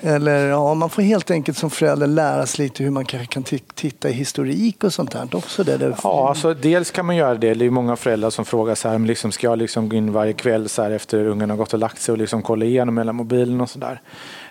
Eller 0.00 0.46
ja, 0.48 0.74
man 0.74 0.90
får 0.90 1.02
helt 1.02 1.30
enkelt 1.30 1.58
som 1.58 1.70
förälder 1.70 2.06
lära 2.06 2.46
sig 2.46 2.64
lite 2.64 2.82
hur 2.84 2.90
man 2.90 3.04
kanske 3.04 3.26
kan 3.26 3.42
ti- 3.44 3.62
titta 3.74 4.08
i 4.08 4.12
historik 4.12 4.84
och 4.84 4.92
sånt 4.94 5.10
där 5.10 5.28
också. 5.36 5.64
Det 5.64 5.76
där. 5.76 5.96
Ja, 6.02 6.28
alltså, 6.28 6.54
dels 6.54 6.90
kan 6.90 7.06
man 7.06 7.16
göra 7.16 7.34
det. 7.34 7.54
Det 7.54 7.64
är 7.64 7.70
många 7.70 7.96
föräldrar 7.96 8.30
som 8.30 8.44
frågar 8.44 8.74
så 8.74 8.88
här, 8.88 8.98
men 8.98 9.06
liksom, 9.06 9.32
ska 9.32 9.46
jag 9.46 9.58
liksom 9.58 9.88
gå 9.88 9.96
in 9.96 10.12
varje 10.12 10.32
kväll 10.32 10.68
så 10.68 10.82
här, 10.82 10.90
efter 10.90 11.26
ungen 11.26 11.50
har 11.50 11.56
gått 11.56 11.72
och 11.72 11.78
lagt 11.78 12.00
sig 12.00 12.12
och 12.12 12.18
liksom 12.18 12.42
kolla 12.42 12.64
igenom 12.64 12.98
hela 12.98 13.12
mobilen 13.12 13.60
och 13.60 13.70
sådär? 13.70 14.00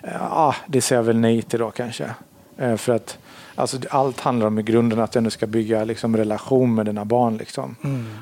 Ja, 0.02 0.54
det 0.66 0.80
säger 0.80 0.98
jag 0.98 1.04
väl 1.06 1.16
nej 1.18 1.42
till 1.42 1.58
då 1.58 1.70
kanske. 1.70 2.10
Eh, 2.58 2.76
För 2.76 2.92
att 2.92 3.18
alltså, 3.54 3.78
allt 3.90 4.20
handlar 4.20 4.46
om 4.46 4.58
i 4.58 4.62
grunden 4.62 5.00
att 5.00 5.12
du 5.12 5.30
ska 5.30 5.46
bygga 5.46 5.84
liksom, 5.84 6.16
relation 6.16 6.74
med 6.74 6.86
dina 6.86 7.04
barn. 7.04 7.36
Liksom. 7.36 7.76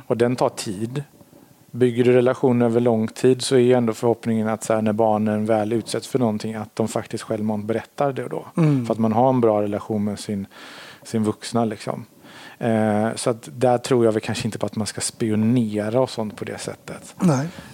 Och 0.07 0.17
den 0.17 0.37
tar 0.37 0.49
tid. 0.49 1.05
Bygger 1.71 2.05
du 2.05 2.13
relation 2.13 2.63
över 2.63 2.81
lång 2.81 3.09
tid 3.09 3.43
så 3.43 3.55
är 3.55 3.59
ju 3.59 3.73
ändå 3.73 3.93
förhoppningen 3.93 4.49
att 4.49 4.65
så 4.65 4.75
här, 4.75 4.83
när 4.83 4.93
barnen 4.93 5.47
väl 5.47 5.73
utsätts 5.73 6.09
för 6.09 6.19
någonting 6.19 6.55
att 6.55 6.77
de 6.77 6.89
faktiskt 6.89 7.25
självmant 7.25 7.65
berättar 7.65 8.13
det 8.13 8.29
då. 8.29 8.47
För 8.87 8.93
att 8.93 8.99
man 8.99 9.13
har 9.13 9.29
en 9.29 9.41
bra 9.41 9.63
relation 9.63 10.05
med 10.05 10.19
sin, 10.19 10.47
sin 11.03 11.25
vuxna. 11.25 11.65
Liksom. 11.65 12.05
Eh, 12.59 13.15
så 13.15 13.31
att 13.31 13.49
där 13.53 13.79
tror 13.79 14.05
jag 14.05 14.13
väl 14.13 14.21
kanske 14.21 14.49
inte 14.49 14.59
på 14.59 14.67
att 14.67 14.77
man 14.77 14.87
ska 14.87 15.01
spionera 15.01 16.01
och 16.01 16.11
sånt 16.11 16.37
på 16.37 16.45
det 16.45 16.59
sättet. 16.59 17.15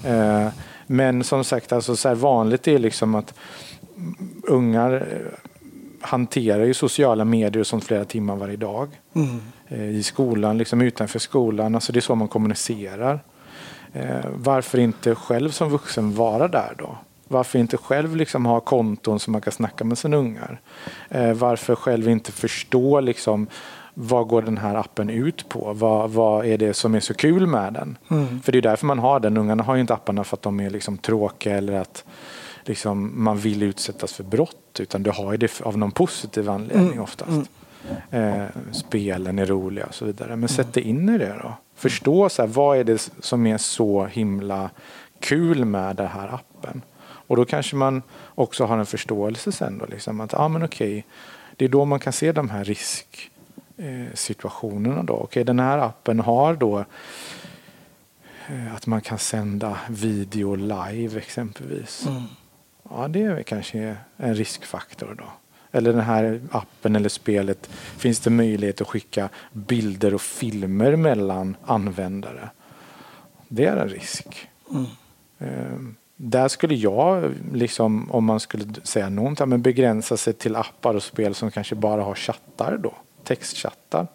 Eh, 0.04 0.48
men 0.86 1.24
som 1.24 1.44
sagt, 1.44 1.72
alltså, 1.72 1.96
så 1.96 2.08
här 2.08 2.14
vanligt 2.14 2.68
är 2.68 2.78
liksom 2.78 3.14
att 3.14 3.34
mm, 3.96 4.42
ungar 4.42 4.92
eh, 4.94 5.47
hanterar 6.08 6.64
ju 6.64 6.74
sociala 6.74 7.24
medier 7.24 7.60
och 7.60 7.66
sånt 7.66 7.84
flera 7.84 8.04
timmar 8.04 8.36
varje 8.36 8.56
dag. 8.56 8.88
Mm. 9.14 9.40
Eh, 9.68 9.88
I 9.88 10.02
skolan, 10.02 10.58
liksom 10.58 10.80
utanför 10.80 11.18
skolan. 11.18 11.74
Alltså 11.74 11.92
det 11.92 11.98
är 11.98 12.00
så 12.00 12.14
man 12.14 12.28
kommunicerar. 12.28 13.20
Eh, 13.92 14.26
varför 14.34 14.78
inte 14.78 15.14
själv 15.14 15.50
som 15.50 15.70
vuxen 15.70 16.14
vara 16.14 16.48
där 16.48 16.74
då? 16.78 16.96
Varför 17.28 17.58
inte 17.58 17.76
själv 17.76 18.16
liksom 18.16 18.46
ha 18.46 18.60
konton 18.60 19.20
som 19.20 19.32
man 19.32 19.40
kan 19.40 19.52
snacka 19.52 19.84
med 19.84 19.98
sina 19.98 20.16
ungar? 20.16 20.60
Eh, 21.08 21.32
varför 21.32 21.74
själv 21.74 22.08
inte 22.08 22.32
förstå 22.32 23.00
liksom 23.00 23.46
vad 23.94 24.26
går 24.28 24.42
den 24.42 24.58
här 24.58 24.74
appen 24.74 25.10
ut 25.10 25.48
på? 25.48 25.72
Vad, 25.72 26.10
vad 26.10 26.46
är 26.46 26.58
det 26.58 26.74
som 26.74 26.94
är 26.94 27.00
så 27.00 27.14
kul 27.14 27.46
med 27.46 27.72
den? 27.72 27.98
För 28.44 28.52
det 28.52 28.58
är 28.58 28.62
därför 28.62 28.86
man 28.86 28.98
har 28.98 29.20
den. 29.20 29.36
Ungarna 29.36 29.62
har 29.62 29.74
ju 29.74 29.80
inte 29.80 29.94
apparna 29.94 30.24
för 30.24 30.36
att 30.36 30.42
de 30.42 30.60
är 30.60 30.70
liksom 30.70 30.98
tråkiga 30.98 31.56
eller 31.56 31.72
att 31.72 32.04
liksom 32.68 33.24
man 33.24 33.38
vill 33.38 33.62
utsättas 33.62 34.12
för 34.12 34.24
brott. 34.24 34.80
Utan 34.80 35.02
du 35.02 35.10
har 35.10 35.32
ju 35.32 35.38
det 35.38 35.60
av 35.60 35.78
någon 35.78 35.90
positiv 35.90 36.50
anledning 36.50 37.00
oftast. 37.00 37.50
Eh, 38.10 38.44
spelen 38.72 39.38
är 39.38 39.46
roliga 39.46 39.86
och 39.86 39.94
så 39.94 40.04
vidare. 40.04 40.36
Men 40.36 40.48
sätt 40.48 40.72
dig 40.72 40.82
in 40.82 41.08
i 41.08 41.18
det 41.18 41.38
då. 41.42 41.54
Förstå 41.74 42.28
så 42.28 42.42
här, 42.42 42.48
vad 42.48 42.78
är 42.78 42.84
det 42.84 43.10
som 43.20 43.46
är 43.46 43.58
så 43.58 44.06
himla 44.06 44.70
kul 45.20 45.64
med 45.64 45.96
den 45.96 46.06
här 46.06 46.34
appen. 46.34 46.82
Och 47.00 47.36
då 47.36 47.44
kanske 47.44 47.76
man 47.76 48.02
också 48.34 48.64
har 48.64 48.78
en 48.78 48.86
förståelse 48.86 49.52
sen 49.52 49.78
då. 49.78 49.86
Liksom, 49.86 50.20
att 50.20 50.34
ah, 50.34 50.48
men 50.48 50.62
okej, 50.62 51.04
det 51.56 51.64
är 51.64 51.68
då 51.68 51.84
man 51.84 52.00
kan 52.00 52.12
se 52.12 52.32
de 52.32 52.50
här 52.50 52.64
risksituationerna. 52.64 55.02
Då. 55.02 55.14
Okej, 55.14 55.44
den 55.44 55.60
här 55.60 55.78
appen 55.78 56.20
har 56.20 56.54
då 56.54 56.84
eh, 58.48 58.74
att 58.74 58.86
man 58.86 59.00
kan 59.00 59.18
sända 59.18 59.78
video 59.88 60.54
live 60.54 61.18
exempelvis. 61.18 62.06
Ja, 62.90 63.08
det 63.08 63.22
är 63.22 63.42
kanske 63.42 63.96
en 64.16 64.34
riskfaktor 64.34 65.14
då. 65.18 65.24
eller 65.72 65.92
den 65.92 66.02
här 66.02 66.40
appen 66.50 66.96
eller 66.96 67.08
spelet 67.08 67.66
finns 67.96 68.20
det 68.20 68.30
möjlighet 68.30 68.80
att 68.80 68.88
skicka 68.88 69.28
bilder 69.52 70.14
och 70.14 70.20
filmer 70.20 70.96
mellan 70.96 71.56
användare. 71.64 72.48
Det 73.48 73.64
är 73.64 73.76
en 73.76 73.88
risk. 73.88 74.48
Mm. 74.70 75.96
Där 76.16 76.48
skulle 76.48 76.74
jag, 76.74 77.34
liksom, 77.52 78.10
om 78.10 78.24
man 78.24 78.40
skulle 78.40 78.64
säga 78.82 79.08
någonting, 79.08 79.48
men 79.48 79.62
begränsa 79.62 80.16
sig 80.16 80.32
till 80.32 80.56
appar 80.56 80.94
och 80.94 81.02
spel 81.02 81.34
som 81.34 81.50
kanske 81.50 81.74
bara 81.74 82.02
har 82.02 82.14
chattar 82.14 82.78
då, 82.78 82.94
textchattar. 83.24 84.06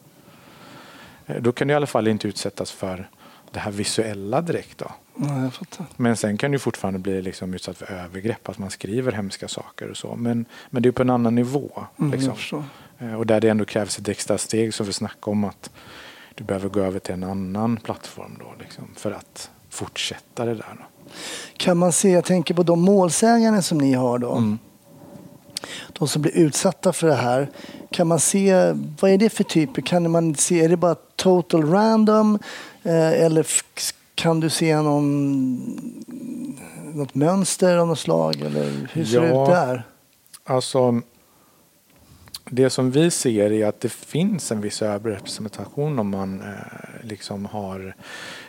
Eh, 1.26 1.42
då 1.42 1.52
kan 1.52 1.68
du 1.68 1.72
i 1.72 1.76
alla 1.76 1.88
fall 1.88 2.08
inte 2.08 2.28
utsättas 2.28 2.72
för 2.72 3.10
det 3.54 3.60
här 3.60 3.72
visuella 3.72 4.42
direkt. 4.42 4.78
Då. 4.78 4.92
Nej, 5.16 5.50
men 5.96 6.18
sen 6.18 6.38
kan 6.38 6.52
du 6.52 6.60
fortfarande 6.60 7.00
bli 7.00 7.22
liksom 7.22 7.54
utsatt 7.54 7.78
för 7.78 7.92
övergrepp, 7.92 8.50
att 8.50 8.58
man 8.58 8.70
skriver 8.70 9.12
hemska 9.12 9.48
saker 9.48 9.90
och 9.90 9.98
så. 9.98 10.16
Men, 10.16 10.46
men 10.70 10.84
det 10.84 10.90
är 10.90 10.92
på 10.92 11.02
en 11.02 11.10
annan 11.10 11.36
nivå. 11.36 11.84
Mm, 12.00 12.12
liksom. 12.12 12.64
Mm, 13.00 13.16
och 13.16 13.26
där 13.26 13.42
det 13.42 13.50
ändå 13.50 13.66
krävs 13.66 14.00
ett 14.00 14.08
extra 14.08 14.38
steg 14.38 14.74
som 14.74 14.86
vi 14.86 14.94
snackade 14.94 15.32
om 15.32 15.44
att 15.44 15.70
du 16.36 16.44
behöver 16.44 16.70
gå 16.70 16.80
över 16.80 17.00
till 17.00 17.14
en 17.14 17.24
annan 17.24 17.78
plattform 17.78 18.38
då, 18.40 18.54
liksom, 18.60 18.88
för 18.96 19.12
att 19.12 19.52
fortsätta 19.70 20.46
det 20.46 20.56
där. 20.56 20.76
Då. 20.78 21.10
Kan 21.58 21.78
man 21.78 21.92
se, 21.92 22.10
jag 22.10 22.26
tänker 22.26 22.54
på 22.54 22.64
de 22.64 22.82
målsägande 22.82 23.62
som 23.62 23.78
ni 23.78 23.94
har 23.94 24.18
då. 24.18 24.32
Mm. 24.32 24.60
De 25.94 26.08
som 26.08 26.22
blir 26.22 26.38
utsatta 26.38 26.94
för 26.94 27.08
det 27.08 27.16
här. 27.16 27.50
Kan 27.92 28.08
man 28.08 28.20
se, 28.20 28.74
vad 29.00 29.12
är 29.12 29.18
det 29.18 29.30
för 29.30 29.44
typer? 29.44 29.82
Kan 29.82 30.12
man 30.12 30.36
se, 30.36 30.66
är 30.66 30.70
det 30.70 30.78
bara 30.78 30.96
total 31.16 31.72
random? 31.72 32.40
Eh, 32.84 33.24
eller 33.24 33.48
kan 34.16 34.40
du 34.40 34.50
se 34.50 34.82
någon, 34.82 36.04
något 36.94 37.16
mönster 37.16 37.78
av 37.78 37.88
något 37.88 38.00
slag? 38.00 38.42
Eller 38.42 38.90
hur 38.94 39.06
ser 39.06 39.16
ja, 39.16 39.22
det 39.22 39.42
ut 39.42 39.48
där? 39.48 39.84
Alltså, 40.44 41.02
det 42.46 42.70
som 42.70 42.92
vi 42.92 43.12
ser 43.12 43.52
är 43.52 43.66
att 43.66 43.82
det 43.82 43.92
finns 43.92 44.52
en 44.52 44.62
viss 44.62 44.82
överrepresentation 44.82 46.00
om 46.00 46.10
man 46.10 46.42
eh, 46.42 47.08
liksom 47.08 47.46
har 47.46 47.96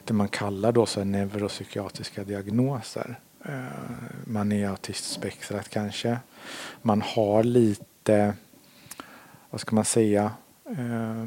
det 0.05 0.15
man 0.15 0.29
kallar 0.29 0.73
då 0.73 0.87
så 0.87 1.05
neuropsykiatriska 1.05 2.25
diagnoser. 2.25 3.19
Eh, 3.45 3.55
man 4.25 4.53
är 4.53 4.69
autistspektrat 4.69 5.69
kanske. 5.69 6.19
Man 6.83 7.03
har 7.03 7.43
lite, 7.43 8.35
vad 9.51 9.61
ska 9.61 9.75
man 9.75 9.85
säga, 9.85 10.33
eh, 10.67 11.25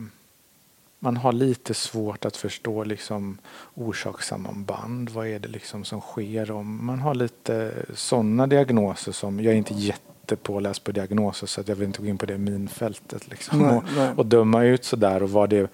man 1.00 1.18
har 1.18 1.32
lite 1.32 1.74
svårt 1.74 2.26
att 2.26 2.38
förstå 2.38 2.84
liksom 2.84 3.38
orsakssamband. 3.74 5.10
Vad 5.10 5.28
är 5.28 5.39
det 5.39 5.48
liksom 5.48 5.84
som 5.84 6.02
sker? 6.02 6.52
Om 6.52 6.86
man 6.86 7.00
har 7.00 7.16
lite 7.16 7.74
sådana 7.93 8.48
diagnoser 8.48 9.12
som, 9.12 9.39
jag 9.39 9.54
är 9.54 9.58
inte 9.58 9.74
jättepåläst 9.74 10.84
på 10.84 10.91
diagnoser 10.91 11.48
så 11.48 11.62
att 11.62 11.68
jag 11.68 11.76
vill 11.76 11.88
inte 11.88 12.02
gå 12.02 12.08
in 12.08 12.18
på 12.18 12.26
det 12.26 12.38
minfältet. 12.38 13.28
Liksom, 13.28 13.60
nej, 13.60 13.78
och, 13.78 13.84
nej. 13.95 14.12
och 14.16 14.26
döma 14.26 14.64
ut 14.64 14.86
sådär 14.86 15.24
och 15.24 15.30
vad 15.30 15.50
det, 15.50 15.72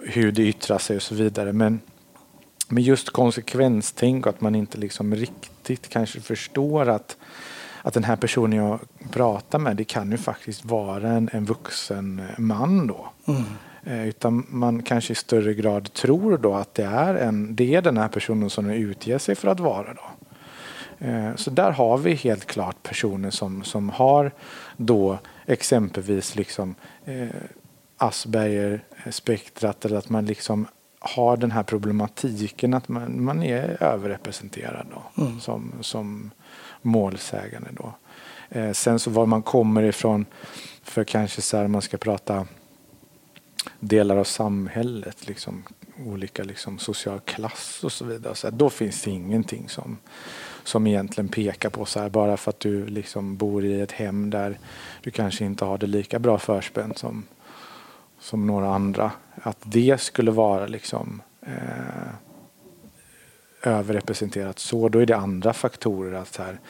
hur 0.00 0.32
det 0.32 0.42
yttrar 0.42 0.78
sig 0.78 0.96
och 0.96 1.02
så 1.02 1.14
vidare. 1.14 1.52
Men, 1.52 1.80
men 2.68 2.82
just 2.82 3.10
konsekvenstänk 3.10 4.26
och 4.26 4.30
att 4.30 4.40
man 4.40 4.54
inte 4.54 4.78
liksom 4.78 5.14
riktigt 5.14 5.88
kanske 5.88 6.20
förstår 6.20 6.88
att 6.88 7.16
att 7.86 7.94
den 7.94 8.04
här 8.04 8.16
personen 8.16 8.58
jag 8.58 8.80
pratar 9.10 9.58
med, 9.58 9.76
det 9.76 9.84
kan 9.84 10.10
ju 10.10 10.16
faktiskt 10.16 10.64
vara 10.64 11.08
en, 11.08 11.30
en 11.32 11.44
vuxen 11.44 12.22
man 12.38 12.86
då. 12.86 13.12
Mm. 13.26 13.44
Eh, 13.86 14.08
utan 14.08 14.46
man 14.48 14.82
kanske 14.82 15.12
i 15.12 15.16
större 15.16 15.54
grad 15.54 15.92
tror 15.92 16.38
då 16.38 16.54
att 16.54 16.74
det 16.74 16.84
är, 16.84 17.14
en, 17.14 17.56
det 17.56 17.74
är 17.74 17.82
den 17.82 17.96
här 17.96 18.08
personen 18.08 18.50
som 18.50 18.64
den 18.66 18.74
utger 18.74 19.18
sig 19.18 19.34
för 19.34 19.48
att 19.48 19.60
vara. 19.60 19.94
Då. 19.94 20.26
Eh, 21.06 21.34
så 21.34 21.50
där 21.50 21.70
har 21.70 21.98
vi 21.98 22.14
helt 22.14 22.46
klart 22.46 22.82
personer 22.82 23.30
som, 23.30 23.64
som 23.64 23.88
har 23.88 24.30
då 24.76 25.18
exempelvis 25.46 26.36
liksom 26.36 26.74
eh, 27.04 27.28
Asperger-spektrat 27.98 29.84
eller 29.84 29.96
att 29.96 30.08
man 30.08 30.26
liksom 30.26 30.66
har 30.98 31.36
den 31.36 31.50
här 31.50 31.62
problematiken 31.62 32.74
att 32.74 32.88
man, 32.88 33.24
man 33.24 33.42
är 33.42 33.82
överrepresenterad 33.82 34.86
då, 34.90 35.22
mm. 35.22 35.40
som, 35.40 35.72
som 35.80 36.30
målsägande. 36.82 37.70
Då. 37.72 37.92
Sen 38.72 38.98
så 38.98 39.10
var 39.10 39.26
man 39.26 39.42
kommer 39.42 39.82
ifrån, 39.82 40.26
för 40.82 41.04
kanske 41.04 41.42
så 41.42 41.56
här 41.56 41.68
man 41.68 41.82
ska 41.82 41.96
prata 41.96 42.46
delar 43.80 44.16
av 44.16 44.24
samhället, 44.24 45.26
liksom, 45.28 45.62
olika 46.06 46.42
liksom, 46.42 46.78
social 46.78 47.20
klass 47.20 47.84
och 47.84 47.92
så 47.92 48.04
vidare. 48.04 48.34
Så 48.34 48.46
här, 48.46 48.54
då 48.54 48.70
finns 48.70 49.02
det 49.02 49.10
ingenting 49.10 49.68
som, 49.68 49.98
som 50.64 50.86
egentligen 50.86 51.28
pekar 51.28 51.70
på 51.70 51.84
så 51.84 52.00
här, 52.00 52.08
bara 52.08 52.36
för 52.36 52.50
att 52.50 52.60
du 52.60 52.86
liksom 52.86 53.36
bor 53.36 53.64
i 53.64 53.80
ett 53.80 53.92
hem 53.92 54.30
där 54.30 54.58
du 55.02 55.10
kanske 55.10 55.44
inte 55.44 55.64
har 55.64 55.78
det 55.78 55.86
lika 55.86 56.18
bra 56.18 56.38
förspänt 56.38 56.98
som, 56.98 57.24
som 58.20 58.46
några 58.46 58.74
andra. 58.74 59.12
Att 59.42 59.58
det 59.62 60.00
skulle 60.00 60.30
vara 60.30 60.66
liksom 60.66 61.22
eh, 61.42 62.12
överrepresenterat 63.62 64.58
så, 64.58 64.88
då 64.88 64.98
är 64.98 65.06
det 65.06 65.16
andra 65.16 65.52
faktorer. 65.52 66.12
Att 66.12 66.36
här, 66.36 66.60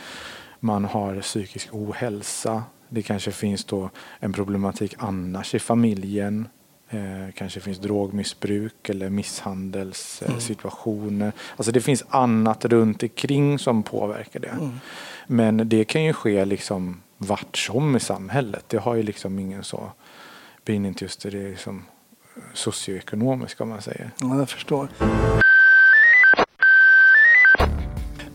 man 0.60 0.84
har 0.84 1.20
psykisk 1.20 1.68
ohälsa. 1.72 2.62
Det 2.88 3.02
kanske 3.02 3.32
finns 3.32 3.64
då 3.64 3.90
en 4.18 4.32
problematik 4.32 4.94
annars 4.98 5.54
i 5.54 5.58
familjen. 5.58 6.48
Eh, 6.90 7.26
kanske 7.34 7.60
finns 7.60 7.78
drogmissbruk 7.78 8.88
eller 8.88 9.10
misshandelssituationer. 9.10 11.26
Mm. 11.26 11.32
Alltså 11.56 11.72
det 11.72 11.80
finns 11.80 12.04
annat 12.08 12.64
runt 12.64 13.02
omkring 13.02 13.58
som 13.58 13.82
påverkar 13.82 14.40
det. 14.40 14.48
Mm. 14.48 14.80
Men 15.26 15.68
det 15.68 15.84
kan 15.84 16.04
ju 16.04 16.12
ske 16.12 16.44
liksom 16.44 17.00
vart 17.18 17.56
som 17.56 17.96
i 17.96 18.00
samhället. 18.00 18.64
Det 18.68 18.76
har 18.76 18.94
ju 18.94 19.02
liksom 19.02 19.38
ingen 19.38 19.64
så 19.64 19.92
bindning 20.64 20.94
till 20.94 21.04
just 21.04 21.22
det, 21.22 21.30
det 21.30 21.38
är 21.38 21.50
liksom 21.50 21.84
socioekonomiskt 22.54 23.60
om 23.60 23.68
man 23.68 23.82
säger. 23.82 24.10
Ja, 24.20 24.38
jag 24.38 24.48
förstår. 24.48 24.88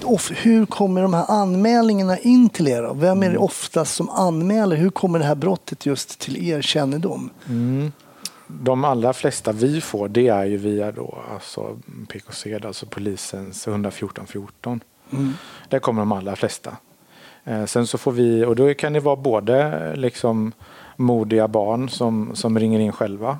Och 0.03 0.21
hur 0.29 0.65
kommer 0.65 1.01
de 1.01 1.13
här 1.13 1.25
anmälningarna 1.27 2.17
in 2.17 2.49
till 2.49 2.67
er? 2.67 2.93
Vem 2.93 3.17
är 3.17 3.25
det 3.25 3.31
mm. 3.31 3.43
oftast 3.43 3.95
som 3.95 4.09
anmäler? 4.09 4.75
Hur 4.75 4.89
kommer 4.89 5.19
det 5.19 5.25
här 5.25 5.35
brottet 5.35 5.85
just 5.85 6.19
till 6.19 6.49
er 6.49 6.61
kännedom? 6.61 7.29
Mm 7.49 7.91
de 8.61 8.83
allra 8.83 9.13
flesta 9.13 9.51
vi 9.51 9.81
får 9.81 10.07
det 10.07 10.27
är 10.27 10.45
ju 10.45 10.57
via 10.57 10.91
då, 10.91 11.17
alltså 11.33 11.77
PKC, 12.07 12.59
alltså 12.65 12.85
polisens 12.85 13.67
114 13.67 14.27
14. 14.27 14.79
Mm. 15.11 15.33
Där 15.69 15.79
kommer 15.79 16.01
de 16.01 16.11
allra 16.11 16.35
flesta. 16.35 16.77
Eh, 17.43 17.65
sen 17.65 17.87
så 17.87 17.97
får 17.97 18.11
vi, 18.11 18.45
och 18.45 18.55
då 18.55 18.73
kan 18.73 18.93
det 18.93 18.99
vara 18.99 19.15
både 19.15 19.95
liksom 19.95 20.51
modiga 20.95 21.47
barn 21.47 21.89
som, 21.89 22.35
som 22.35 22.59
ringer 22.59 22.79
in 22.79 22.91
själva 22.91 23.39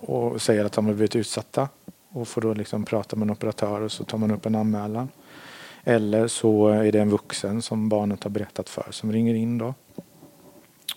och 0.00 0.42
säger 0.42 0.64
att 0.64 0.72
de 0.72 0.86
har 0.86 0.92
blivit 0.92 1.16
utsatta 1.16 1.68
och 2.12 2.28
får 2.28 2.40
då 2.40 2.54
liksom 2.54 2.84
prata 2.84 3.16
med 3.16 3.26
en 3.26 3.30
operatör 3.30 3.80
och 3.80 3.92
så 3.92 4.04
tar 4.04 4.18
man 4.18 4.30
upp 4.30 4.46
en 4.46 4.54
anmälan. 4.54 5.08
Eller 5.84 6.28
så 6.28 6.68
är 6.68 6.92
det 6.92 7.00
en 7.00 7.10
vuxen 7.10 7.62
som 7.62 7.88
barnet 7.88 8.24
har 8.24 8.30
berättat 8.30 8.68
för 8.68 8.86
som 8.90 9.12
ringer 9.12 9.34
in 9.34 9.58
då. 9.58 9.74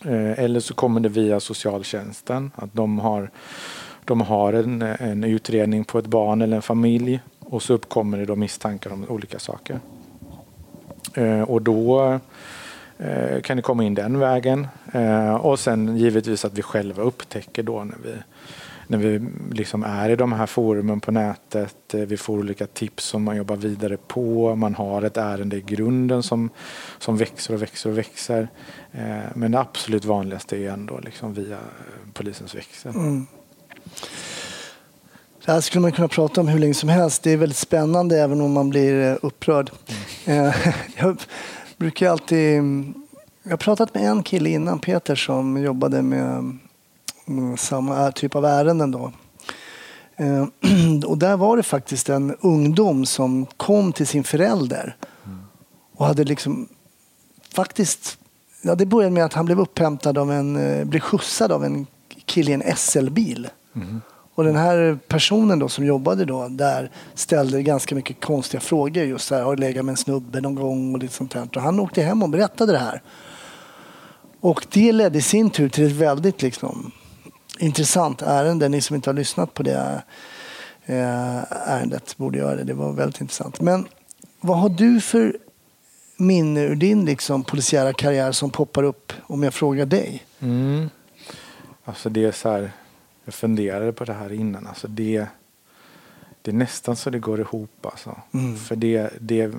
Eh, 0.06 0.40
eller 0.40 0.60
så 0.60 0.74
kommer 0.74 1.00
det 1.00 1.10
via 1.10 1.40
socialtjänsten. 1.40 2.52
Att 2.56 2.74
de 2.74 3.00
har, 3.00 3.30
de 4.06 4.22
har 4.22 4.54
en, 4.54 4.82
en 4.82 5.24
utredning 5.24 5.84
på 5.84 6.00
ett 6.00 6.08
barn 6.08 6.42
eller 6.42 6.56
en 6.56 6.62
familj 6.62 7.20
och 7.40 7.64
så 7.64 7.74
uppkommer 7.74 8.18
det 8.18 8.26
då 8.26 8.36
misstankar 8.36 8.92
om 8.92 9.06
olika 9.10 9.40
saker. 9.40 9.80
Eh, 11.14 11.42
och 11.42 11.62
då 11.62 12.20
eh, 12.98 13.42
kan 13.42 13.58
det 13.58 13.64
komma 13.64 13.84
in 13.84 13.96
den 13.96 14.20
vägen. 14.20 14.68
Och 15.40 15.60
sen 15.60 15.98
givetvis 15.98 16.46
att 16.46 16.54
vi 16.54 16.62
själva 16.62 17.04
upptäcker 17.04 17.64
då 17.64 17.84
när 17.84 17.98
vi 18.04 18.14
när 18.90 18.98
vi 18.98 19.22
liksom 19.52 19.84
är 19.84 20.10
i 20.10 20.16
de 20.16 20.34
här 20.34 20.46
forumen 20.46 21.00
på 21.00 21.12
nätet. 21.12 21.94
Eh, 21.94 22.00
vi 22.00 22.18
får 22.18 22.38
olika 22.38 22.68
tips 22.68 23.06
som 23.06 23.24
man 23.24 23.38
jobbar 23.38 23.56
vidare 23.56 23.98
på. 23.98 24.56
Man 24.56 24.76
har 24.76 25.02
ett 25.02 25.18
ärende 25.18 25.58
i 25.58 25.62
grunden 25.62 26.24
som, 26.24 26.50
som 27.00 27.18
växer 27.18 27.54
och 27.54 27.62
växer 27.62 27.90
och 27.90 27.98
växer. 27.98 28.48
Eh, 28.92 29.18
men 29.36 29.52
det 29.52 29.60
absolut 29.60 30.06
vanligaste 30.06 30.58
är 30.58 30.70
ändå 30.70 31.00
liksom 31.00 31.34
via 31.34 31.56
eh, 31.56 32.12
polisens 32.14 32.56
växel. 32.56 32.96
Mm. 32.96 33.28
Det 35.46 35.52
här 35.52 35.62
skulle 35.62 35.82
man 35.82 35.92
kunna 35.92 36.08
prata 36.08 36.42
om 36.42 36.48
hur 36.48 36.60
länge 36.60 36.74
som 36.74 36.90
helst. 36.90 37.24
Det 37.24 37.32
är 37.32 37.38
väldigt 37.38 37.58
spännande 37.58 38.20
även 38.22 38.42
om 38.42 38.52
man 38.52 38.70
blir 38.70 39.20
upprörd. 39.22 39.72
Mm. 40.26 40.52
Jag 40.98 41.18
brukar 41.78 42.10
alltid... 42.10 42.64
Jag 43.44 43.52
har 43.52 43.58
pratat 43.58 43.94
med 43.94 44.04
en 44.04 44.24
kille 44.24 44.50
innan, 44.50 44.80
Peter, 44.80 45.16
som 45.16 45.58
jobbade 45.62 46.02
med 46.02 46.58
samma 47.58 48.12
typ 48.12 48.36
av 48.36 48.46
ärenden. 48.46 48.92
Då. 48.92 49.12
Eh, 50.16 50.48
och 51.06 51.18
där 51.18 51.38
var 51.38 51.58
det 51.58 51.64
faktiskt 51.64 52.10
en 52.10 52.36
ungdom 52.42 53.06
som 53.06 53.46
kom 53.46 53.94
till 53.94 54.08
sin 54.08 54.24
förälder 54.24 54.96
och 55.96 56.06
hade 56.06 56.24
liksom 56.24 56.68
faktiskt 57.54 58.20
Ja, 58.62 58.76
det 58.76 58.86
började 58.86 59.14
med 59.14 59.26
att 59.26 59.34
han 59.34 59.46
blev 59.46 59.60
upphämtad 59.60 60.18
av 60.18 60.32
en, 60.32 60.56
eh, 60.56 60.86
blev 60.86 61.00
skjutsad 61.00 61.52
av 61.52 61.66
en 61.66 61.88
kille 62.26 62.52
i 62.52 62.54
en 62.54 62.76
SL-bil. 62.76 63.50
Mm. 63.76 64.02
Och 64.36 64.44
den 64.44 64.56
här 64.56 65.00
personen 65.08 65.60
då 65.60 65.70
som 65.70 65.86
jobbade 65.86 66.26
då 66.26 66.48
där 66.48 66.92
ställde 67.14 67.62
ganska 67.62 67.96
mycket 67.96 68.22
konstiga 68.22 68.62
frågor. 68.62 69.04
Just 69.04 69.28
så 69.28 69.36
här, 69.36 69.44
har 69.44 69.56
du 69.56 69.62
legat 69.62 69.86
med 69.86 69.94
en 69.94 69.98
snubbe 69.98 70.42
någon 70.42 70.56
gång 70.56 70.94
och 70.94 71.00
lite 71.00 71.14
sånt 71.14 71.32
där. 71.32 71.48
Och 71.56 71.62
han 71.62 71.80
åkte 71.80 72.02
hem 72.02 72.24
och 72.24 72.30
berättade 72.30 72.72
det 72.72 72.78
här. 72.78 73.02
Och 74.40 74.66
det 74.72 74.92
ledde 74.92 75.18
i 75.18 75.22
sin 75.22 75.50
tur 75.50 75.70
till 75.70 75.86
ett 75.86 75.92
väldigt 75.92 76.42
liksom, 76.42 76.92
intressant 77.60 78.22
ärende. 78.22 78.70
Ni 78.70 78.82
som 78.82 78.96
inte 78.96 79.10
har 79.10 79.16
lyssnat 79.16 79.54
på 79.54 79.64
det 79.64 80.02
eh, 80.86 81.44
ärendet 81.52 82.18
borde 82.18 82.38
göra 82.38 82.56
det. 82.56 82.64
Det 82.64 82.74
var 82.74 82.92
väldigt 82.92 83.22
intressant. 83.22 83.62
Men 83.62 83.88
vad 84.42 84.60
har 84.60 84.70
du 84.70 85.02
för 85.02 85.38
minne 86.18 86.62
ur 86.62 86.76
din 86.76 87.06
liksom, 87.06 87.44
polisiära 87.44 87.94
karriär 87.94 88.32
som 88.32 88.50
poppar 88.50 88.84
upp 88.84 89.14
om 89.22 89.44
jag 89.44 89.54
frågar 89.54 89.86
dig? 89.86 90.26
Mm. 90.40 90.90
Alltså 91.84 92.10
det 92.10 92.26
är 92.26 92.32
så 92.32 92.50
här, 92.50 92.72
jag 93.26 93.34
funderade 93.34 93.94
på 93.94 94.06
det 94.06 94.14
här 94.14 94.34
innan. 94.34 94.68
Alltså 94.68 94.88
det, 94.88 95.26
det 96.42 96.52
är 96.52 96.56
nästan 96.56 96.96
så 96.96 97.10
det 97.10 97.20
går 97.20 97.40
ihop. 97.40 97.86
Alltså. 97.86 98.16
Mm. 98.34 98.58
För 98.58 98.76
det, 98.76 99.10
det, 99.20 99.54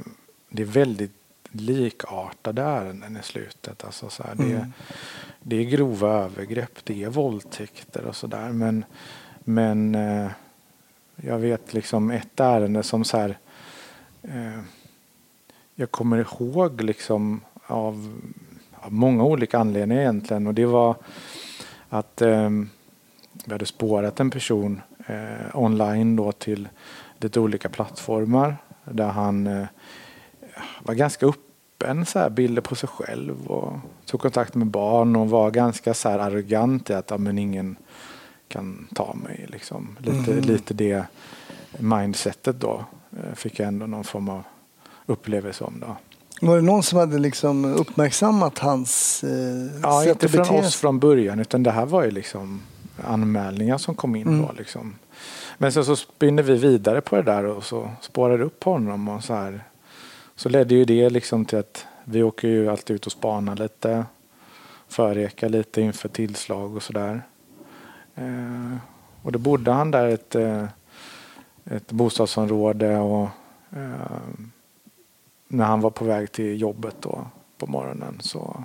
det 0.51 0.63
är 0.63 0.67
väldigt 0.67 1.13
likartade 1.53 2.63
ärenden 2.63 3.17
i 3.17 3.23
slutet. 3.23 3.85
Alltså 3.85 4.11
så 4.11 4.23
här, 4.23 4.35
det, 4.35 4.45
Mm 4.45 4.73
det 5.43 5.57
är 5.57 5.65
grova 5.65 6.09
övergrepp, 6.09 6.85
det 6.85 7.05
är 7.05 7.09
våldtäkter 7.09 8.05
och 8.05 8.17
sådär. 8.17 8.49
Men, 8.49 8.85
men 9.41 9.95
eh, 9.95 10.31
jag 11.17 11.39
vet 11.39 11.75
liksom 11.75 12.11
ett 12.11 12.41
ärende 12.41 12.83
som 12.83 13.05
så 13.05 13.17
här. 13.17 13.39
Eh, 14.23 14.61
jag 15.75 15.91
kommer 15.91 16.19
ihåg 16.19 16.81
liksom 16.81 17.41
av, 17.67 18.21
av 18.75 18.93
många 18.93 19.25
olika 19.25 19.59
anledningar 19.59 20.03
egentligen. 20.03 20.47
Och 20.47 20.55
det 20.55 20.67
var 20.67 20.97
att 21.89 22.23
eh, 22.23 22.51
vi 23.45 23.53
hade 23.53 23.67
spårat 23.67 24.21
en 24.21 24.31
person 24.31 24.81
eh, 25.07 25.57
online 25.57 26.17
då 26.17 26.33
till 26.33 26.69
lite 27.19 27.41
olika 27.41 27.69
plattformar. 27.69 28.57
Där 28.85 29.09
han 29.09 29.47
eh, 29.47 29.67
var 30.83 30.95
ganska 30.95 31.27
öppen, 31.81 32.07
så 32.07 32.19
här, 32.19 32.31
bilder 32.31 32.63
på 32.63 32.75
sig 32.75 32.89
själv 32.89 33.47
och 33.47 33.73
tog 34.07 34.21
kontakt 34.21 34.55
med 34.55 34.67
barn 34.67 35.17
och 35.17 35.31
var 35.31 35.51
ganska 35.51 35.95
så 35.95 36.09
här 36.09 36.19
arrogant 36.19 36.91
i 36.91 36.93
att 36.95 37.11
ja, 37.11 37.19
men 37.19 37.39
ingen 37.39 37.77
kan 38.49 38.87
ta 38.95 39.15
mig. 39.25 39.47
Liksom. 39.49 39.97
Lite, 39.99 40.31
Mhm. 40.31 40.41
lite 40.41 40.75
det 40.75 41.05
mindsetet 41.79 42.61
då 42.61 42.85
eh, 43.17 43.35
fick 43.35 43.59
jag 43.61 43.69
ändå 43.69 43.87
någon 43.87 44.05
form 44.05 44.29
av 44.29 44.43
upplevelse 45.07 45.65
om. 45.65 45.75
Då. 45.81 45.97
Var 46.47 46.57
det 46.57 46.63
någon 46.63 46.83
som 46.83 46.99
hade 46.99 47.19
liksom 47.19 47.65
uppmärksammat 47.65 48.59
hans 48.59 49.25
eh, 49.25 49.81
Ja, 49.83 50.01
sätt 50.03 50.09
inte 50.23 50.29
från 50.29 50.57
oss 50.59 50.77
från 50.77 50.99
början 50.99 51.41
utan 51.41 51.63
det 51.63 51.71
här 51.71 51.87
var 51.87 52.05
ju 52.05 52.11
liksom 52.11 52.63
anmälningar 53.05 53.79
som 53.79 53.95
kom 53.95 54.17
in 54.17 54.29
Mm. 54.29 54.43
då. 54.43 54.53
Liksom. 54.59 54.95
Men 55.59 55.73
sen 55.73 55.85
så 55.85 55.97
spinner 55.97 56.43
vi 56.43 56.57
vidare 56.57 57.01
på 57.01 57.17
det 57.17 57.23
där 57.23 57.45
och 57.45 57.65
så 57.65 57.91
spårar 58.01 58.41
upp 58.41 58.65
honom 58.65 59.09
och 59.09 59.25
så 59.25 59.35
här. 59.35 59.65
Så 60.41 60.49
ledde 60.49 60.75
ju 60.75 60.85
det 60.85 61.11
liksom 61.11 61.45
till 61.45 61.59
att 61.59 61.87
vi 62.05 62.23
åker 62.23 62.49
ju 62.49 62.69
alltid 62.69 62.97
ut 62.97 63.07
och 63.07 63.13
spanar 63.13 63.57
lite. 63.57 64.07
Föreka 64.89 65.49
lite 65.49 65.81
inför 65.81 66.09
tillslag 66.09 66.77
och 66.77 66.83
sådär. 66.83 67.23
Eh, 68.15 68.77
och 69.23 69.33
då 69.33 69.39
bodde 69.39 69.73
han 69.73 69.91
där 69.91 70.09
ett, 70.09 70.35
eh, 70.35 70.65
ett 71.65 71.93
bostadsområde 71.93 72.99
och 72.99 73.29
eh, 73.71 74.19
när 75.49 75.65
han 75.65 75.81
var 75.81 75.91
på 75.91 76.05
väg 76.05 76.33
till 76.33 76.61
jobbet 76.61 76.97
då 77.01 77.27
på 77.59 77.67
morgonen 77.67 78.19
så, 78.21 78.65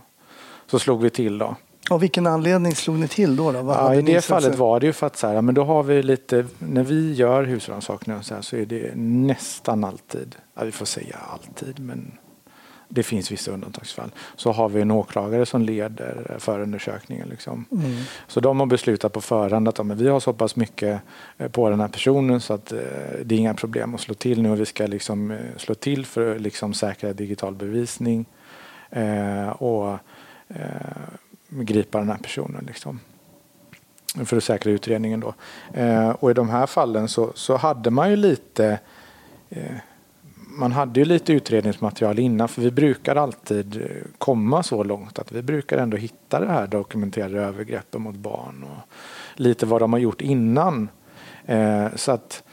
så 0.67 0.79
slog 0.79 1.01
vi 1.01 1.09
till 1.09 1.37
då. 1.37 1.55
Av 1.89 1.99
vilken 1.99 2.27
anledning 2.27 2.75
slog 2.75 2.99
ni 2.99 3.07
till 3.07 3.35
då? 3.35 3.51
då? 3.51 3.59
Ja, 3.59 3.95
I 3.95 4.01
det 4.01 4.21
fallet 4.21 4.55
var 4.55 4.79
det 4.79 4.85
ju 4.85 4.93
för 4.93 5.07
att 5.07 5.17
så 5.17 5.27
här, 5.27 5.41
men 5.41 5.55
då 5.55 5.63
har 5.63 5.83
vi 5.83 6.03
lite, 6.03 6.45
när 6.59 6.83
vi 6.83 7.13
gör 7.13 7.43
husrannsakningar 7.43 8.21
så, 8.21 8.35
här, 8.35 8.41
så 8.41 8.55
är 8.55 8.65
det 8.65 8.95
nästan 8.95 9.83
alltid, 9.83 10.35
ja, 10.55 10.63
vi 10.63 10.71
får 10.71 10.85
säga 10.85 11.17
alltid, 11.17 11.79
men 11.79 12.11
det 12.89 13.03
finns 13.03 13.31
vissa 13.31 13.51
undantagsfall, 13.51 14.11
så 14.35 14.51
har 14.51 14.69
vi 14.69 14.81
en 14.81 14.91
åklagare 14.91 15.45
som 15.45 15.61
leder 15.61 16.35
förundersökningen. 16.39 17.29
Liksom. 17.29 17.65
Mm. 17.71 17.91
Så 18.27 18.39
de 18.39 18.59
har 18.59 18.67
beslutat 18.67 19.13
på 19.13 19.21
förhand 19.21 19.67
att 19.67 19.77
ja, 19.77 19.83
vi 19.83 20.07
har 20.07 20.19
så 20.19 20.33
pass 20.33 20.55
mycket 20.55 21.01
eh, 21.37 21.47
på 21.47 21.69
den 21.69 21.79
här 21.79 21.87
personen 21.87 22.41
så 22.41 22.53
att 22.53 22.71
eh, 22.71 22.79
det 23.23 23.35
är 23.35 23.39
inga 23.39 23.53
problem 23.53 23.95
att 23.95 24.01
slå 24.01 24.13
till 24.13 24.41
nu 24.41 24.51
och 24.51 24.59
vi 24.59 24.65
ska 24.65 24.87
liksom, 24.87 25.31
eh, 25.31 25.37
slå 25.57 25.75
till 25.75 26.05
för 26.05 26.35
att 26.35 26.41
liksom, 26.41 26.73
säkra 26.73 27.13
digital 27.13 27.55
bevisning 27.55 28.25
eh, 28.89 29.49
och 29.49 29.89
eh, 30.47 30.59
gripa 31.63 31.99
den 31.99 32.09
här 32.09 32.17
personen. 32.17 32.65
Liksom. 32.67 32.99
För 34.25 34.37
att 34.37 34.43
säkra 34.43 34.71
utredningen 34.71 35.19
då. 35.19 35.33
Eh, 35.73 36.09
och 36.09 36.31
i 36.31 36.33
de 36.33 36.49
här 36.49 36.65
fallen 36.65 37.07
så, 37.07 37.31
så 37.35 37.57
hade 37.57 37.91
man 37.91 38.09
ju 38.09 38.15
lite 38.15 38.79
eh, 39.49 39.75
man 40.57 40.71
hade 40.71 40.99
ju 40.99 41.05
lite 41.05 41.33
utredningsmaterial 41.33 42.19
innan 42.19 42.47
för 42.47 42.61
vi 42.61 42.71
brukar 42.71 43.15
alltid 43.15 43.81
eh, 43.81 44.07
komma 44.17 44.63
så 44.63 44.83
långt 44.83 45.19
att 45.19 45.31
vi 45.31 45.41
brukar 45.41 45.77
ändå 45.77 45.97
hitta 45.97 46.39
det 46.39 46.47
här 46.47 46.67
dokumenterade 46.67 47.41
övergreppen 47.41 48.01
mot 48.01 48.15
barn 48.15 48.63
och 48.63 48.89
lite 49.35 49.65
vad 49.65 49.81
de 49.81 49.93
har 49.93 49.99
gjort 49.99 50.21
innan. 50.21 50.89
Eh, 51.45 51.87
så 51.95 52.11
att 52.11 52.43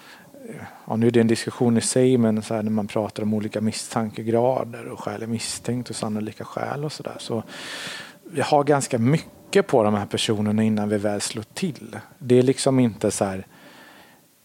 eh, 0.48 0.64
ja, 0.86 0.96
nu 0.96 1.06
är 1.06 1.10
det 1.10 1.20
en 1.20 1.26
diskussion 1.26 1.76
i 1.76 1.80
sig 1.80 2.18
men 2.18 2.42
så 2.42 2.54
här, 2.54 2.62
när 2.62 2.70
man 2.70 2.86
pratar 2.86 3.22
om 3.22 3.34
olika 3.34 3.60
misstankegrader 3.60 4.88
och 4.88 5.00
skäl 5.00 5.22
är 5.22 5.26
misstänkt 5.26 5.90
och 5.90 5.96
sannolika 5.96 6.44
skäl 6.44 6.84
och 6.84 6.92
sådär 6.92 7.16
så 7.18 7.42
vi 8.32 8.40
har 8.40 8.64
ganska 8.64 8.98
mycket 8.98 9.66
på 9.66 9.82
de 9.82 9.94
här 9.94 10.06
personerna 10.06 10.62
innan 10.62 10.88
vi 10.88 10.98
väl 10.98 11.20
slår 11.20 11.44
till. 11.54 11.98
Det 12.18 12.38
är 12.38 12.42
liksom 12.42 12.80
inte 12.80 13.10
så 13.10 13.24
här 13.24 13.46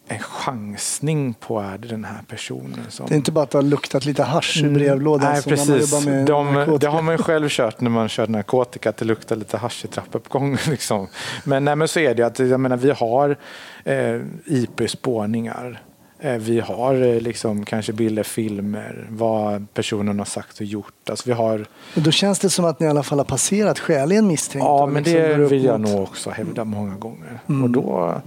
en 0.07 0.19
chansning 0.19 1.33
på 1.33 1.59
är 1.59 1.77
det 1.77 1.87
den 1.87 2.05
här 2.05 2.21
personen 2.27 2.79
som... 2.89 3.05
Det 3.05 3.13
är 3.13 3.17
inte 3.17 3.31
bara 3.31 3.43
att 3.43 3.51
det 3.51 3.57
har 3.57 3.63
luktat 3.63 4.05
lite 4.05 4.23
hasch 4.23 4.63
brevlådan 4.63 5.27
Mm. 5.27 5.43
Nej, 5.45 5.57
när 5.57 5.57
man 5.57 6.53
precis. 6.53 6.67
De, 6.67 6.77
det 6.79 6.87
har 6.87 7.01
man 7.01 7.13
ju 7.13 7.23
själv 7.23 7.49
kört 7.49 7.81
när 7.81 7.89
man 7.89 8.09
kör 8.09 8.27
narkotika, 8.27 8.89
att 8.89 8.97
det 8.97 9.05
luktar 9.05 9.35
lite 9.35 9.57
hasch 9.57 9.85
i 9.85 9.87
trappuppgången. 9.87 10.57
Liksom. 10.67 11.07
Men, 11.43 11.65
nej, 11.65 11.75
men 11.75 11.87
så 11.87 11.99
är 11.99 12.15
det 12.15 12.23
att 12.23 12.39
jag 12.39 12.59
menar, 12.59 12.77
vi 12.77 12.91
har 12.91 13.37
eh, 13.83 14.21
IP-spårningar. 14.45 15.81
Eh, 16.19 16.37
vi 16.37 16.59
har 16.59 16.93
eh, 16.93 17.21
liksom, 17.21 17.65
kanske 17.65 17.93
bilder, 17.93 18.23
filmer, 18.23 19.07
vad 19.09 19.73
personen 19.73 20.19
har 20.19 20.25
sagt 20.25 20.59
och 20.59 20.65
gjort. 20.65 21.09
Alltså, 21.09 21.29
vi 21.29 21.33
har, 21.33 21.65
Då 21.95 22.11
känns 22.11 22.39
det 22.39 22.49
som 22.49 22.65
att 22.65 22.79
ni 22.79 22.85
i 22.85 22.89
alla 22.89 23.03
fall 23.03 23.17
har 23.17 23.25
passerat 23.25 23.79
skäligen 23.79 24.27
misstänkt. 24.27 24.65
ja, 24.65 24.85
men 24.85 25.03
liksom 25.03 25.21
det 25.21 25.47
vill 25.47 25.63
jag 25.63 25.81
nog 25.81 26.01
också 26.01 26.29
hävda 26.29 26.65
många 26.65 26.95
gånger. 26.95 27.39
Mm. 27.47 27.63
Och 27.63 27.69
då, 27.69 28.21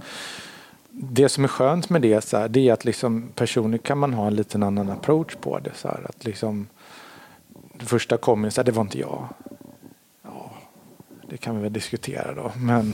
det 0.89 1.29
som 1.29 1.43
är 1.43 1.47
skönt 1.47 1.89
med 1.89 2.01
det, 2.01 2.23
så 2.23 2.37
här, 2.37 2.49
det 2.49 2.69
är 2.69 2.73
att 2.73 2.85
liksom, 2.85 3.29
personligt 3.35 3.83
kan 3.83 3.97
man 3.97 4.13
ha 4.13 4.27
en 4.27 4.35
liten 4.35 4.63
annan 4.63 4.89
approach 4.89 5.35
på 5.35 5.59
det. 5.59 5.71
Så 5.75 5.87
här, 5.87 6.05
att 6.09 6.25
liksom, 6.25 6.67
det 7.73 7.85
första 7.85 8.17
kommer 8.17 8.49
så 8.49 8.61
här, 8.61 8.65
det 8.65 8.71
var 8.71 8.81
inte 8.81 8.99
jag. 8.99 9.27
Ja, 10.23 10.51
det 11.29 11.37
kan 11.37 11.55
vi 11.55 11.61
väl 11.61 11.73
diskutera 11.73 12.33
då. 12.33 12.51
Men, 12.55 12.93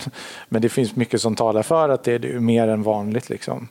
men 0.49 0.61
det 0.61 0.69
finns 0.69 0.95
mycket 0.95 1.21
som 1.21 1.35
talar 1.35 1.63
för 1.63 1.89
att 1.89 2.03
det 2.03 2.13
är 2.13 2.19
det 2.19 2.39
mer 2.39 2.67
än 2.67 2.83
vanligt. 2.83 3.29
Liksom. 3.29 3.67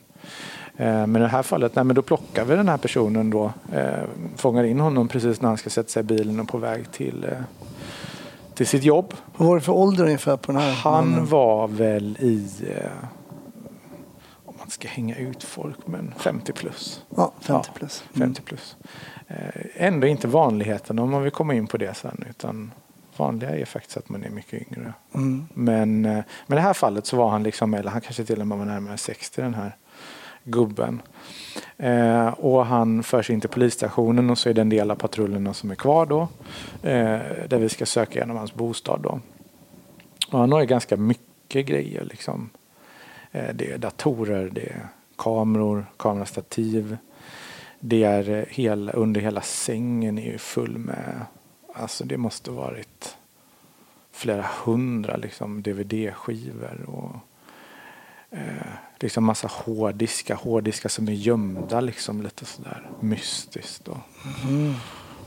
Eh, 0.77 1.07
Men 1.07 1.15
i 1.15 1.19
det 1.19 1.27
här 1.27 1.43
fallet, 1.43 1.75
nej, 1.75 1.85
men 1.85 1.95
då 1.95 2.01
plockar 2.01 2.45
vi 2.45 2.55
den 2.55 2.69
här 2.69 2.77
personen 2.77 3.29
då, 3.29 3.51
eh, 3.73 4.03
fångar 4.35 4.63
in 4.63 4.79
honom 4.79 5.07
precis 5.07 5.41
när 5.41 5.49
han 5.49 5.57
ska 5.57 5.69
sätta 5.69 5.89
sig 5.89 5.99
i 5.99 6.03
bilen 6.03 6.39
och 6.39 6.47
på 6.47 6.57
väg 6.57 6.91
till, 6.91 7.23
eh, 7.23 7.37
till 8.55 8.67
sitt 8.67 8.83
jobb. 8.83 9.13
Vad 9.37 9.47
var 9.47 9.55
det 9.55 9.61
för 9.61 9.71
ålder 9.73 10.03
ungefär 10.05 10.37
på 10.37 10.51
den 10.51 10.61
här 10.61 10.71
Han 10.73 11.09
mannen? 11.09 11.25
var 11.25 11.67
väl 11.67 12.17
i, 12.19 12.49
om 14.45 14.53
man 14.59 14.69
ska 14.69 14.87
hänga 14.87 15.15
ut 15.15 15.43
folk, 15.43 15.87
men 15.87 16.13
50 16.17 16.53
plus. 16.53 17.03
Ja, 17.15 17.31
50 17.39 17.69
Ja, 17.69 17.73
plus. 17.77 18.03
Mm. 18.15 18.27
50 18.27 18.41
plus. 18.41 18.75
Eh, 19.27 19.37
ändå 19.75 20.07
inte 20.07 20.27
vanligheten 20.27 20.99
om 20.99 21.09
man 21.11 21.23
vill 21.23 21.31
komma 21.31 21.53
in 21.53 21.67
på 21.67 21.77
det 21.77 21.93
sen. 21.97 22.23
Utan 22.29 22.71
vanliga 23.17 23.49
är 23.57 23.65
faktiskt 23.65 23.97
att 23.97 24.09
man 24.09 24.23
är 24.23 24.29
mycket 24.29 24.53
yngre. 24.67 24.93
Mm. 25.15 25.47
Men, 25.53 26.01
men 26.01 26.17
i 26.47 26.55
det 26.55 26.59
här 26.59 26.73
fallet 26.73 27.05
så 27.05 27.17
var 27.17 27.29
han 27.29 27.43
liksom, 27.43 27.73
eller 27.73 27.91
han 27.91 28.01
kanske 28.01 28.23
till 28.25 28.41
och 28.41 28.47
med 28.47 28.57
var 28.57 28.65
närmare 28.65 28.97
60 28.97 29.41
den 29.41 29.53
här 29.53 29.75
gubben. 30.47 31.01
Eh, 31.77 32.27
och 32.27 32.65
han 32.65 33.03
förs 33.03 33.29
in 33.29 33.41
till 33.41 33.49
polisstationen 33.49 34.29
och 34.29 34.37
så 34.37 34.49
är 34.49 34.53
det 34.53 34.61
en 34.61 34.69
del 34.69 34.91
av 34.91 34.95
patrullerna 34.95 35.53
som 35.53 35.71
är 35.71 35.75
kvar 35.75 36.05
då. 36.05 36.21
Eh, 36.83 37.19
där 37.47 37.57
vi 37.57 37.69
ska 37.69 37.85
söka 37.85 38.19
igenom 38.19 38.37
hans 38.37 38.53
bostad 38.53 38.99
då. 39.01 39.19
Och 40.31 40.39
han 40.39 40.51
har 40.51 40.59
ju 40.59 40.65
ganska 40.65 40.97
mycket 40.97 41.65
grejer 41.65 42.03
liksom. 42.03 42.49
Eh, 43.31 43.53
det 43.53 43.71
är 43.71 43.77
datorer, 43.77 44.49
det 44.49 44.61
är 44.61 44.87
kameror, 45.15 45.85
kamerastativ. 45.97 46.97
Det 47.79 48.03
är 48.03 48.29
eh, 48.29 48.43
hela, 48.49 48.91
under 48.91 49.21
hela 49.21 49.41
sängen 49.41 50.17
är 50.17 50.31
ju 50.31 50.37
full 50.37 50.77
med, 50.77 51.25
alltså 51.73 52.03
det 52.03 52.17
måste 52.17 52.51
varit 52.51 53.17
flera 54.11 54.45
hundra 54.63 55.17
liksom 55.17 55.61
DVD-skivor 55.61 56.85
och 56.87 57.15
eh, 58.37 58.86
liksom 58.99 59.23
massa 59.23 59.47
hårddiskar, 59.51 60.35
hårddiskar 60.35 60.89
som 60.89 61.07
är 61.07 61.11
gömda 61.11 61.81
liksom 61.81 62.21
lite 62.21 62.45
sådär 62.45 62.89
mystiskt 62.99 63.87
och, 63.87 63.97
Mm. 64.43 64.73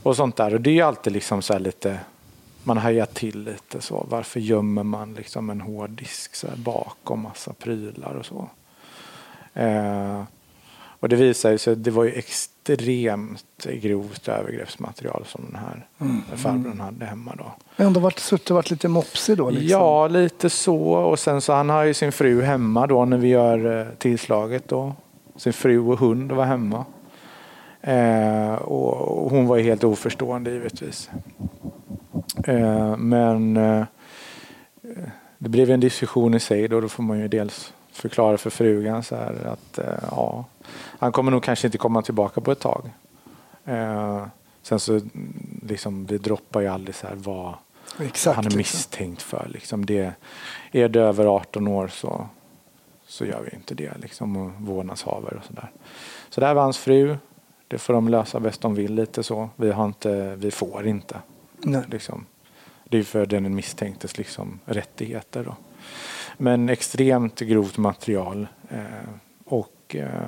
och 0.03 0.17
sånt 0.17 0.37
där. 0.37 0.55
Och 0.55 0.61
det 0.61 0.71
är 0.71 0.75
ju 0.75 0.81
alltid 0.83 1.13
liksom 1.13 1.43
så 1.43 1.53
här 1.53 1.61
lite, 1.61 2.01
man 2.65 2.79
hajar 2.79 3.07
till 3.07 3.45
lite 3.45 3.81
så. 3.81 4.07
Varför 4.11 4.41
gömmer 4.41 4.83
man 4.83 5.15
liksom 5.15 5.51
en 5.51 5.61
hårddisk 5.61 6.35
så 6.35 6.47
bakom 6.57 7.21
massa 7.21 7.53
prylar 7.53 8.15
och 8.15 8.27
så. 8.27 8.49
Eh, 9.55 10.23
Och 11.01 11.09
det 11.09 11.17
visade 11.17 11.59
sig 11.59 11.73
att 11.73 11.85
det 11.85 11.91
var 11.91 12.05
ju 12.05 12.13
extremt 12.13 13.67
grovt 13.83 14.29
övergreppsmaterial 14.29 15.25
som 15.27 15.45
den 15.47 15.61
här 15.61 15.87
Mm. 16.01 16.23
farbrorn 16.37 16.81
hade 16.81 17.05
hemma 17.05 17.35
då. 17.39 17.53
Ändå 17.85 18.01
varit, 18.01 18.19
suttit 18.19 18.51
och 18.51 18.55
varit 18.57 18.71
lite 18.71 18.89
mopsig 18.89 19.37
då 19.37 19.51
liksom. 19.51 19.69
Ja, 19.69 20.09
lite 20.09 20.51
så. 20.51 20.79
Och 20.83 21.19
sen 21.19 21.41
så 21.41 21.53
han 21.53 21.69
har 21.69 21.85
ju 21.85 21.95
sin 21.95 22.13
fru 22.13 22.43
hemma 22.43 22.87
då 22.87 23.05
när 23.05 23.17
vi 23.19 23.29
gör 23.29 23.81
eh, 23.81 23.87
tillslaget 23.99 24.69
då. 24.69 24.93
Sin 25.37 25.53
fru 25.53 25.79
och 25.79 25.99
hund 25.99 26.33
var 26.33 26.45
hemma. 26.45 26.85
Eh, 27.81 28.55
och 28.55 28.95
och 29.25 29.31
hon 29.31 29.47
var 29.47 29.57
ju 29.57 29.63
helt 29.63 29.85
oförstående 29.85 30.51
givetvis. 30.51 31.11
Eh, 32.45 32.97
men 32.97 33.57
eh, 33.57 33.85
det 35.39 35.49
blev 35.49 35.71
en 35.71 35.81
diskussion 35.81 36.35
i 36.35 36.41
sig 36.41 36.69
då. 36.69 36.81
Då 36.81 36.89
får 36.89 37.03
man 37.03 37.19
ju 37.19 37.29
dels 37.29 37.73
förklara 37.93 38.39
för 38.39 38.51
frugan 38.51 39.03
så 39.03 39.17
här 39.17 39.35
att 39.53 39.79
eh, 39.79 40.09
ja, 40.11 40.45
han 40.75 41.13
kommer 41.13 41.31
nog 41.31 41.43
kanske 41.43 41.67
inte 41.67 41.79
komma 41.79 42.03
tillbaka 42.03 42.41
på 42.41 42.53
ett 42.53 42.61
tag. 42.61 42.91
Eh, 43.65 44.27
sen 44.63 44.81
så 44.81 45.01
liksom 45.63 46.07
det 46.07 46.19
droppar 46.19 46.61
ju 46.61 46.67
aldrig 46.67 46.95
så 46.95 47.07
här 47.07 47.15
vad 47.15 47.55
Exakt. 47.99 48.37
han 48.37 48.45
är 48.45 48.51
liksom. 48.51 48.59
misstänkt 48.59 49.23
för. 49.23 49.49
Liksom 49.51 49.87
det, 49.87 50.13
är 50.73 50.89
det 50.89 51.01
över 51.01 51.27
18 51.27 51.69
år 51.69 51.89
så, 51.89 52.29
så 53.07 53.25
gör 53.25 53.41
vi 53.51 53.57
inte 53.57 53.75
det. 53.75 53.99
Liksom, 53.99 54.37
och 54.37 54.53
vårdnadshavare 54.59 55.37
och 55.37 55.45
sådär. 55.45 55.71
Så 56.31 56.41
det 56.41 56.47
här 56.47 56.55
var 56.55 56.63
hans 56.63 56.79
fru. 56.79 57.17
Det 57.69 57.79
får 57.79 57.95
de 57.95 58.09
lösa 58.09 58.41
bäst 58.41 58.61
de 58.61 58.75
vill 58.75 58.95
lite 58.95 59.23
så. 59.23 59.51
Vi, 59.57 59.71
har 59.71 59.85
inte, 59.85 60.37
vi 60.37 60.51
får 60.51 60.87
inte. 60.87 61.17
Nej. 61.59 61.83
Liksom. 61.91 62.27
Det 62.85 62.99
är 62.99 63.03
för 63.03 63.27
den 63.27 63.55
misstänktes 63.55 64.19
liksom, 64.19 64.61
rättigheter. 64.65 65.45
Då. 65.45 65.57
Men 66.37 66.69
extremt 66.69 67.41
grovt 67.41 67.77
material. 67.77 68.47
Eh, 68.71 69.09
och 69.45 69.97
eh, 69.97 70.23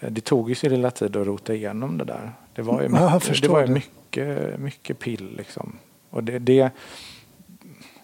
det 0.00 0.20
tog 0.20 0.48
ju 0.48 0.54
sin 0.54 0.70
lilla 0.70 0.90
tid 0.90 1.16
att 1.16 1.26
rota 1.26 1.54
igenom 1.54 1.98
det 1.98 2.04
där. 2.04 2.32
Det 2.54 2.62
var 2.62 2.82
ju 2.82 2.88
mycket, 2.88 3.42
det 3.42 3.48
var 3.48 3.60
ju 3.60 3.66
mycket, 3.66 4.60
mycket 4.60 4.98
pill. 4.98 5.36
Liksom. 5.36 5.72
Och 6.10 6.24
det, 6.24 6.38
det, 6.38 6.70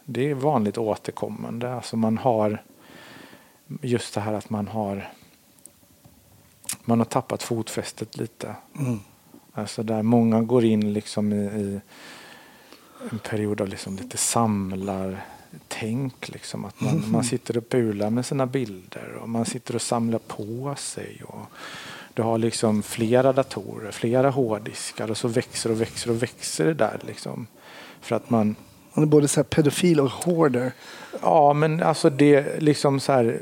det 0.05 0.31
är 0.31 0.35
vanligt 0.35 0.79
återkommande. 0.79 1.75
Alltså 1.75 1.97
man 1.97 2.19
har 2.19 2.63
just 3.83 4.15
det 4.15 4.21
här 4.21 4.33
att 4.33 4.51
man 4.51 4.69
har 4.69 5.13
man 6.85 6.99
har 6.99 7.05
tappat 7.05 7.43
fotfästet 7.43 8.17
lite. 8.17 8.55
Mm. 8.79 8.99
Alltså 9.53 9.83
där 9.83 10.03
många 10.03 10.43
går 10.43 10.65
in 10.65 10.93
liksom 10.93 11.33
i, 11.33 11.37
i 11.37 11.81
en 13.11 13.19
period 13.19 13.61
av 13.61 13.69
liksom 13.69 13.97
lite 13.97 14.17
samlartänk. 15.51 16.29
Liksom. 16.29 16.65
Att 16.65 16.81
man, 16.81 17.05
man 17.11 17.25
sitter 17.35 17.57
och 17.57 17.69
pular 17.69 18.11
med 18.11 18.27
sina 18.27 18.47
bilder 18.47 19.19
och 19.23 19.29
man 19.29 19.45
sitter 19.45 19.75
och 19.75 19.83
samlar 19.83 20.19
på 20.19 20.75
sig. 20.79 21.23
Och 21.27 21.47
du 22.15 22.23
har 22.23 22.39
liksom 22.39 22.83
flera 22.83 23.33
datorer, 23.33 23.91
flera 23.91 24.31
hårddiskar 24.31 25.11
och 25.11 25.17
så 25.17 25.29
växer 25.29 25.71
och 25.71 25.81
växer 25.81 26.11
och 26.11 26.23
växer 26.23 26.65
det 26.65 26.75
där. 26.75 27.01
Liksom. 27.07 27.47
För 28.01 28.17
att 28.17 28.31
man, 28.31 28.57
Han 28.93 29.05
är 29.05 29.09
både 29.09 29.29
så 29.29 29.45
pedofil 29.45 30.01
och 30.01 30.11
hoarder. 30.11 30.73
ja 31.23 31.53
men 31.53 31.83
alltså 31.83 32.11
det 32.11 32.61
liksom 32.61 33.01
så 33.01 33.13
här. 33.13 33.41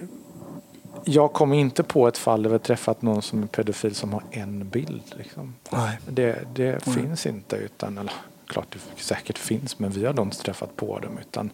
Jag 1.09 1.33
kommer 1.33 1.57
inte 1.57 1.83
på 1.83 2.09
ett 2.09 2.19
fall 2.19 2.43
där 2.43 2.51
vi 2.51 2.59
träffat 2.59 3.03
någon 3.03 3.23
som 3.23 3.43
är 3.43 3.47
pedofil 3.47 3.95
som 3.95 4.13
har 4.13 4.23
en 4.31 4.69
bild. 4.69 5.15
Liksom. 5.17 5.55
Nej. 5.71 5.99
Det, 6.09 6.39
det 6.55 6.85
finns 6.85 7.27
inte. 7.27 7.57
utan 7.57 7.99
eller, 7.99 8.13
Klart 8.47 8.67
det 8.73 9.03
säkert 9.03 9.39
finns 9.39 9.79
men 9.79 9.91
vi 9.91 10.05
har 10.05 10.23
inte 10.23 10.37
träffat 10.37 10.77
på 10.77 10.99
dem. 10.99 11.19
Utan 11.19 11.51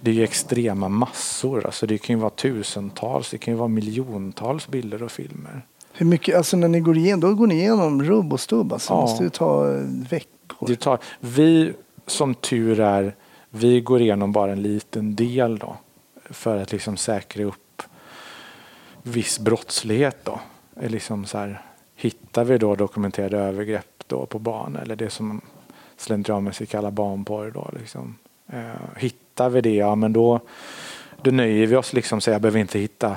Det 0.00 0.10
är 0.10 0.14
ju 0.14 0.24
extrema 0.24 0.88
massor. 0.88 1.66
Alltså 1.66 1.86
det 1.86 1.98
kan 1.98 2.16
ju 2.16 2.20
vara 2.20 2.30
tusentals, 2.30 3.30
det 3.30 3.38
kan 3.38 3.54
ju 3.54 3.58
vara 3.58 3.68
miljontals 3.68 4.68
bilder 4.68 5.02
och 5.02 5.10
filmer. 5.10 5.62
Hur 5.92 6.06
mycket, 6.06 6.36
alltså 6.36 6.56
när 6.56 6.68
ni 6.68 6.80
går 6.80 6.96
igenom, 6.96 7.20
då 7.20 7.34
går 7.34 7.46
ni 7.46 7.54
igenom 7.54 8.02
rubb 8.02 8.32
och 8.32 8.40
stubb. 8.40 8.72
Alltså, 8.72 8.92
Ja. 8.92 9.00
Måste 9.00 9.24
ju 9.24 9.30
ta 9.30 9.74
eh, 9.74 9.80
veckor. 10.10 10.66
Det 10.66 10.76
tar, 10.76 10.98
vi 11.20 11.72
som 12.06 12.34
tur 12.34 12.80
är, 12.80 13.14
vi 13.50 13.80
går 13.80 14.00
igenom 14.00 14.32
bara 14.32 14.52
en 14.52 14.62
liten 14.62 15.14
del 15.14 15.58
då. 15.58 15.76
För 16.30 16.56
att 16.56 16.72
liksom 16.72 16.96
säkra 16.96 17.44
upp 17.44 17.82
viss 19.02 19.38
brottslighet 19.38 20.16
då. 20.24 20.40
Liksom 20.80 21.24
så 21.24 21.38
här, 21.38 21.62
hittar 21.96 22.44
vi 22.44 22.58
då 22.58 22.74
dokumenterade 22.74 23.38
övergrepp 23.38 24.04
då 24.06 24.26
på 24.26 24.38
barn 24.38 24.76
eller 24.76 24.96
det 24.96 25.10
som 25.10 25.40
slentrianmässigt 26.00 26.72
kallar 26.72 26.90
barnporr 26.90 27.50
då 27.54 27.70
liksom. 27.78 28.18
Eh, 28.52 28.96
hittar 28.96 29.50
vi 29.50 29.60
det, 29.60 29.74
ja 29.74 29.94
men 29.94 30.12
då, 30.12 30.40
då 31.22 31.30
nöjer 31.30 31.66
vi 31.66 31.76
oss 31.76 31.92
liksom 31.92 32.20
så 32.20 32.30
jag 32.30 32.40
behöver 32.40 32.60
inte 32.60 32.78
hitta 32.78 33.16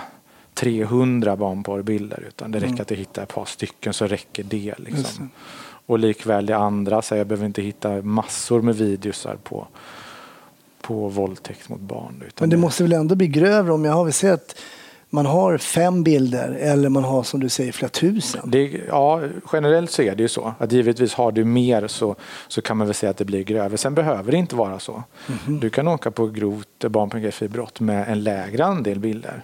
300 0.53 1.35
barnporrbilder 1.35 2.23
utan 2.27 2.51
det 2.51 2.59
räcker 2.59 2.81
att 2.81 2.91
jag 2.91 2.97
hittar 2.97 3.23
ett 3.23 3.33
par 3.33 3.45
stycken 3.45 3.93
så 3.93 4.07
räcker 4.07 4.43
det 4.43 4.73
liksom. 4.77 5.29
Och 5.85 5.99
likväl 5.99 6.45
det 6.45 6.57
andra, 6.57 7.01
så 7.01 7.15
jag 7.15 7.27
behöver 7.27 7.45
inte 7.45 7.61
hitta 7.61 8.01
massor 8.01 8.61
med 8.61 8.75
videosar 8.75 9.37
på, 9.43 9.67
på 10.81 11.07
våldtäkt 11.07 11.69
mot 11.69 11.79
barn. 11.79 12.23
Men 12.39 12.49
det 12.49 12.57
måste 12.57 12.83
väl 12.83 12.93
ändå 12.93 13.15
bli 13.15 13.27
grövre 13.27 13.73
om 13.73 13.85
jag 13.85 13.93
har 13.93 14.11
sett 14.11 14.55
man 15.13 15.25
har 15.25 15.57
fem 15.57 16.03
bilder 16.03 16.49
eller 16.51 16.89
man 16.89 17.03
har 17.03 17.23
som 17.23 17.39
du 17.39 17.49
säger 17.49 17.71
flera 17.71 17.89
tusen. 17.89 18.51
det, 18.51 18.81
ja, 18.87 19.21
generellt 19.53 19.91
så 19.91 20.01
är 20.01 20.15
det 20.15 20.23
ju 20.23 20.29
så. 20.29 20.53
Att 20.57 20.71
givetvis 20.71 21.13
har 21.13 21.31
du 21.31 21.43
mer 21.45 21.87
så, 21.87 22.15
så 22.47 22.61
kan 22.61 22.77
man 22.77 22.87
väl 22.87 22.93
säga 22.93 23.09
att 23.09 23.17
det 23.17 23.25
blir 23.25 23.43
grövre. 23.43 23.77
Sen 23.77 23.95
behöver 23.95 24.31
det 24.31 24.37
inte 24.37 24.55
vara 24.55 24.79
så. 24.79 25.03
Mhm. 25.27 25.59
Du 25.59 25.69
kan 25.69 25.87
åka 25.87 26.11
på 26.11 26.27
grovt 26.27 26.67
barnpornografibrott 26.89 27.79
med 27.79 28.09
en 28.09 28.23
lägre 28.23 28.65
andel 28.65 28.99
bilder. 28.99 29.43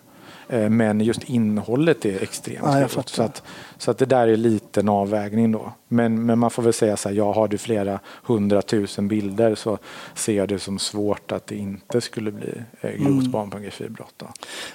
Eh, 0.49 0.69
Men 0.69 1.01
just 1.01 1.23
innehållet 1.23 2.05
är 2.05 2.23
extremt 2.23 2.59
Ja, 2.63 2.79
grovt. 2.79 3.09
Så 3.09 3.23
att, 3.23 3.43
så 3.77 3.91
att 3.91 3.97
det 3.97 4.05
där 4.05 4.27
är 4.27 4.37
lite 4.37 4.79
en 4.79 4.89
avvägning 4.89 5.51
då. 5.51 5.71
Men, 5.87 6.25
men 6.25 6.39
man 6.39 6.51
får 6.51 6.63
väl 6.63 6.73
säga 6.73 6.97
så 6.97 7.09
här, 7.09 7.15
ja, 7.15 7.33
har 7.33 7.47
du 7.47 7.57
flera 7.57 7.99
hundratusen 8.23 9.07
bilder 9.07 9.55
så 9.55 9.77
ser 10.15 10.33
jag 10.33 10.47
det 10.49 10.59
som 10.59 10.79
svårt 10.79 11.31
att 11.31 11.47
det 11.47 11.55
inte 11.55 12.01
skulle 12.01 12.31
bli 12.31 12.53
eh, 12.81 12.89
grovt 12.91 12.99
Mm. 13.19 13.31
barnpornografibrott. 13.31 14.13
Då. 14.17 14.25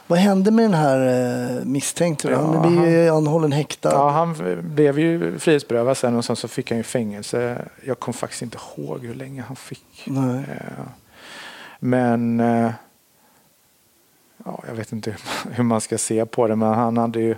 Vad 0.06 0.18
hände 0.18 0.50
med 0.50 0.64
den 0.64 0.74
här 0.74 0.98
eh, 1.58 1.64
misstänkte? 1.64 2.28
då? 2.28 2.34
Ja, 2.34 2.38
Han 2.62 2.76
blir 2.82 3.02
ju 3.04 3.08
anhållen 3.08 3.52
häktad. 3.52 3.90
Ja, 3.92 4.10
han 4.10 4.34
blev 4.74 4.98
ju 4.98 5.38
frihetsberövad 5.38 5.96
sen 5.96 6.16
och 6.16 6.24
sen 6.24 6.36
så 6.36 6.48
fick 6.48 6.70
han 6.70 6.78
ju 6.78 6.84
fängelse. 6.84 7.64
Jag 7.84 7.98
kommer 8.00 8.14
faktiskt 8.16 8.42
inte 8.42 8.58
ihåg 8.76 9.04
hur 9.04 9.14
länge 9.14 9.42
han 9.46 9.56
fick. 9.56 10.02
Nej. 10.06 10.44
Men 11.78 12.42
ja, 14.44 14.64
jag 14.68 14.74
vet 14.74 14.92
inte 14.92 15.16
hur- 15.50 15.64
man 15.64 15.80
ska 15.80 15.98
se 15.98 16.26
på 16.26 16.48
det. 16.48 16.56
Men 16.56 16.74
han 16.74 16.96
hade 16.96 17.20
ju 17.20 17.36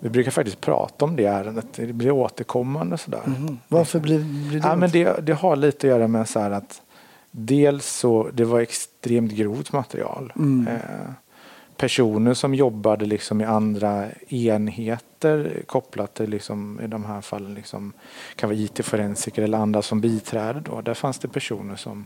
vi 0.00 0.08
brukar 0.08 0.30
faktiskt 0.30 0.60
prata 0.60 1.04
om 1.04 1.16
det 1.16 1.24
ärendet. 1.24 1.66
Det 1.72 1.92
blir 1.92 2.10
återkommande 2.10 2.98
sådär. 2.98 3.22
Mhm. 3.26 3.58
Varför 3.68 4.00
blir, 4.00 4.18
blir 4.48 4.60
det? 4.60 4.68
Ja, 4.68 4.76
men 4.76 4.90
det, 4.90 5.26
det 5.26 5.32
har 5.32 5.56
lite 5.56 5.86
att 5.86 5.90
göra 5.90 6.08
med 6.08 6.28
så 6.28 6.38
att 6.40 6.82
dels 7.30 7.86
så 7.86 8.30
det 8.32 8.44
var 8.44 8.60
extremt 8.60 9.32
grovt 9.32 9.72
material. 9.72 10.32
Mm. 10.36 10.68
Eh, 10.68 11.10
personer 11.76 12.34
som 12.34 12.54
jobbade 12.54 13.06
liksom 13.06 13.40
i 13.40 13.44
andra 13.44 14.06
enheter 14.28 15.62
kopplat 15.66 16.14
till 16.14 16.30
liksom, 16.30 16.80
i 16.80 16.86
de 16.86 17.04
här 17.04 17.20
fallen 17.20 17.54
liksom, 17.54 17.92
kan 18.36 18.48
vara 18.48 18.58
IT-forensiker 18.58 19.42
eller 19.42 19.58
andra 19.58 19.82
som 19.82 20.00
biträde. 20.00 20.60
Då. 20.60 20.80
Där 20.80 20.94
fanns 20.94 21.18
det 21.18 21.28
personer 21.28 21.76
som, 21.76 22.04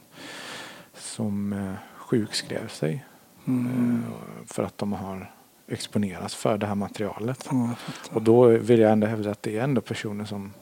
som 0.99 1.53
eh, 1.53 1.73
sjukskrev 1.97 2.69
sig 2.69 3.05
Mm. 3.47 4.03
för 4.47 4.63
att 4.63 4.79
de 4.79 4.93
har 4.93 5.33
exponerats 5.69 6.35
för 6.35 6.59
det 6.59 6.67
här 6.67 6.75
materialet. 6.75 7.43
Fattar. 7.43 7.77
Och 8.17 8.23
då 8.23 8.45
vill 8.47 8.81
jag 8.81 8.93
ändå 8.93 9.07
hävda 9.07 9.31
att 9.31 9.43
det 9.43 9.59
är 9.59 9.63
ändå 9.65 9.81
personer 9.81 10.25
som, 10.25 10.53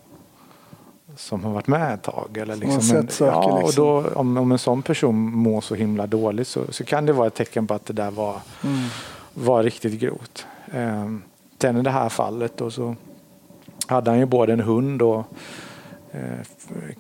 som 1.17 1.45
har 1.45 1.53
varit 1.53 1.67
med 1.67 1.95
ett 1.95 2.03
tag. 2.03 2.37
Eller 2.37 2.57
liksom 2.57 2.81
sett 2.83 2.97
en, 3.01 3.09
saker, 3.09 3.49
ja, 3.49 3.53
och 3.55 3.63
liksom. 3.67 3.85
då, 3.85 4.09
om, 4.15 4.37
om 4.37 4.53
en 4.53 4.59
sån 4.59 4.83
person 4.83 5.17
mår 5.33 5.61
så 5.61 5.75
himla 5.75 6.07
dåligt 6.07 6.49
så, 6.49 6.73
så 6.73 6.85
kan 6.85 7.07
det 7.07 7.13
vara 7.13 7.27
ett 7.27 7.35
tecken 7.35 7.67
på 7.67 7.75
att 7.75 7.87
det 7.87 7.93
där 7.93 8.11
var, 8.11 8.41
Mm. 8.65 8.79
var 9.35 9.63
riktigt 9.63 10.01
grovt. 10.01 10.47
Ehm, 10.73 11.23
sen 11.59 11.77
i 11.77 11.83
det 11.83 11.91
här 11.91 12.09
fallet 12.09 12.57
då 12.57 12.71
så 12.71 12.97
hade 13.87 14.11
han 14.11 14.19
ju 14.19 14.27
både 14.27 14.53
en 14.53 14.61
hund 14.61 15.03
och 15.03 15.25
eh, 16.11 16.39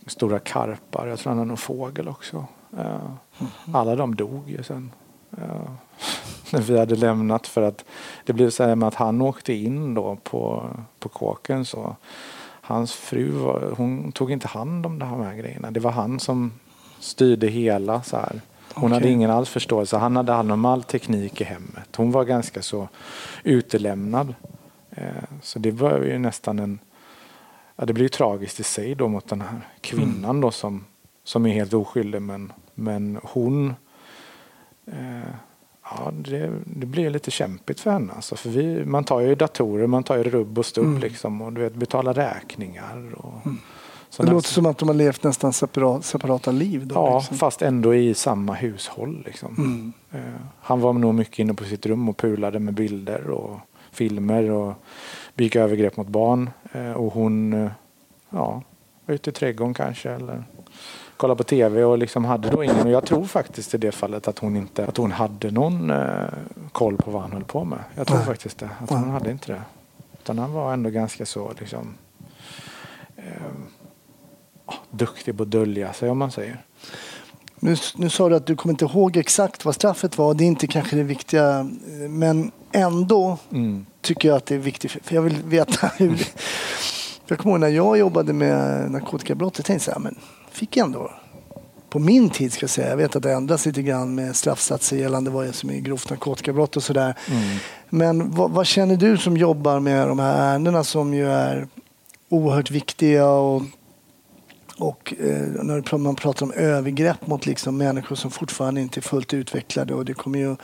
stora 0.06 0.38
karpar. 0.38 1.06
Jag 1.06 1.18
tror 1.18 1.30
han 1.30 1.38
hade 1.38 1.50
en 1.50 1.56
fågel 1.56 2.08
också. 2.08 2.46
Eh, 2.78 3.00
Mhm. 3.38 3.74
Alla 3.76 3.96
de 3.96 4.14
dog 4.14 4.50
ju 4.50 4.62
sen. 4.62 4.90
när 6.50 6.60
vi 6.60 6.78
hade 6.78 6.96
lämnat 6.96 7.46
för 7.46 7.62
att 7.62 7.84
det 8.24 8.32
blev 8.32 8.50
så 8.50 8.64
här 8.64 8.74
med 8.74 8.88
att 8.88 8.94
han 8.94 9.22
åkte 9.22 9.52
in 9.52 9.94
då 9.94 10.16
på, 10.22 10.70
på 10.98 11.08
kåken 11.08 11.64
så 11.64 11.96
hans 12.60 12.92
fru 12.92 13.30
var, 13.30 13.74
hon 13.76 14.12
tog 14.12 14.30
inte 14.30 14.48
hand 14.48 14.86
om 14.86 14.98
de 14.98 15.06
här 15.06 15.34
grejerna. 15.34 15.70
Det 15.70 15.80
var 15.80 15.90
han 15.90 16.20
som 16.20 16.52
styrde 16.98 17.46
hela 17.46 18.02
så 18.02 18.16
här. 18.16 18.40
Hon 18.74 18.92
hade 18.92 19.04
Okej. 19.04 19.12
ingen 19.12 19.30
alls 19.30 19.48
förståelse. 19.48 19.96
Han 19.96 20.16
hade 20.16 20.32
hand 20.32 20.52
om 20.52 20.64
all 20.64 20.82
teknik 20.82 21.40
i 21.40 21.44
hemmet. 21.44 21.96
Hon 21.96 22.12
var 22.12 22.24
ganska 22.24 22.62
så 22.62 22.88
utelämnad. 23.42 24.34
Eh, 24.90 25.06
Så 25.42 25.58
det 25.58 25.70
var 25.70 25.98
ju 25.98 26.18
nästan 26.18 26.58
en... 26.58 26.78
Ja, 27.76 27.84
det 27.84 27.92
blir 27.92 28.04
ju 28.04 28.08
tragiskt 28.08 28.60
i 28.60 28.62
sig 28.62 28.94
då 28.94 29.08
mot 29.08 29.28
den 29.28 29.40
här 29.40 29.60
kvinnan 29.80 30.40
då 30.40 30.50
som, 30.50 30.84
som 31.24 31.46
är 31.46 31.50
helt 31.50 31.74
oskyldig. 31.74 32.22
Men, 32.22 32.52
men 32.74 33.18
hon... 33.22 33.74
Eh, 34.86 35.28
ja, 35.84 36.10
det, 36.12 36.52
det 36.66 36.86
blir 36.86 37.10
lite 37.10 37.30
kämpigt 37.30 37.80
för 37.80 37.90
henne. 37.90 38.12
Alltså, 38.12 38.36
för 38.36 38.48
vi, 38.50 38.84
man 38.84 39.04
tar 39.04 39.20
ju 39.20 39.34
datorer, 39.34 39.86
man 39.86 40.02
tar 40.02 40.16
ju 40.16 40.22
rubb 40.22 40.58
och 40.58 40.66
stubb 40.66 40.84
Mm. 40.86 41.00
liksom, 41.00 41.42
och 41.42 41.52
du 41.52 41.60
vet, 41.60 41.74
betalar 41.74 42.14
räkningar. 42.14 43.12
Och, 43.16 43.32
Det 43.44 44.16
sådana- 44.16 44.32
låter 44.32 44.48
som 44.48 44.66
att 44.66 44.78
de 44.78 44.88
har 44.88 44.94
levt 44.94 45.22
nästan 45.22 45.52
separat, 45.52 46.04
separata 46.04 46.50
liv. 46.50 46.86
Då, 46.86 46.94
Ja, 46.94 47.18
liksom. 47.18 47.36
fast 47.38 47.62
ändå 47.62 47.94
i 47.94 48.14
samma 48.14 48.54
hushåll. 48.54 49.22
Liksom. 49.26 49.54
Mm. 49.58 49.92
Eh, 50.12 50.40
Han 50.60 50.80
var 50.80 50.92
nog 50.92 51.14
mycket 51.14 51.38
inne 51.38 51.54
på 51.54 51.64
sitt 51.64 51.86
rum 51.86 52.08
och 52.08 52.16
pulade 52.16 52.58
med 52.58 52.74
bilder 52.74 53.30
och 53.30 53.58
filmer 53.92 54.50
och 54.50 54.74
begick 55.34 55.56
övergrepp 55.56 55.96
mot 55.96 56.08
barn. 56.08 56.50
Eh, 56.72 56.92
Och 56.92 57.12
hon 57.12 57.52
ja, 58.30 58.62
var 59.06 59.14
ute 59.14 59.30
i 59.30 59.32
trädgården 59.32 59.74
kanske 59.74 60.10
eller 60.10 60.44
kollade 61.16 61.38
på 61.38 61.44
tv 61.44 61.84
och 61.84 61.98
liksom 61.98 62.24
hade 62.24 62.50
då 62.50 62.64
ingen. 62.64 62.86
Och 62.86 62.90
jag 62.90 63.06
tror 63.06 63.24
faktiskt 63.24 63.74
i 63.74 63.78
det 63.78 63.92
fallet 63.92 64.28
att 64.28 64.38
hon 64.38 64.56
inte 64.56 64.86
att 64.86 64.96
hon 64.96 65.12
hade 65.12 65.50
någon 65.50 65.90
eh, 65.90 66.24
koll 66.72 66.96
på 66.96 67.10
vad 67.10 67.22
han 67.22 67.32
höll 67.32 67.44
på 67.44 67.64
med. 67.64 67.78
Jag 67.94 68.06
tror 68.06 68.18
faktiskt 68.18 68.58
det. 68.58 68.70
Att 68.82 68.90
hon 68.90 69.10
hade 69.10 69.30
inte 69.30 69.52
det. 69.52 69.62
Utan 70.22 70.38
han 70.38 70.52
var 70.52 70.72
ändå 70.72 70.90
ganska 70.90 71.26
så 71.26 71.52
liksom 71.58 71.94
eh, 73.16 73.24
duktig 74.90 75.36
på 75.36 75.42
att 75.42 75.50
dölja 75.50 75.92
sig 75.92 76.10
om 76.10 76.18
man 76.18 76.30
säger. 76.32 76.58
Nu, 77.56 77.76
nu 77.96 78.10
sa 78.10 78.28
du 78.28 78.36
att 78.36 78.46
du 78.46 78.56
kommer 78.56 78.72
inte 78.72 78.84
ihåg 78.84 79.16
exakt 79.16 79.64
vad 79.64 79.74
straffet 79.74 80.18
var. 80.18 80.34
Det 80.34 80.44
är 80.44 80.48
inte 80.48 80.66
kanske 80.66 80.96
det 80.96 81.02
viktiga. 81.02 81.70
Men 82.08 82.50
ändå 82.72 83.38
Mm. 83.52 83.86
tycker 84.00 84.28
jag 84.28 84.36
att 84.36 84.46
det 84.46 84.54
är 84.54 84.58
viktigt. 84.58 84.90
För 84.90 85.14
jag 85.14 85.22
vill 85.22 85.42
veta 85.44 85.86
hur... 85.96 86.28
Jag 87.26 87.38
kommer 87.38 87.52
ihåg 87.52 87.60
när 87.60 87.68
jag 87.68 87.98
jobbade 87.98 88.32
med 88.32 88.90
narkotikabrott. 88.90 89.58
Jag 89.58 89.64
tänkte 89.64 89.84
så 89.84 89.90
här, 89.90 89.98
men 89.98 90.14
fick 90.54 90.76
ändå... 90.76 91.10
På 91.90 91.98
min 91.98 92.30
tid 92.30 92.52
ska 92.52 92.62
jag 92.62 92.70
säga. 92.70 92.88
Jag 92.88 92.96
vet 92.96 93.16
att 93.16 93.22
det 93.22 93.32
ändras 93.32 93.66
lite 93.66 93.82
grann 93.82 94.14
med 94.14 94.36
straffsatser 94.36 94.96
gällande 94.96 95.30
vad 95.30 95.54
som 95.54 95.70
är 95.70 95.78
grovt 95.78 96.10
narkotikabrott 96.10 96.76
och 96.76 96.82
sådär. 96.82 97.14
Mm. 97.30 97.58
Men 97.88 98.30
vad, 98.30 98.50
vad 98.50 98.66
känner 98.66 98.96
du 98.96 99.18
som 99.18 99.36
jobbar 99.36 99.80
med 99.80 100.08
de 100.08 100.18
här 100.18 100.50
ärendena 100.50 100.84
som 100.84 101.14
ju 101.14 101.30
är 101.30 101.68
oerhört 102.28 102.70
viktiga 102.70 103.26
och, 103.26 103.62
och 104.78 105.14
eh, 105.20 105.48
när 105.62 105.98
man 105.98 106.16
pratar 106.16 106.46
om 106.46 106.52
övergrepp 106.52 107.26
mot 107.26 107.46
liksom 107.46 107.76
människor 107.76 108.16
som 108.16 108.30
fortfarande 108.30 108.80
inte 108.80 109.00
är 109.00 109.02
fullt 109.02 109.34
utvecklade 109.34 109.94
och 109.94 110.04
det 110.04 110.14
kommer 110.14 110.38
ju 110.38 110.56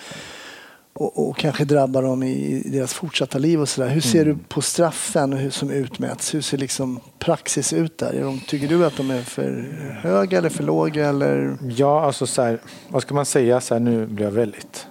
och, 1.00 1.28
och 1.28 1.36
kanske 1.36 1.64
drabba 1.64 2.00
dem 2.00 2.22
i, 2.22 2.62
deras 2.66 2.94
fortsatta 2.94 3.38
liv 3.38 3.60
och 3.60 3.68
sådär. 3.68 3.88
Hur 3.88 4.00
ser 4.00 4.24
du 4.24 4.36
på 4.48 4.62
straffen 4.62 5.32
och 5.32 5.38
hur, 5.38 5.50
som 5.50 5.70
utmäts? 5.70 6.34
Hur 6.34 6.40
ser 6.40 6.58
liksom 6.58 7.00
praxis 7.18 7.72
ut 7.72 7.98
där? 7.98 8.12
Är 8.12 8.22
de, 8.22 8.40
tycker 8.40 8.68
du 8.68 8.86
att 8.86 8.96
de 8.96 9.10
är 9.10 9.22
för 9.22 9.64
höga 10.02 10.38
eller 10.38 10.48
för 10.48 10.64
låga? 10.64 11.08
Eller? 11.08 11.56
Ja, 11.76 12.04
alltså 12.04 12.26
så 12.26 12.42
här, 12.42 12.58
vad 12.88 13.02
ska 13.02 13.14
man 13.14 13.26
säga? 13.26 13.60
Så 13.60 13.74
här, 13.74 13.80
nu 13.80 14.06
blir 14.06 14.24
jag 14.24 14.32
väldigt... 14.32 14.86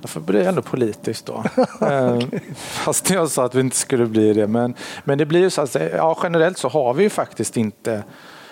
Jag 0.00 0.10
får 0.10 0.20
bli 0.20 0.44
ändå 0.44 0.62
politiskt 0.62 1.26
då. 1.26 1.44
Eh, 1.86 2.18
Fast 2.56 3.10
jag 3.10 3.30
sa 3.30 3.44
att 3.44 3.54
vi 3.54 3.60
inte 3.60 3.76
skulle 3.76 4.06
bli 4.06 4.32
det. 4.32 4.46
Men, 4.46 4.74
men 5.04 5.18
det 5.18 5.26
blir 5.26 5.40
ju 5.40 5.50
så 5.50 5.62
att 5.62 5.76
ja, 5.96 6.18
generellt 6.22 6.58
så 6.58 6.68
har 6.68 6.94
vi 6.94 7.02
ju 7.02 7.10
faktiskt 7.10 7.56
inte... 7.56 8.04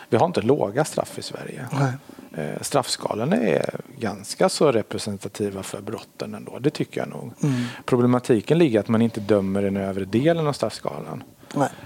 Vi 0.09 0.17
har 0.17 0.27
inte 0.27 0.43
låga 0.43 0.85
straff 0.85 1.19
i 1.19 1.23
Sverige. 1.23 1.67
Nej. 1.73 1.93
Eh, 2.37 2.61
Straffskalorna 2.61 3.37
är 3.37 3.81
ganska 3.99 4.49
så 4.49 4.73
representativa 4.73 5.63
för 5.63 5.81
brotten 5.81 6.35
ändå. 6.35 6.59
Det 6.59 6.71
tycker 6.71 7.01
jag 7.01 7.09
nog. 7.09 7.33
Mm. 7.43 7.55
Problematiken 7.85 8.59
ligger 8.59 8.81
att 8.81 8.89
man 8.89 9.03
inte 9.03 9.21
dömer 9.21 9.63
den 9.63 9.77
övre 9.77 10.05
delen 10.05 10.47
av 10.47 10.53
straffskalan. 10.53 11.23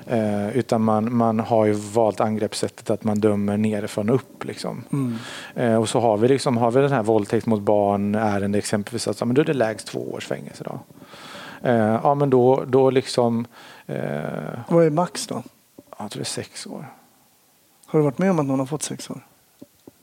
Eh, 0.06 0.56
utan 0.56 0.82
man, 0.82 1.16
man 1.16 1.40
har 1.40 1.66
ju 1.66 1.72
valt 1.72 2.20
angreppssättet 2.20 2.90
att 2.90 3.04
man 3.04 3.20
dömer 3.20 3.56
nerifrån 3.56 4.10
och 4.10 4.14
upp. 4.14 4.44
Liksom. 4.44 4.84
Mm. 4.92 5.18
Eh, 5.54 5.80
och 5.80 5.88
så 5.88 6.00
har 6.00 6.16
vi, 6.16 6.28
liksom, 6.28 6.56
har 6.56 6.70
vi 6.70 6.80
den 6.80 6.92
här 6.92 7.02
våldtäkt 7.02 7.46
mot 7.46 7.60
barn 7.60 8.14
ärende 8.14 8.58
exempelvis. 8.58 9.08
Att, 9.08 9.24
men 9.24 9.34
då 9.34 9.40
är 9.40 9.46
det 9.46 9.54
lägst 9.54 9.86
två 9.86 10.12
års 10.12 10.26
fängelse. 10.26 10.64
Då. 10.64 10.80
Eh, 11.68 12.00
ja 12.02 12.14
men 12.14 12.30
då, 12.30 12.64
då 12.66 12.90
liksom, 12.90 13.46
eh, 13.86 13.96
Vad 14.68 14.86
är 14.86 14.90
max 14.90 15.26
då? 15.26 15.42
jag 15.98 16.10
tror 16.10 16.20
det 16.20 16.22
är 16.22 16.24
sex 16.24 16.66
år. 16.66 16.86
Har 17.86 17.98
du 17.98 18.04
varit 18.04 18.18
med 18.18 18.30
om 18.30 18.38
att 18.38 18.46
någon 18.46 18.58
har 18.58 18.66
fått 18.66 18.82
sex 18.82 19.10
år? 19.10 19.26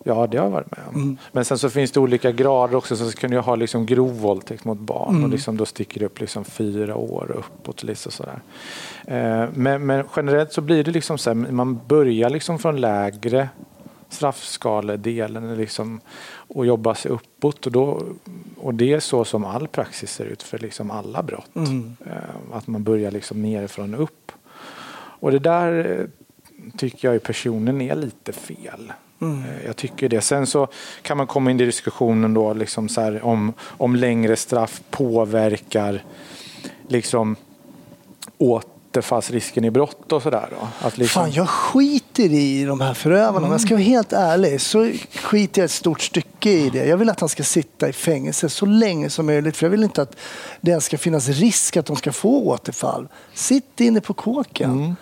Ja, 0.07 0.27
det 0.27 0.37
har 0.37 0.45
jag 0.45 0.51
varit 0.51 0.71
med 0.71 0.79
om. 0.89 0.95
Mm. 0.95 1.17
Men 1.31 1.45
sen 1.45 1.57
så 1.57 1.69
finns 1.69 1.91
det 1.91 1.99
olika 1.99 2.31
grader 2.31 2.75
också. 2.75 2.95
Så 2.95 3.11
kunde 3.17 3.35
jag 3.35 3.43
ha 3.43 3.55
liksom 3.55 3.85
grov 3.85 4.19
våldtäkt 4.19 4.65
mot 4.65 4.79
barn 4.79 5.09
Mm. 5.09 5.23
och 5.23 5.29
liksom 5.29 5.57
då 5.57 5.65
sticker 5.65 5.99
det 5.99 6.05
upp 6.05 6.19
liksom 6.19 6.45
fyra 6.45 6.95
år 6.95 7.31
uppåt. 7.37 7.83
Liksom 7.83 8.11
sådär. 8.11 8.39
Eh, 9.05 9.49
men, 9.53 9.85
men 9.85 10.03
generellt 10.15 10.53
så 10.53 10.61
blir 10.61 10.83
det 10.83 10.91
liksom 10.91 11.17
så 11.17 11.29
här, 11.29 11.35
man 11.35 11.79
börjar 11.87 12.29
liksom 12.29 12.59
från 12.59 12.81
lägre 12.81 13.49
straffskaledelen 14.09 15.57
liksom, 15.57 15.99
och 16.47 16.65
jobbar 16.65 16.93
sig 16.93 17.11
uppåt. 17.11 17.65
Och, 17.65 17.71
då, 17.71 18.03
och 18.57 18.73
det 18.73 18.93
är 18.93 18.99
så 18.99 19.25
som 19.25 19.45
all 19.45 19.67
praxis 19.67 20.11
ser 20.11 20.25
ut 20.25 20.43
för 20.43 20.59
liksom 20.59 20.91
alla 20.91 21.23
brott. 21.23 21.55
Mm. 21.55 21.95
Eh, 22.05 22.57
att 22.57 22.67
man 22.67 22.83
börjar 22.83 23.11
liksom 23.11 23.41
nerifrån 23.41 23.95
upp. 23.95 24.31
Och 25.19 25.31
det 25.31 25.39
där 25.39 25.99
eh, 25.99 26.05
tycker 26.77 27.11
jag 27.11 27.23
personen 27.23 27.81
är 27.81 27.95
lite 27.95 28.33
fel. 28.33 28.93
Mm. 29.21 29.43
Jag 29.65 29.75
tycker 29.75 30.09
det. 30.09 30.21
Sen 30.21 30.47
så 30.47 30.67
kan 31.01 31.17
man 31.17 31.27
komma 31.27 31.51
in 31.51 31.59
i 31.59 31.65
diskussionen 31.65 32.33
då 32.33 32.53
liksom 32.53 32.89
så 32.89 33.01
här 33.01 33.25
om, 33.25 33.53
om 33.61 33.95
längre 33.95 34.35
straff 34.35 34.81
påverkar 34.89 36.03
liksom 36.87 37.35
återfallsrisken 38.37 39.65
i 39.65 39.71
brott 39.71 40.11
och 40.11 40.21
sådär. 40.21 40.49
då. 40.51 40.87
Att 40.87 40.97
liksom, 40.97 41.21
Fan, 41.23 41.31
jag 41.31 41.49
skiter 41.49 42.23
i 42.23 42.65
de 42.65 42.81
här 42.81 42.93
förövarna. 42.93 43.45
Om 43.45 43.51
jag 43.51 43.61
ska 43.61 43.75
vara 43.75 43.83
helt 43.83 44.13
ärlig 44.13 44.61
så 44.61 44.91
skiter 45.13 45.61
jag 45.61 45.65
ett 45.65 45.71
stort 45.71 46.01
stycke 46.01 46.49
i 46.49 46.69
det. 46.69 46.85
Jag 46.85 46.97
vill 46.97 47.09
att 47.09 47.19
han 47.19 47.29
ska 47.29 47.43
sitta 47.43 47.89
i 47.89 47.93
fängelse 47.93 48.49
så 48.49 48.65
länge 48.65 49.09
som 49.09 49.25
möjligt. 49.25 49.57
För 49.57 49.65
jag 49.65 49.71
vill 49.71 49.83
inte 49.83 50.01
att 50.01 50.15
det 50.61 50.71
ens 50.71 50.85
ska 50.85 50.97
finnas 50.97 51.27
risk 51.29 51.77
att 51.77 51.85
de 51.85 51.95
ska 51.95 52.11
få 52.11 52.43
återfall. 52.47 53.07
Sitt 53.33 53.79
inne 53.79 54.01
på 54.01 54.13
kåken. 54.13 54.95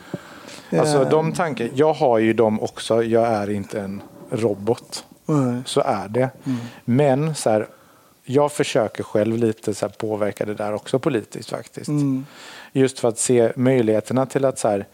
Alltså 0.80 1.02
Eh, 1.02 1.10
de 1.10 1.34
tankar, 1.34 1.70
jag 1.76 1.94
har 1.94 2.18
ju 2.20 2.34
dem 2.34 2.62
också. 2.62 3.04
Jag 3.04 3.28
är 3.28 3.50
inte 3.50 3.82
en 3.82 4.02
robot. 4.30 5.06
nej. 5.26 5.62
Så 5.66 5.82
är 5.82 6.08
det. 6.08 6.30
Men 6.86 7.36
så 7.36 7.50
här, 7.50 7.68
jag 8.24 8.52
försöker 8.52 9.04
själv 9.04 9.38
lite 9.38 9.74
så 9.74 9.86
här, 9.86 9.94
påverka 9.94 10.46
det 10.46 10.54
där 10.54 10.74
också 10.74 11.00
politiskt 11.00 11.50
faktiskt. 11.50 11.88
Mm. 11.88 12.26
Just 12.74 13.00
för 13.00 13.08
att 13.10 13.18
se 13.20 13.52
möjligheterna 13.56 14.26
till 14.26 14.46
att 14.46 14.60
så 14.60 14.68
här, 14.68 14.86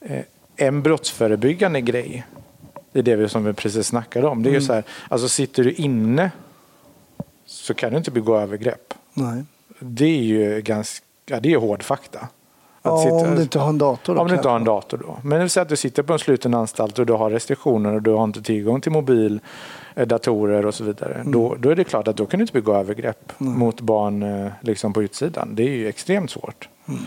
eh, 0.00 0.20
en 0.56 0.82
brottsförebyggande 0.82 1.80
grej 1.80 2.26
i 2.92 3.02
det 3.02 3.16
vi- 3.16 3.28
som 3.28 3.44
vi 3.44 3.52
precis 3.52 3.86
snackade 3.86 4.26
om. 4.26 4.42
Det 4.42 4.50
är 4.50 4.54
ju 4.54 4.60
så 4.60 4.72
här, 4.72 4.84
alltså 5.08 5.28
sitter 5.28 5.64
du 5.64 5.72
inne 5.72 6.30
så 7.46 7.74
kan 7.74 7.90
du 7.92 7.98
inte 7.98 8.10
begå 8.10 8.38
övergrepp. 8.38 8.94
nej. 9.14 9.44
Det 9.78 10.04
är 10.04 10.22
ju 10.22 10.60
ganska, 10.62 11.04
ja, 11.26 11.40
det 11.40 11.52
är 11.52 11.56
hård 11.58 11.82
fakta. 11.82 12.28
Att 12.86 12.90
Ja, 12.92 12.98
sitta- 13.02 13.14
om 13.30 13.36
du 13.36 13.42
inte 13.42 13.58
har 13.58 13.68
en 13.68 13.78
dator. 13.78 14.14
då 14.14 14.20
om 14.20 14.28
du 14.28 14.34
inte 14.34 14.48
har 14.48 14.56
en 14.56 14.64
dator 14.64 14.98
då. 14.98 15.16
Men 15.22 15.30
det 15.38 15.38
vill 15.44 15.50
säga 15.50 15.62
att 15.62 15.68
du 15.68 15.76
sitter 15.76 16.02
på 16.02 16.12
en 16.12 16.18
sluten 16.18 16.54
anstalt 16.54 16.98
och 16.98 17.06
du 17.06 17.12
har 17.12 17.30
restriktioner 17.30 17.92
och 17.94 18.02
du 18.02 18.10
har 18.10 18.24
inte 18.24 18.42
tillgång 18.42 18.80
till 18.80 18.92
mobil, 18.92 19.40
eh, 19.94 20.06
datorer 20.06 20.66
och 20.66 20.74
så 20.74 20.84
vidare. 20.84 21.14
Mm. 21.14 21.32
Då, 21.32 21.54
då 21.58 21.70
är 21.70 21.76
det 21.76 21.84
klart 21.84 22.08
att 22.08 22.16
då 22.16 22.26
kan 22.26 22.38
du 22.38 22.42
inte 22.42 22.52
begå 22.52 22.74
övergrepp 22.74 23.32
mot 23.38 23.80
barn 23.80 24.22
eh, 24.22 24.52
liksom 24.60 24.92
på 24.92 25.02
utsidan. 25.02 25.54
Det 25.54 25.62
är 25.62 25.68
ju 25.70 25.88
extremt 25.88 26.30
svårt. 26.30 26.68
Mm. 26.88 27.00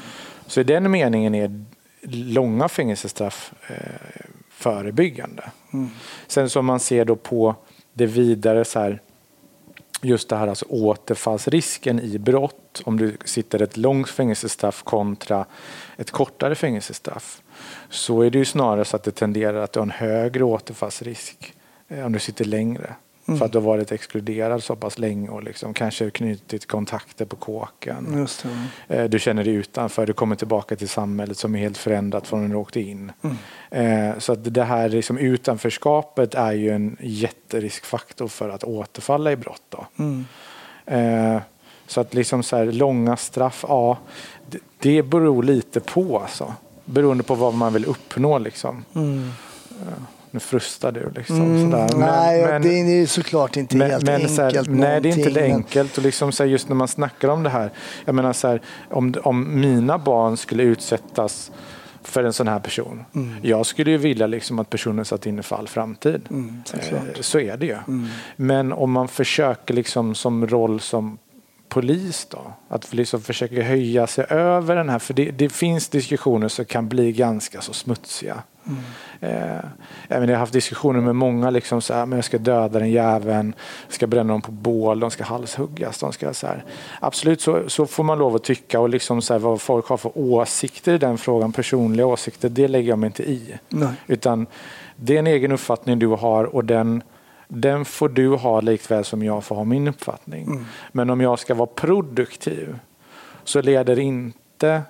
Så 0.47 0.59
i 0.61 0.63
den 0.63 0.91
meningen 0.91 1.35
är 1.35 1.63
långa 2.11 2.67
fängelsestraff 2.69 3.53
eh, 3.69 3.75
förebyggande. 4.49 5.43
Mm. 5.73 5.89
Sen 6.27 6.49
som 6.49 6.65
man 6.65 6.79
ser 6.79 7.05
då 7.05 7.15
på 7.15 7.55
det 7.93 8.05
vidare 8.05 8.65
så 8.65 8.79
här 8.79 9.01
just 10.07 10.29
det 10.29 10.35
här 10.35 10.47
alltså 10.47 10.65
återfallsrisken 10.69 11.99
i 11.99 12.17
brott 12.17 12.81
om 12.85 12.97
du 12.97 13.17
sitter 13.25 13.61
ett 13.61 13.77
långt 13.77 14.09
fängelsestraff 14.09 14.83
kontra 14.83 15.45
ett 15.97 16.11
kortare 16.11 16.55
fängelsestraff 16.55 17.41
så 17.89 18.21
är 18.21 18.29
det 18.29 18.37
ju 18.37 18.45
snarare 18.45 18.85
så 18.85 18.95
att 18.95 19.03
det 19.03 19.11
tenderar 19.11 19.61
att 19.61 19.73
du 19.73 19.79
har 19.79 19.85
en 19.85 19.91
högre 19.91 20.43
återfallsrisk 20.43 21.53
eh, 21.87 22.05
om 22.05 22.11
du 22.11 22.19
sitter 22.19 22.45
längre. 22.45 22.95
För 23.37 23.45
att 23.45 23.51
du 23.51 23.57
har 23.57 23.65
varit 23.65 23.91
exkluderad 23.91 24.63
så 24.63 24.75
pass 24.75 24.99
länge 24.99 25.29
och 25.29 25.43
liksom 25.43 25.73
kanske 25.73 26.09
knutit 26.09 26.67
kontakter 26.67 27.25
på 27.25 27.35
kåken. 27.35 28.27
Eh, 28.87 29.03
Du 29.03 29.19
känner 29.19 29.43
dig 29.43 29.53
utanför, 29.53 30.05
du 30.05 30.13
kommer 30.13 30.35
tillbaka 30.35 30.75
till 30.75 30.89
samhället 30.89 31.37
som 31.37 31.55
är 31.55 31.59
helt 31.59 31.77
förändrat 31.77 32.27
från 32.27 32.41
när 32.41 32.49
du 32.49 32.55
åkte 32.55 32.79
in. 32.81 33.11
Eh, 33.71 34.17
Så 34.19 34.33
att 34.33 34.53
det 34.53 34.63
här 34.63 34.89
liksom 34.89 35.17
utanförskapet 35.17 36.35
är 36.35 36.51
ju 36.51 36.69
en 36.69 36.97
jätteriskfaktor 37.01 38.27
för 38.27 38.49
att 38.49 38.63
återfalla 38.63 39.31
i 39.31 39.35
brott. 39.35 39.61
Då. 39.69 39.85
Mm. 39.99 40.25
Eh, 40.85 41.41
Så 41.87 42.01
att 42.01 42.13
liksom 42.13 42.43
så 42.43 42.63
långa 42.63 43.17
straff, 43.17 43.65
ja, 43.67 43.97
det- 44.79 45.03
beror 45.03 45.43
lite 45.43 45.79
på 45.79 46.19
alltså. 46.19 46.53
Beroende 46.85 47.23
på 47.23 47.35
vad 47.35 47.53
man 47.53 47.73
vill 47.73 47.85
uppnå 47.85 48.37
liksom. 48.39 48.85
Mm. 48.95 49.31
Nu 50.31 50.39
frustar 50.39 50.91
du 50.91 51.11
liksom. 51.15 51.41
Mm. 51.41 51.71
sådär. 51.71 51.87
Men- 51.91 51.99
nej, 51.99 52.45
men- 52.45 52.61
det 52.61 52.79
är 52.79 52.95
ju 52.99 53.07
såklart 53.07 53.57
inte 53.57 53.77
helt 53.77 54.05
så 54.05 54.11
enkelt. 54.41 54.67
här, 54.67 54.75
nej, 54.75 55.01
det 55.01 55.09
är 55.09 55.17
inte 55.17 55.29
det 55.29 55.41
men- 55.47 55.55
enkelt. 55.55 55.97
Och 55.97 56.03
liksom 56.03 56.31
så 56.31 56.43
här, 56.43 56.49
just 56.49 56.69
när 56.69 56.75
man 56.75 56.87
snackar 56.87 57.27
om 57.29 57.43
det 57.43 57.49
här. 57.49 57.69
Jag 58.05 58.15
menar 58.15 58.33
så 58.33 58.47
här, 58.47 58.61
om, 58.89 59.13
om 59.23 59.61
mina 59.61 59.97
barn 59.97 60.37
skulle 60.37 60.63
utsättas 60.63 61.51
för 62.03 62.23
en 62.23 62.33
sån 62.33 62.47
här 62.47 62.59
person. 62.59 63.05
Jag 63.41 63.65
skulle 63.65 63.91
ju 63.91 63.97
vilja 63.97 64.27
liksom 64.27 64.59
att 64.59 64.69
personen 64.69 65.05
satt 65.05 65.25
inne 65.25 65.43
för 65.43 65.55
all 65.55 65.67
framtid. 65.67 66.21
Mm. 66.29 66.61
Eh, 66.73 67.21
så 67.21 67.39
är 67.39 67.57
det 67.57 67.65
ju. 67.65 67.77
Men 68.35 68.73
om 68.73 68.91
man 68.91 69.07
försöker 69.07 69.73
liksom 69.73 70.15
som 70.15 70.47
roll 70.47 70.79
som 70.79 71.17
polis 71.69 72.27
då. 72.29 72.53
Att 72.69 72.93
liksom 72.93 73.21
försöka 73.21 73.61
höja 73.61 74.07
sig 74.07 74.25
över 74.29 74.75
den 74.75 74.89
här, 74.89 74.99
för 74.99 75.13
det, 75.13 75.31
det 75.31 75.49
finns 75.49 75.89
diskussioner 75.89 76.47
som 76.47 76.65
kan 76.65 76.87
bli 76.89 77.11
ganska 77.11 77.61
så 77.61 77.73
smutsiga. 77.73 78.43
Mm. 78.67 78.79
Eh, 79.19 79.59
jag 80.07 80.27
har 80.27 80.33
haft 80.33 80.53
diskussioner 80.53 81.01
med 81.01 81.15
många, 81.15 81.49
liksom 81.49 81.81
så 81.81 81.93
här, 81.93 82.05
men 82.05 82.17
jag 82.17 82.25
ska 82.25 82.37
döda 82.37 82.79
den 82.79 82.91
jäveln, 82.91 83.53
ska 83.87 84.07
bränna 84.07 84.33
dem 84.33 84.41
på 84.41 84.51
bål, 84.51 84.99
de 84.99 85.11
ska 85.11 85.23
halshuggas. 85.23 85.99
De 85.99 86.13
ska, 86.13 86.33
så 86.33 86.47
här. 86.47 86.63
Absolut 87.01 87.41
så, 87.41 87.69
så 87.69 87.85
får 87.85 88.03
man 88.03 88.19
lov 88.19 88.35
att 88.35 88.43
tycka 88.43 88.79
och 88.79 88.89
liksom 88.89 89.21
så 89.21 89.33
här, 89.33 89.39
vad 89.39 89.61
folk 89.61 89.87
har 89.87 89.97
för 89.97 90.11
åsikter 90.15 90.93
i 90.93 90.97
den 90.97 91.17
frågan, 91.17 91.51
personliga 91.51 92.05
åsikter, 92.05 92.49
det 92.49 92.67
lägger 92.67 92.89
jag 92.89 92.99
mig 92.99 93.07
inte 93.07 93.23
i. 93.23 93.53
Nej. 93.69 93.89
Utan 94.07 94.47
det 94.95 95.15
är 95.15 95.19
en 95.19 95.27
egen 95.27 95.51
uppfattning 95.51 95.99
du 95.99 96.07
har 96.07 96.43
och 96.43 96.65
den 96.65 97.03
den 97.47 97.85
får 97.85 98.09
du 98.09 98.35
ha 98.35 98.61
likväl 98.61 99.05
som 99.05 99.23
jag 99.23 99.43
får 99.43 99.55
ha 99.55 99.63
min 99.63 99.87
uppfattning. 99.87 100.43
Mm. 100.43 100.65
Men 100.91 101.09
om 101.09 101.21
jag 101.21 101.39
ska 101.39 101.53
vara 101.55 101.67
produktiv 101.67 102.79
så 103.43 103.61
leder 103.61 103.99
inte 103.99 104.81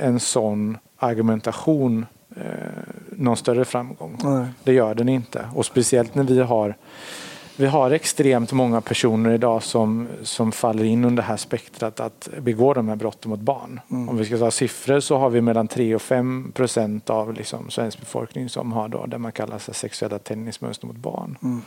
en 0.00 0.20
sån 0.20 0.78
argumentation 0.96 2.06
eh, 2.36 2.42
någon 3.10 3.36
större 3.36 3.64
framgång. 3.64 4.18
Nej. 4.22 4.46
Det 4.64 4.72
gör 4.72 4.94
den 4.94 5.08
inte. 5.08 5.48
Och 5.54 5.66
speciellt 5.66 6.14
när 6.14 6.24
vi 6.24 6.40
har 6.40 6.74
vi 7.60 7.66
har 7.66 7.90
extremt 7.90 8.52
många 8.52 8.80
personer 8.80 9.30
idag 9.30 9.62
som, 9.62 10.08
som 10.22 10.52
faller 10.52 10.84
in 10.84 11.04
under 11.04 11.22
det 11.22 11.26
här 11.26 11.36
spektrat 11.36 12.00
att 12.00 12.28
begå 12.40 12.74
de 12.74 12.88
här 12.88 12.96
brotten 12.96 13.30
mot 13.30 13.40
barn. 13.40 13.80
Mm. 13.90 14.08
Om 14.08 14.16
vi 14.16 14.24
ska 14.24 14.38
ta 14.38 14.50
siffror 14.50 15.00
så 15.00 15.18
har 15.18 15.30
vi 15.30 15.40
mellan 15.40 15.68
3 15.68 15.94
och 15.94 16.02
5 16.02 16.52
procent 16.54 17.10
av 17.10 17.32
liksom 17.32 17.70
svensk 17.70 18.00
befolkning 18.00 18.48
som 18.48 18.72
har 18.72 18.88
då 18.88 19.06
det 19.06 19.18
man 19.18 19.32
kallar 19.32 19.58
sig 19.58 19.74
sexuella 19.74 20.18
tändningsmönster 20.18 20.86
mot 20.86 20.96
barn. 20.96 21.38
Mm. 21.42 21.62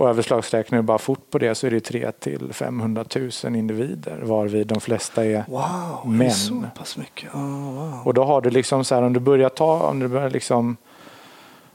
Och 0.00 0.08
överslagsräknar 0.08 0.78
vi 0.78 0.82
bara 0.82 0.98
fort 0.98 1.30
på 1.30 1.38
det 1.38 1.54
så 1.54 1.66
är 1.66 1.70
det 1.70 1.80
3 1.80 2.12
till 2.12 2.52
500 2.52 3.04
000 3.44 3.56
individer 3.56 4.20
varvid 4.22 4.66
de 4.66 4.80
flesta 4.80 5.24
är 5.24 5.44
wow, 5.48 6.12
män. 6.12 6.26
Är 6.26 6.30
så 6.30 6.62
pass 6.78 6.96
mycket? 6.96 7.34
Oh, 7.34 7.74
wow. 7.74 8.02
Och 8.04 8.14
då 8.14 8.24
har 8.24 8.40
du 8.40 8.50
liksom 8.50 8.84
så 8.84 8.94
här 8.94 9.02
om 9.02 9.12
du 9.12 9.20
börjar 9.20 9.48
ta, 9.48 9.82
om 9.82 9.98
du 9.98 10.08
börjar 10.08 10.30
liksom 10.30 10.76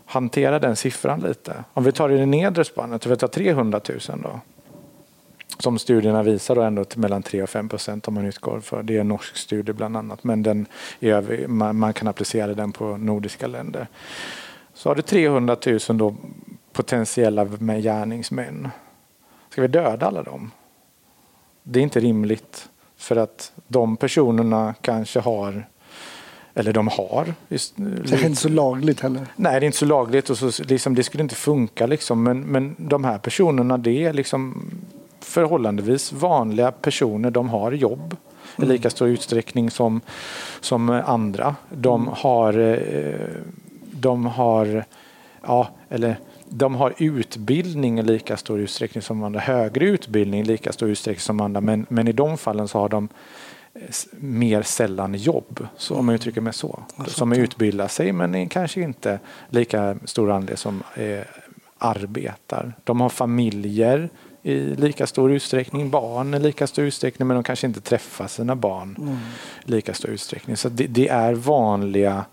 hantera 0.06 0.60
den 0.60 0.76
siffran 0.76 1.20
lite. 1.20 1.64
Om 1.74 1.84
vi 1.84 1.92
tar 1.92 2.10
i 2.10 2.18
det 2.18 2.26
nedre 2.26 2.66
spannet, 2.66 3.06
vi 3.06 3.18
tar 3.18 3.28
300 3.28 3.82
000 3.90 4.00
då. 4.24 4.40
Som 5.60 5.80
studierna 5.80 6.24
visar 6.24 6.56
då 6.56 6.62
ändå 6.62 6.84
till 6.84 7.00
mellan 7.00 7.24
3 7.24 7.44
och 7.44 7.50
5 7.50 7.70
procent 7.70 8.08
om 8.08 8.14
man 8.14 8.26
utgår 8.26 8.60
för. 8.60 8.84
Det 8.84 8.96
är 8.96 9.02
en 9.02 9.08
norsk 9.08 9.38
studie 9.38 9.74
bland 9.74 9.98
annat 9.98 10.24
men 10.24 10.44
den 10.44 10.66
är, 11.00 11.48
man, 11.48 11.94
kan 11.94 12.08
applicera 12.08 12.54
den 12.54 12.72
på 12.72 12.98
nordiska 12.98 13.48
länder. 13.48 13.88
Så 14.74 14.90
har 14.90 14.96
du 14.96 15.02
300 15.02 15.58
000 15.66 15.98
då 15.98 16.16
potentiella 16.76 17.46
gärningsmän. 17.80 18.70
Ska 19.50 19.62
vi 19.62 19.68
döda 19.68 20.06
alla 20.06 20.24
dem? 20.24 20.52
Det 21.64 21.80
är 21.80 21.84
inte 21.84 22.00
rimligt 22.00 22.70
för 22.98 23.16
att 23.16 23.52
de 23.68 23.98
personerna 23.98 24.76
kanske 24.82 25.20
har 25.20 25.68
eller 26.54 26.74
de 26.74 26.88
har. 26.88 27.34
Just, 27.50 27.74
det 27.78 28.14
är 28.14 28.26
inte 28.26 28.42
så 28.42 28.50
lagligt 28.50 29.00
heller. 29.00 29.28
Nej, 29.36 29.60
det 29.60 29.64
är 29.64 29.66
inte 29.66 29.78
så 29.78 29.86
lagligt 29.86 30.30
och 30.30 30.38
så, 30.38 30.64
liksom, 30.64 30.96
det 30.96 31.04
skulle 31.04 31.24
inte 31.24 31.36
funka. 31.36 31.86
Liksom. 31.86 32.24
Men, 32.24 32.42
men 32.42 32.76
de 32.78 33.04
här 33.04 33.18
personerna, 33.18 33.78
det 33.78 34.06
är 34.06 34.14
liksom 34.14 34.72
förhållandevis 35.20 36.14
vanliga 36.14 36.72
personer. 36.72 37.32
De 37.32 37.50
har 37.50 37.72
jobb 37.72 38.16
i 38.58 38.62
mm. 38.62 38.70
lika 38.70 38.90
stor 38.90 39.08
utsträckning 39.08 39.72
som, 39.72 40.02
som 40.62 40.90
andra. 40.90 41.56
De 41.70 42.02
mm. 42.02 42.14
har, 42.18 42.60
eh, 42.60 43.42
de 43.92 44.26
har, 44.26 44.86
ja, 45.42 45.70
eller 45.90 46.18
de 46.58 46.76
har 46.76 46.93
utbildning 46.97 47.99
i 47.99 48.03
lika 48.03 48.38
stor 48.38 48.60
utsträckning 48.60 49.01
som 49.01 49.24
andra, 49.24 49.39
högre 49.39 49.86
utbildning 49.86 50.41
i 50.41 50.43
lika 50.43 50.72
stor 50.72 50.89
utsträckning 50.89 51.22
som 51.22 51.41
andra. 51.41 51.62
Men, 51.62 51.86
men 51.89 52.08
i 52.08 52.12
de 52.12 52.38
fallen 52.38 52.68
så 52.68 52.80
har 52.80 52.89
de 52.89 53.10
mer 54.12 54.62
sällan 54.62 55.16
jobb, 55.16 55.68
så 55.78 55.95
om 55.95 56.06
man 56.06 56.16
uttrycker 56.16 56.41
mig 56.41 56.53
så. 56.53 56.84
Som 57.08 57.34
utbildar 57.34 57.88
sig 57.88 58.12
men 58.12 58.49
kanske 58.49 58.82
inte 58.82 59.20
lika 59.49 59.97
stor 60.06 60.32
andel 60.32 60.58
som 60.58 60.84
eh, 60.95 61.22
arbetar. 61.78 62.74
De 62.84 63.01
har 63.01 63.10
familjer 63.10 64.10
i 64.43 64.56
lika 64.56 65.08
stor 65.08 65.32
utsträckning, 65.32 65.89
barn 65.89 66.34
i 66.34 66.39
lika 66.39 66.68
stor 66.68 66.86
utsträckning 66.86 67.28
men 67.28 67.36
de 67.36 67.43
kanske 67.43 67.68
inte 67.68 67.82
träffar 67.82 68.28
sina 68.28 68.56
barn 68.56 68.95
mm. 68.99 69.18
i 69.66 69.72
lika 69.72 69.93
stor 69.93 70.12
utsträckning. 70.12 70.58
Så 70.58 70.70
det, 70.70 70.88
det 70.88 71.08
är 71.08 71.34
vanliga 71.34 72.26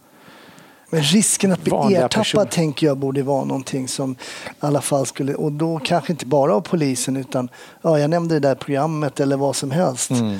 men 0.92 1.02
risken 1.02 1.52
att 1.52 1.64
bli 1.64 1.94
ertappad 1.94 2.50
tänker 2.50 2.86
jag 2.86 2.98
borde 2.98 3.22
vara 3.22 3.44
någonting 3.44 3.88
som 3.88 4.12
i 4.12 4.16
alla 4.60 4.80
fall 4.80 5.06
skulle, 5.06 5.34
och 5.34 5.52
då 5.52 5.78
kanske 5.78 6.12
inte 6.12 6.26
bara 6.26 6.54
av 6.54 6.60
polisen 6.60 7.16
utan, 7.16 7.48
ja 7.82 7.98
jag 7.98 8.10
nämnde 8.10 8.34
det 8.34 8.48
där 8.48 8.54
programmet 8.54 9.20
eller 9.20 9.36
vad 9.36 9.56
som 9.56 9.70
helst. 9.70 10.10
Mm. 10.10 10.38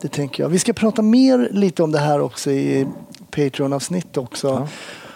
Det 0.00 0.08
tänker 0.08 0.42
jag. 0.42 0.50
Vi 0.50 0.58
ska 0.58 0.72
prata 0.72 1.02
mer 1.02 1.48
lite 1.52 1.82
om 1.82 1.92
det 1.92 1.98
här 1.98 2.20
också 2.20 2.50
i 2.50 2.86
Patreon-avsnitt 3.30 4.16
också. 4.16 4.48
Ja. 4.48 4.68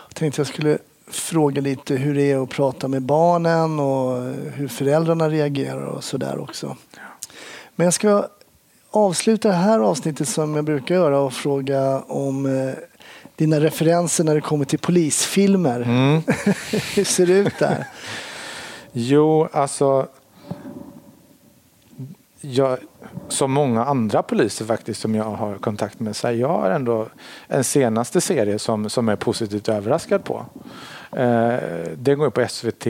Jag 0.09 0.15
tänkte 0.15 0.41
jag 0.41 0.47
skulle 0.47 0.79
fråga 1.11 1.61
lite 1.61 1.95
hur 1.95 2.15
det 2.15 2.33
är 2.33 2.43
att 2.43 2.51
prata 2.51 2.89
med 2.89 3.03
barnen 3.03 3.81
och 3.81 4.23
hur 4.53 4.69
föräldrarna 4.69 5.29
reagerar 5.29 5.87
och 5.87 6.05
sådär 6.05 6.39
också. 6.39 6.77
Men 7.77 7.85
jag 7.85 7.95
ska 7.95 8.27
avsluta 8.91 9.49
det 9.49 9.55
här 9.55 9.81
avsnittet 9.81 10.29
som 10.29 10.55
jag 10.57 10.65
brukar 10.65 10.95
göra 10.95 11.21
och 11.21 11.33
fråga 11.33 12.01
om 12.01 12.47
eh, 12.47 12.75
dina 13.41 13.61
referenser 13.61 14.25
när 14.25 14.35
det 14.35 14.41
kommer 14.41 14.65
till 14.65 14.79
polisfilmer. 14.79 15.81
Mm. 15.81 16.23
hur 16.95 17.05
ser 17.05 17.27
det 17.27 17.33
ut 17.33 17.59
där? 17.59 17.85
Jo, 18.93 19.49
alltså 19.53 20.09
jag, 22.41 22.79
som 23.29 23.53
många 23.53 23.85
andra 23.85 24.23
poliser 24.23 24.65
faktiskt 24.65 25.01
som 25.01 25.15
jag 25.15 25.25
har 25.25 25.59
kontakt 25.59 26.01
med. 26.01 26.17
Så 26.17 26.31
jag 26.31 26.49
har 26.49 26.71
ändå 26.71 27.09
en 27.49 27.65
senaste 27.65 28.21
serie 28.21 28.59
som, 28.59 28.91
som 28.91 29.09
är 29.09 29.17
positivt 29.17 29.69
överraskad 29.69 30.25
på. 30.25 30.47
Eh, 31.13 31.55
den 31.97 32.19
går 32.19 32.31
på 32.31 32.47
SVT 32.49 32.87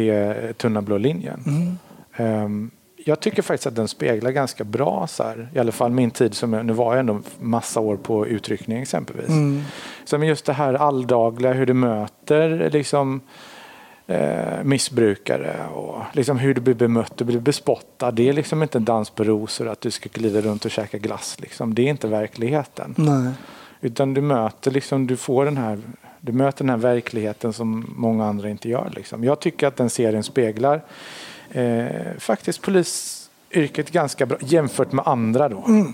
Tunna 0.58 0.82
blå 0.82 0.98
linjen. 0.98 1.44
Mm. 1.46 1.78
Eh, 2.16 2.70
jag 3.04 3.20
tycker 3.20 3.42
faktiskt 3.42 3.66
att 3.66 3.76
den 3.76 3.88
speglar 3.88 4.30
ganska 4.30 4.64
bra, 4.64 5.06
så 5.06 5.22
här, 5.22 5.48
i 5.54 5.58
alla 5.58 5.72
fall 5.72 5.90
min 5.90 6.10
tid 6.10 6.34
som 6.34 6.52
jag, 6.52 6.66
nu 6.66 6.72
var 6.72 6.92
jag 6.92 7.00
ändå 7.00 7.20
massa 7.38 7.80
år 7.80 7.96
på 7.96 8.26
utryckning 8.26 8.82
exempelvis. 8.82 9.28
Mm. 9.28 9.62
Så 10.04 10.16
just 10.16 10.44
det 10.44 10.52
här 10.52 10.74
alldagliga, 10.74 11.52
hur 11.52 11.66
du 11.66 11.74
möter 11.74 12.70
liksom 12.70 13.20
eh, 14.06 14.62
missbrukare 14.62 15.56
och 15.74 16.02
liksom 16.12 16.38
hur 16.38 16.54
du 16.54 16.60
blir 16.60 16.74
bemött 16.74 17.20
och 17.20 17.26
blir 17.26 17.40
bespottad. 17.40 18.10
Det 18.10 18.28
är 18.28 18.32
liksom 18.32 18.62
inte 18.62 18.78
en 18.78 18.84
dans 18.84 19.10
på 19.10 19.24
rosor 19.24 19.68
att 19.68 19.80
du 19.80 19.90
ska 19.90 20.08
glida 20.12 20.40
runt 20.40 20.64
och 20.64 20.70
käka 20.70 20.98
glass. 20.98 21.36
Liksom. 21.40 21.74
Det 21.74 21.82
är 21.82 21.86
inte 21.86 22.08
verkligheten. 22.08 22.94
Nej. 22.98 23.32
Utan 23.80 24.14
du 24.14 24.20
möter, 24.20 24.70
liksom, 24.70 25.06
du 25.06 25.16
får 25.16 25.44
den 25.44 25.56
här, 25.56 25.78
du 26.20 26.32
möter 26.32 26.64
den 26.64 26.70
här 26.70 26.76
verkligheten 26.76 27.52
som 27.52 27.94
många 27.96 28.26
andra 28.26 28.50
inte 28.50 28.68
gör. 28.68 28.92
Liksom. 28.96 29.24
Jag 29.24 29.40
tycker 29.40 29.66
att 29.66 29.76
den 29.76 29.90
serien 29.90 30.22
speglar 30.22 30.82
eh, 31.52 32.18
faktiskt 32.18 32.62
polisyrket 32.62 33.90
ganska 33.90 34.26
bra 34.26 34.38
jämfört 34.40 34.92
med 34.92 35.06
andra 35.08 35.48
då. 35.48 35.64
Mm. 35.68 35.92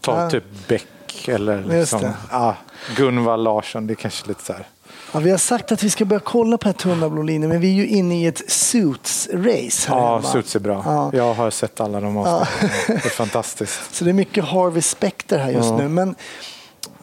Ta 0.00 0.22
ja. 0.22 0.30
typ 0.30 0.44
Beck 0.68 1.28
eller 1.28 1.64
liksom, 1.64 2.12
ah, 2.30 2.54
Gunvald 2.96 3.44
Larsson. 3.44 3.86
Det 3.86 3.92
är 3.92 3.94
kanske 3.94 4.28
lite 4.28 4.44
så 4.44 4.52
här. 4.52 4.66
Ja, 5.12 5.20
vi 5.20 5.30
har 5.30 5.38
sagt 5.38 5.72
att 5.72 5.82
vi 5.82 5.90
ska 5.90 6.04
börja 6.04 6.20
kolla 6.20 6.58
på 6.58 6.72
tunna 6.72 7.10
blå 7.10 7.22
linjen, 7.22 7.50
men 7.50 7.60
vi 7.60 7.68
är 7.68 7.74
ju 7.74 7.86
inne 7.86 8.20
i 8.22 8.26
ett 8.26 8.50
Suits-race. 8.50 9.86
Ja, 9.88 10.16
hemma. 10.16 10.32
Suits 10.32 10.56
är 10.56 10.60
bra. 10.60 10.82
Ja. 10.86 11.10
Jag 11.12 11.34
har 11.34 11.50
sett 11.50 11.80
alla 11.80 12.00
de 12.00 12.16
avsnitten. 12.16 12.70
Ja. 12.88 12.94
Det 12.94 13.04
är 13.04 13.10
fantastiskt. 13.10 13.80
Så 13.94 14.04
det 14.04 14.10
är 14.10 14.12
mycket 14.12 14.44
Harvey 14.44 14.82
Specter 14.82 15.38
här 15.38 15.50
just 15.50 15.70
ja. 15.70 15.76
nu. 15.76 15.88
Men, 15.88 16.14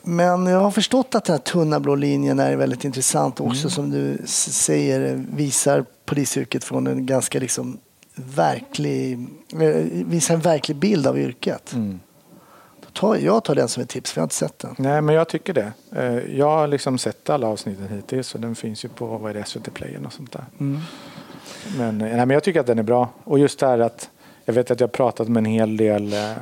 men 0.03 0.45
jag 0.45 0.59
har 0.59 0.71
förstått 0.71 1.15
att 1.15 1.25
den 1.25 1.33
här 1.33 1.39
tunna 1.39 1.79
blå 1.79 1.95
linjen 1.95 2.39
är 2.39 2.55
väldigt 2.55 2.85
intressant 2.85 3.39
också, 3.39 3.61
mm. 3.61 3.69
som 3.69 3.89
du 3.89 4.17
säger, 4.27 5.25
visar 5.35 5.85
polisyrket 6.05 6.63
från 6.63 6.87
en 6.87 7.05
ganska 7.05 7.39
liksom 7.39 7.77
verklig, 8.15 9.27
visar 10.05 10.33
en 10.33 10.41
verklig 10.41 10.77
bild 10.77 11.07
av 11.07 11.19
yrket. 11.19 11.73
Mm 11.73 11.99
jag 12.99 13.43
tar 13.43 13.55
den 13.55 13.67
som 13.67 13.83
ett 13.83 13.89
tips, 13.89 14.11
för 14.11 14.19
jag 14.19 14.21
har 14.21 14.25
inte 14.25 14.35
sett 14.35 14.59
den. 14.59 14.75
Nej, 14.77 15.01
men 15.01 15.15
jag 15.15 15.29
tycker 15.29 15.53
det. 15.53 15.71
Eh, 15.95 16.37
jag 16.37 16.49
har 16.49 16.67
liksom 16.67 16.97
sett 16.97 17.29
alla 17.29 17.47
avsnitten 17.47 17.87
hittills 17.87 18.35
och 18.35 18.41
den 18.41 18.55
finns 18.55 18.85
ju 18.85 18.89
på 18.89 19.05
vad 19.05 19.29
är 19.29 19.33
det, 19.33 19.43
SVT 19.43 19.73
Play 19.73 19.97
och 20.05 20.13
sånt 20.13 20.31
där. 20.31 20.45
Mm. 20.59 20.79
Men, 21.77 22.01
eh, 22.01 22.07
nej, 22.07 22.25
men 22.25 22.29
jag 22.29 22.43
tycker 22.43 22.59
att 22.59 22.67
den 22.67 22.79
är 22.79 22.83
bra. 22.83 23.09
Och 23.23 23.39
just 23.39 23.59
det 23.59 23.67
här 23.67 23.79
att 23.79 24.09
jag 24.45 24.53
vet 24.53 24.71
att 24.71 24.79
jag 24.79 24.91
pratat 24.91 25.27
med 25.27 25.41
en 25.41 25.45
hel 25.45 25.77
del, 25.77 26.11
jag 26.11 26.35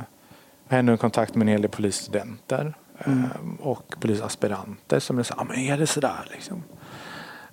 har 0.68 0.78
ännu 0.78 0.96
kontakt 0.96 1.34
med 1.34 1.44
en 1.44 1.48
hel 1.48 1.62
del 1.62 1.70
polisstudenter 1.70 2.74
mm. 3.06 3.56
och 3.60 3.94
polisaspiranter 4.00 5.00
som 5.00 5.18
är 5.18 5.22
så 5.22 5.44
men 5.48 5.56
är 5.58 5.78
det 5.78 5.86
sådär 5.86 6.28
liksom? 6.30 6.62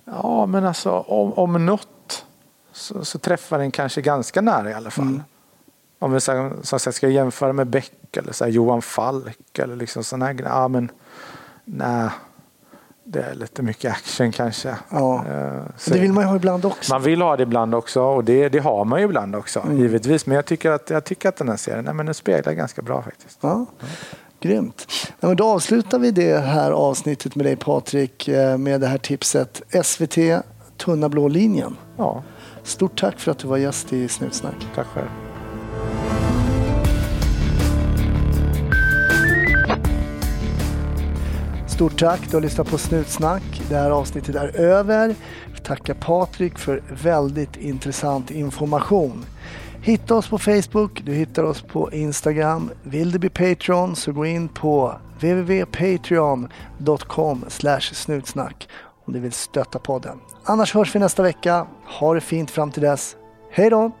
Ja, 0.04 0.46
men 0.46 0.64
alltså 0.66 0.90
om, 0.90 1.32
om 1.32 1.66
något 1.66 2.24
så, 2.72 3.04
så 3.04 3.18
träffar 3.18 3.58
den 3.58 3.70
kanske 3.70 4.00
ganska 4.02 4.40
nära 4.40 4.70
i 4.70 4.74
alla 4.74 4.90
fall. 4.90 5.06
Mm. 5.06 5.22
Om 5.98 6.12
vi 6.12 6.20
så, 6.20 6.52
så 6.62 6.78
ska 6.78 7.08
jämföra 7.08 7.52
med 7.52 7.66
Beck 7.66 8.16
eller 8.16 8.32
så 8.32 8.46
Johan 8.46 8.82
Falk 8.82 9.58
eller 9.58 9.76
liksom 9.76 10.04
sådana 10.04 10.26
här 10.26 10.32
grejer. 10.32 10.50
Ja, 10.52 10.68
men 10.68 10.90
nej. 11.64 12.08
det 13.04 13.22
är 13.22 13.34
lite 13.34 13.62
mycket 13.62 13.92
action 13.92 14.32
kanske. 14.32 14.76
Ja. 14.90 15.26
Eh, 15.26 15.62
så- 15.76 15.90
Det 15.90 16.00
vill 16.00 16.12
man 16.12 16.24
ju 16.24 16.28
ha 16.28 16.36
ibland 16.36 16.64
också. 16.64 16.92
man 16.92 17.02
vill 17.02 17.22
ha 17.22 17.36
det 17.36 17.42
ibland 17.42 17.74
också 17.74 18.02
och 18.02 18.24
det, 18.24 18.48
det 18.48 18.58
har 18.58 18.84
man 18.84 18.98
ju 19.00 19.04
ibland 19.04 19.36
också 19.36 19.60
Mm. 19.60 19.78
givetvis. 19.78 20.26
Men 20.26 20.36
jag 20.36 20.46
tycker 20.46 20.70
att, 20.70 20.90
jag 20.90 21.04
tycker 21.04 21.28
att 21.28 21.36
den 21.36 21.48
här 21.48 21.56
serien 21.56 21.84
nej, 21.84 21.94
men 21.94 22.06
den 22.06 22.14
speglar 22.14 22.52
ganska 22.52 22.82
bra 22.82 23.02
faktiskt. 23.02 23.38
Ja, 23.40 23.66
grymt. 24.40 24.86
Ja, 25.20 25.34
då 25.34 25.44
avslutar 25.44 25.98
vi 25.98 26.10
det 26.10 26.38
här 26.38 26.70
avsnittet 26.70 27.34
med 27.34 27.46
dig 27.46 27.56
Patrik 27.56 28.28
eh, 28.28 28.58
med 28.58 28.80
det 28.80 28.86
här 28.86 28.98
tipset 28.98 29.62
SVT 29.84 30.18
Tunna 30.76 31.08
blå 31.08 31.28
linjen. 31.28 31.76
Ja, 31.96 32.22
Stort 32.62 33.00
tack 33.00 33.18
för 33.18 33.30
att 33.30 33.38
du 33.38 33.48
var 33.48 33.56
gäst 33.56 33.92
i 33.92 34.08
Snutsnack. 34.08 34.54
tack 34.74 34.86
själv. 34.86 35.08
Stort 41.68 41.98
tack, 41.98 42.30
du 42.30 42.36
har 42.36 42.40
lyssnat 42.40 42.70
på 42.70 42.78
Snutsnack. 42.78 43.42
Det 43.68 43.76
här 43.76 43.90
avsnittet 43.90 44.34
är 44.34 44.56
över. 44.56 45.14
Vi 45.54 45.58
tackar 45.60 45.94
Patrik 45.94 46.58
för 46.58 46.82
väldigt 47.02 47.56
intressant 47.56 48.30
information. 48.30 49.24
Hitta 49.82 50.14
oss 50.14 50.28
på 50.28 50.38
Facebook, 50.38 51.02
du 51.04 51.14
hittar 51.14 51.42
oss 51.42 51.62
på 51.62 51.92
Instagram. 51.92 52.70
Vill 52.82 53.12
du 53.12 53.18
bli 53.18 53.28
Patreon 53.28 53.96
så 53.96 54.12
gå 54.12 54.26
in 54.26 54.48
på 54.48 54.98
www.patreon.com 55.20 57.44
snutsnack 57.80 58.68
om 59.04 59.12
du 59.12 59.20
vill 59.20 59.32
stötta 59.32 59.78
podden. 59.78 60.18
Annars 60.44 60.74
hörs 60.74 60.94
vi 60.94 60.98
nästa 60.98 61.22
vecka. 61.22 61.66
Ha 61.84 62.14
det 62.14 62.20
fint 62.20 62.50
fram 62.50 62.70
till 62.70 62.82
dess. 62.82 63.16
Hej 63.50 63.70
då! 63.70 63.92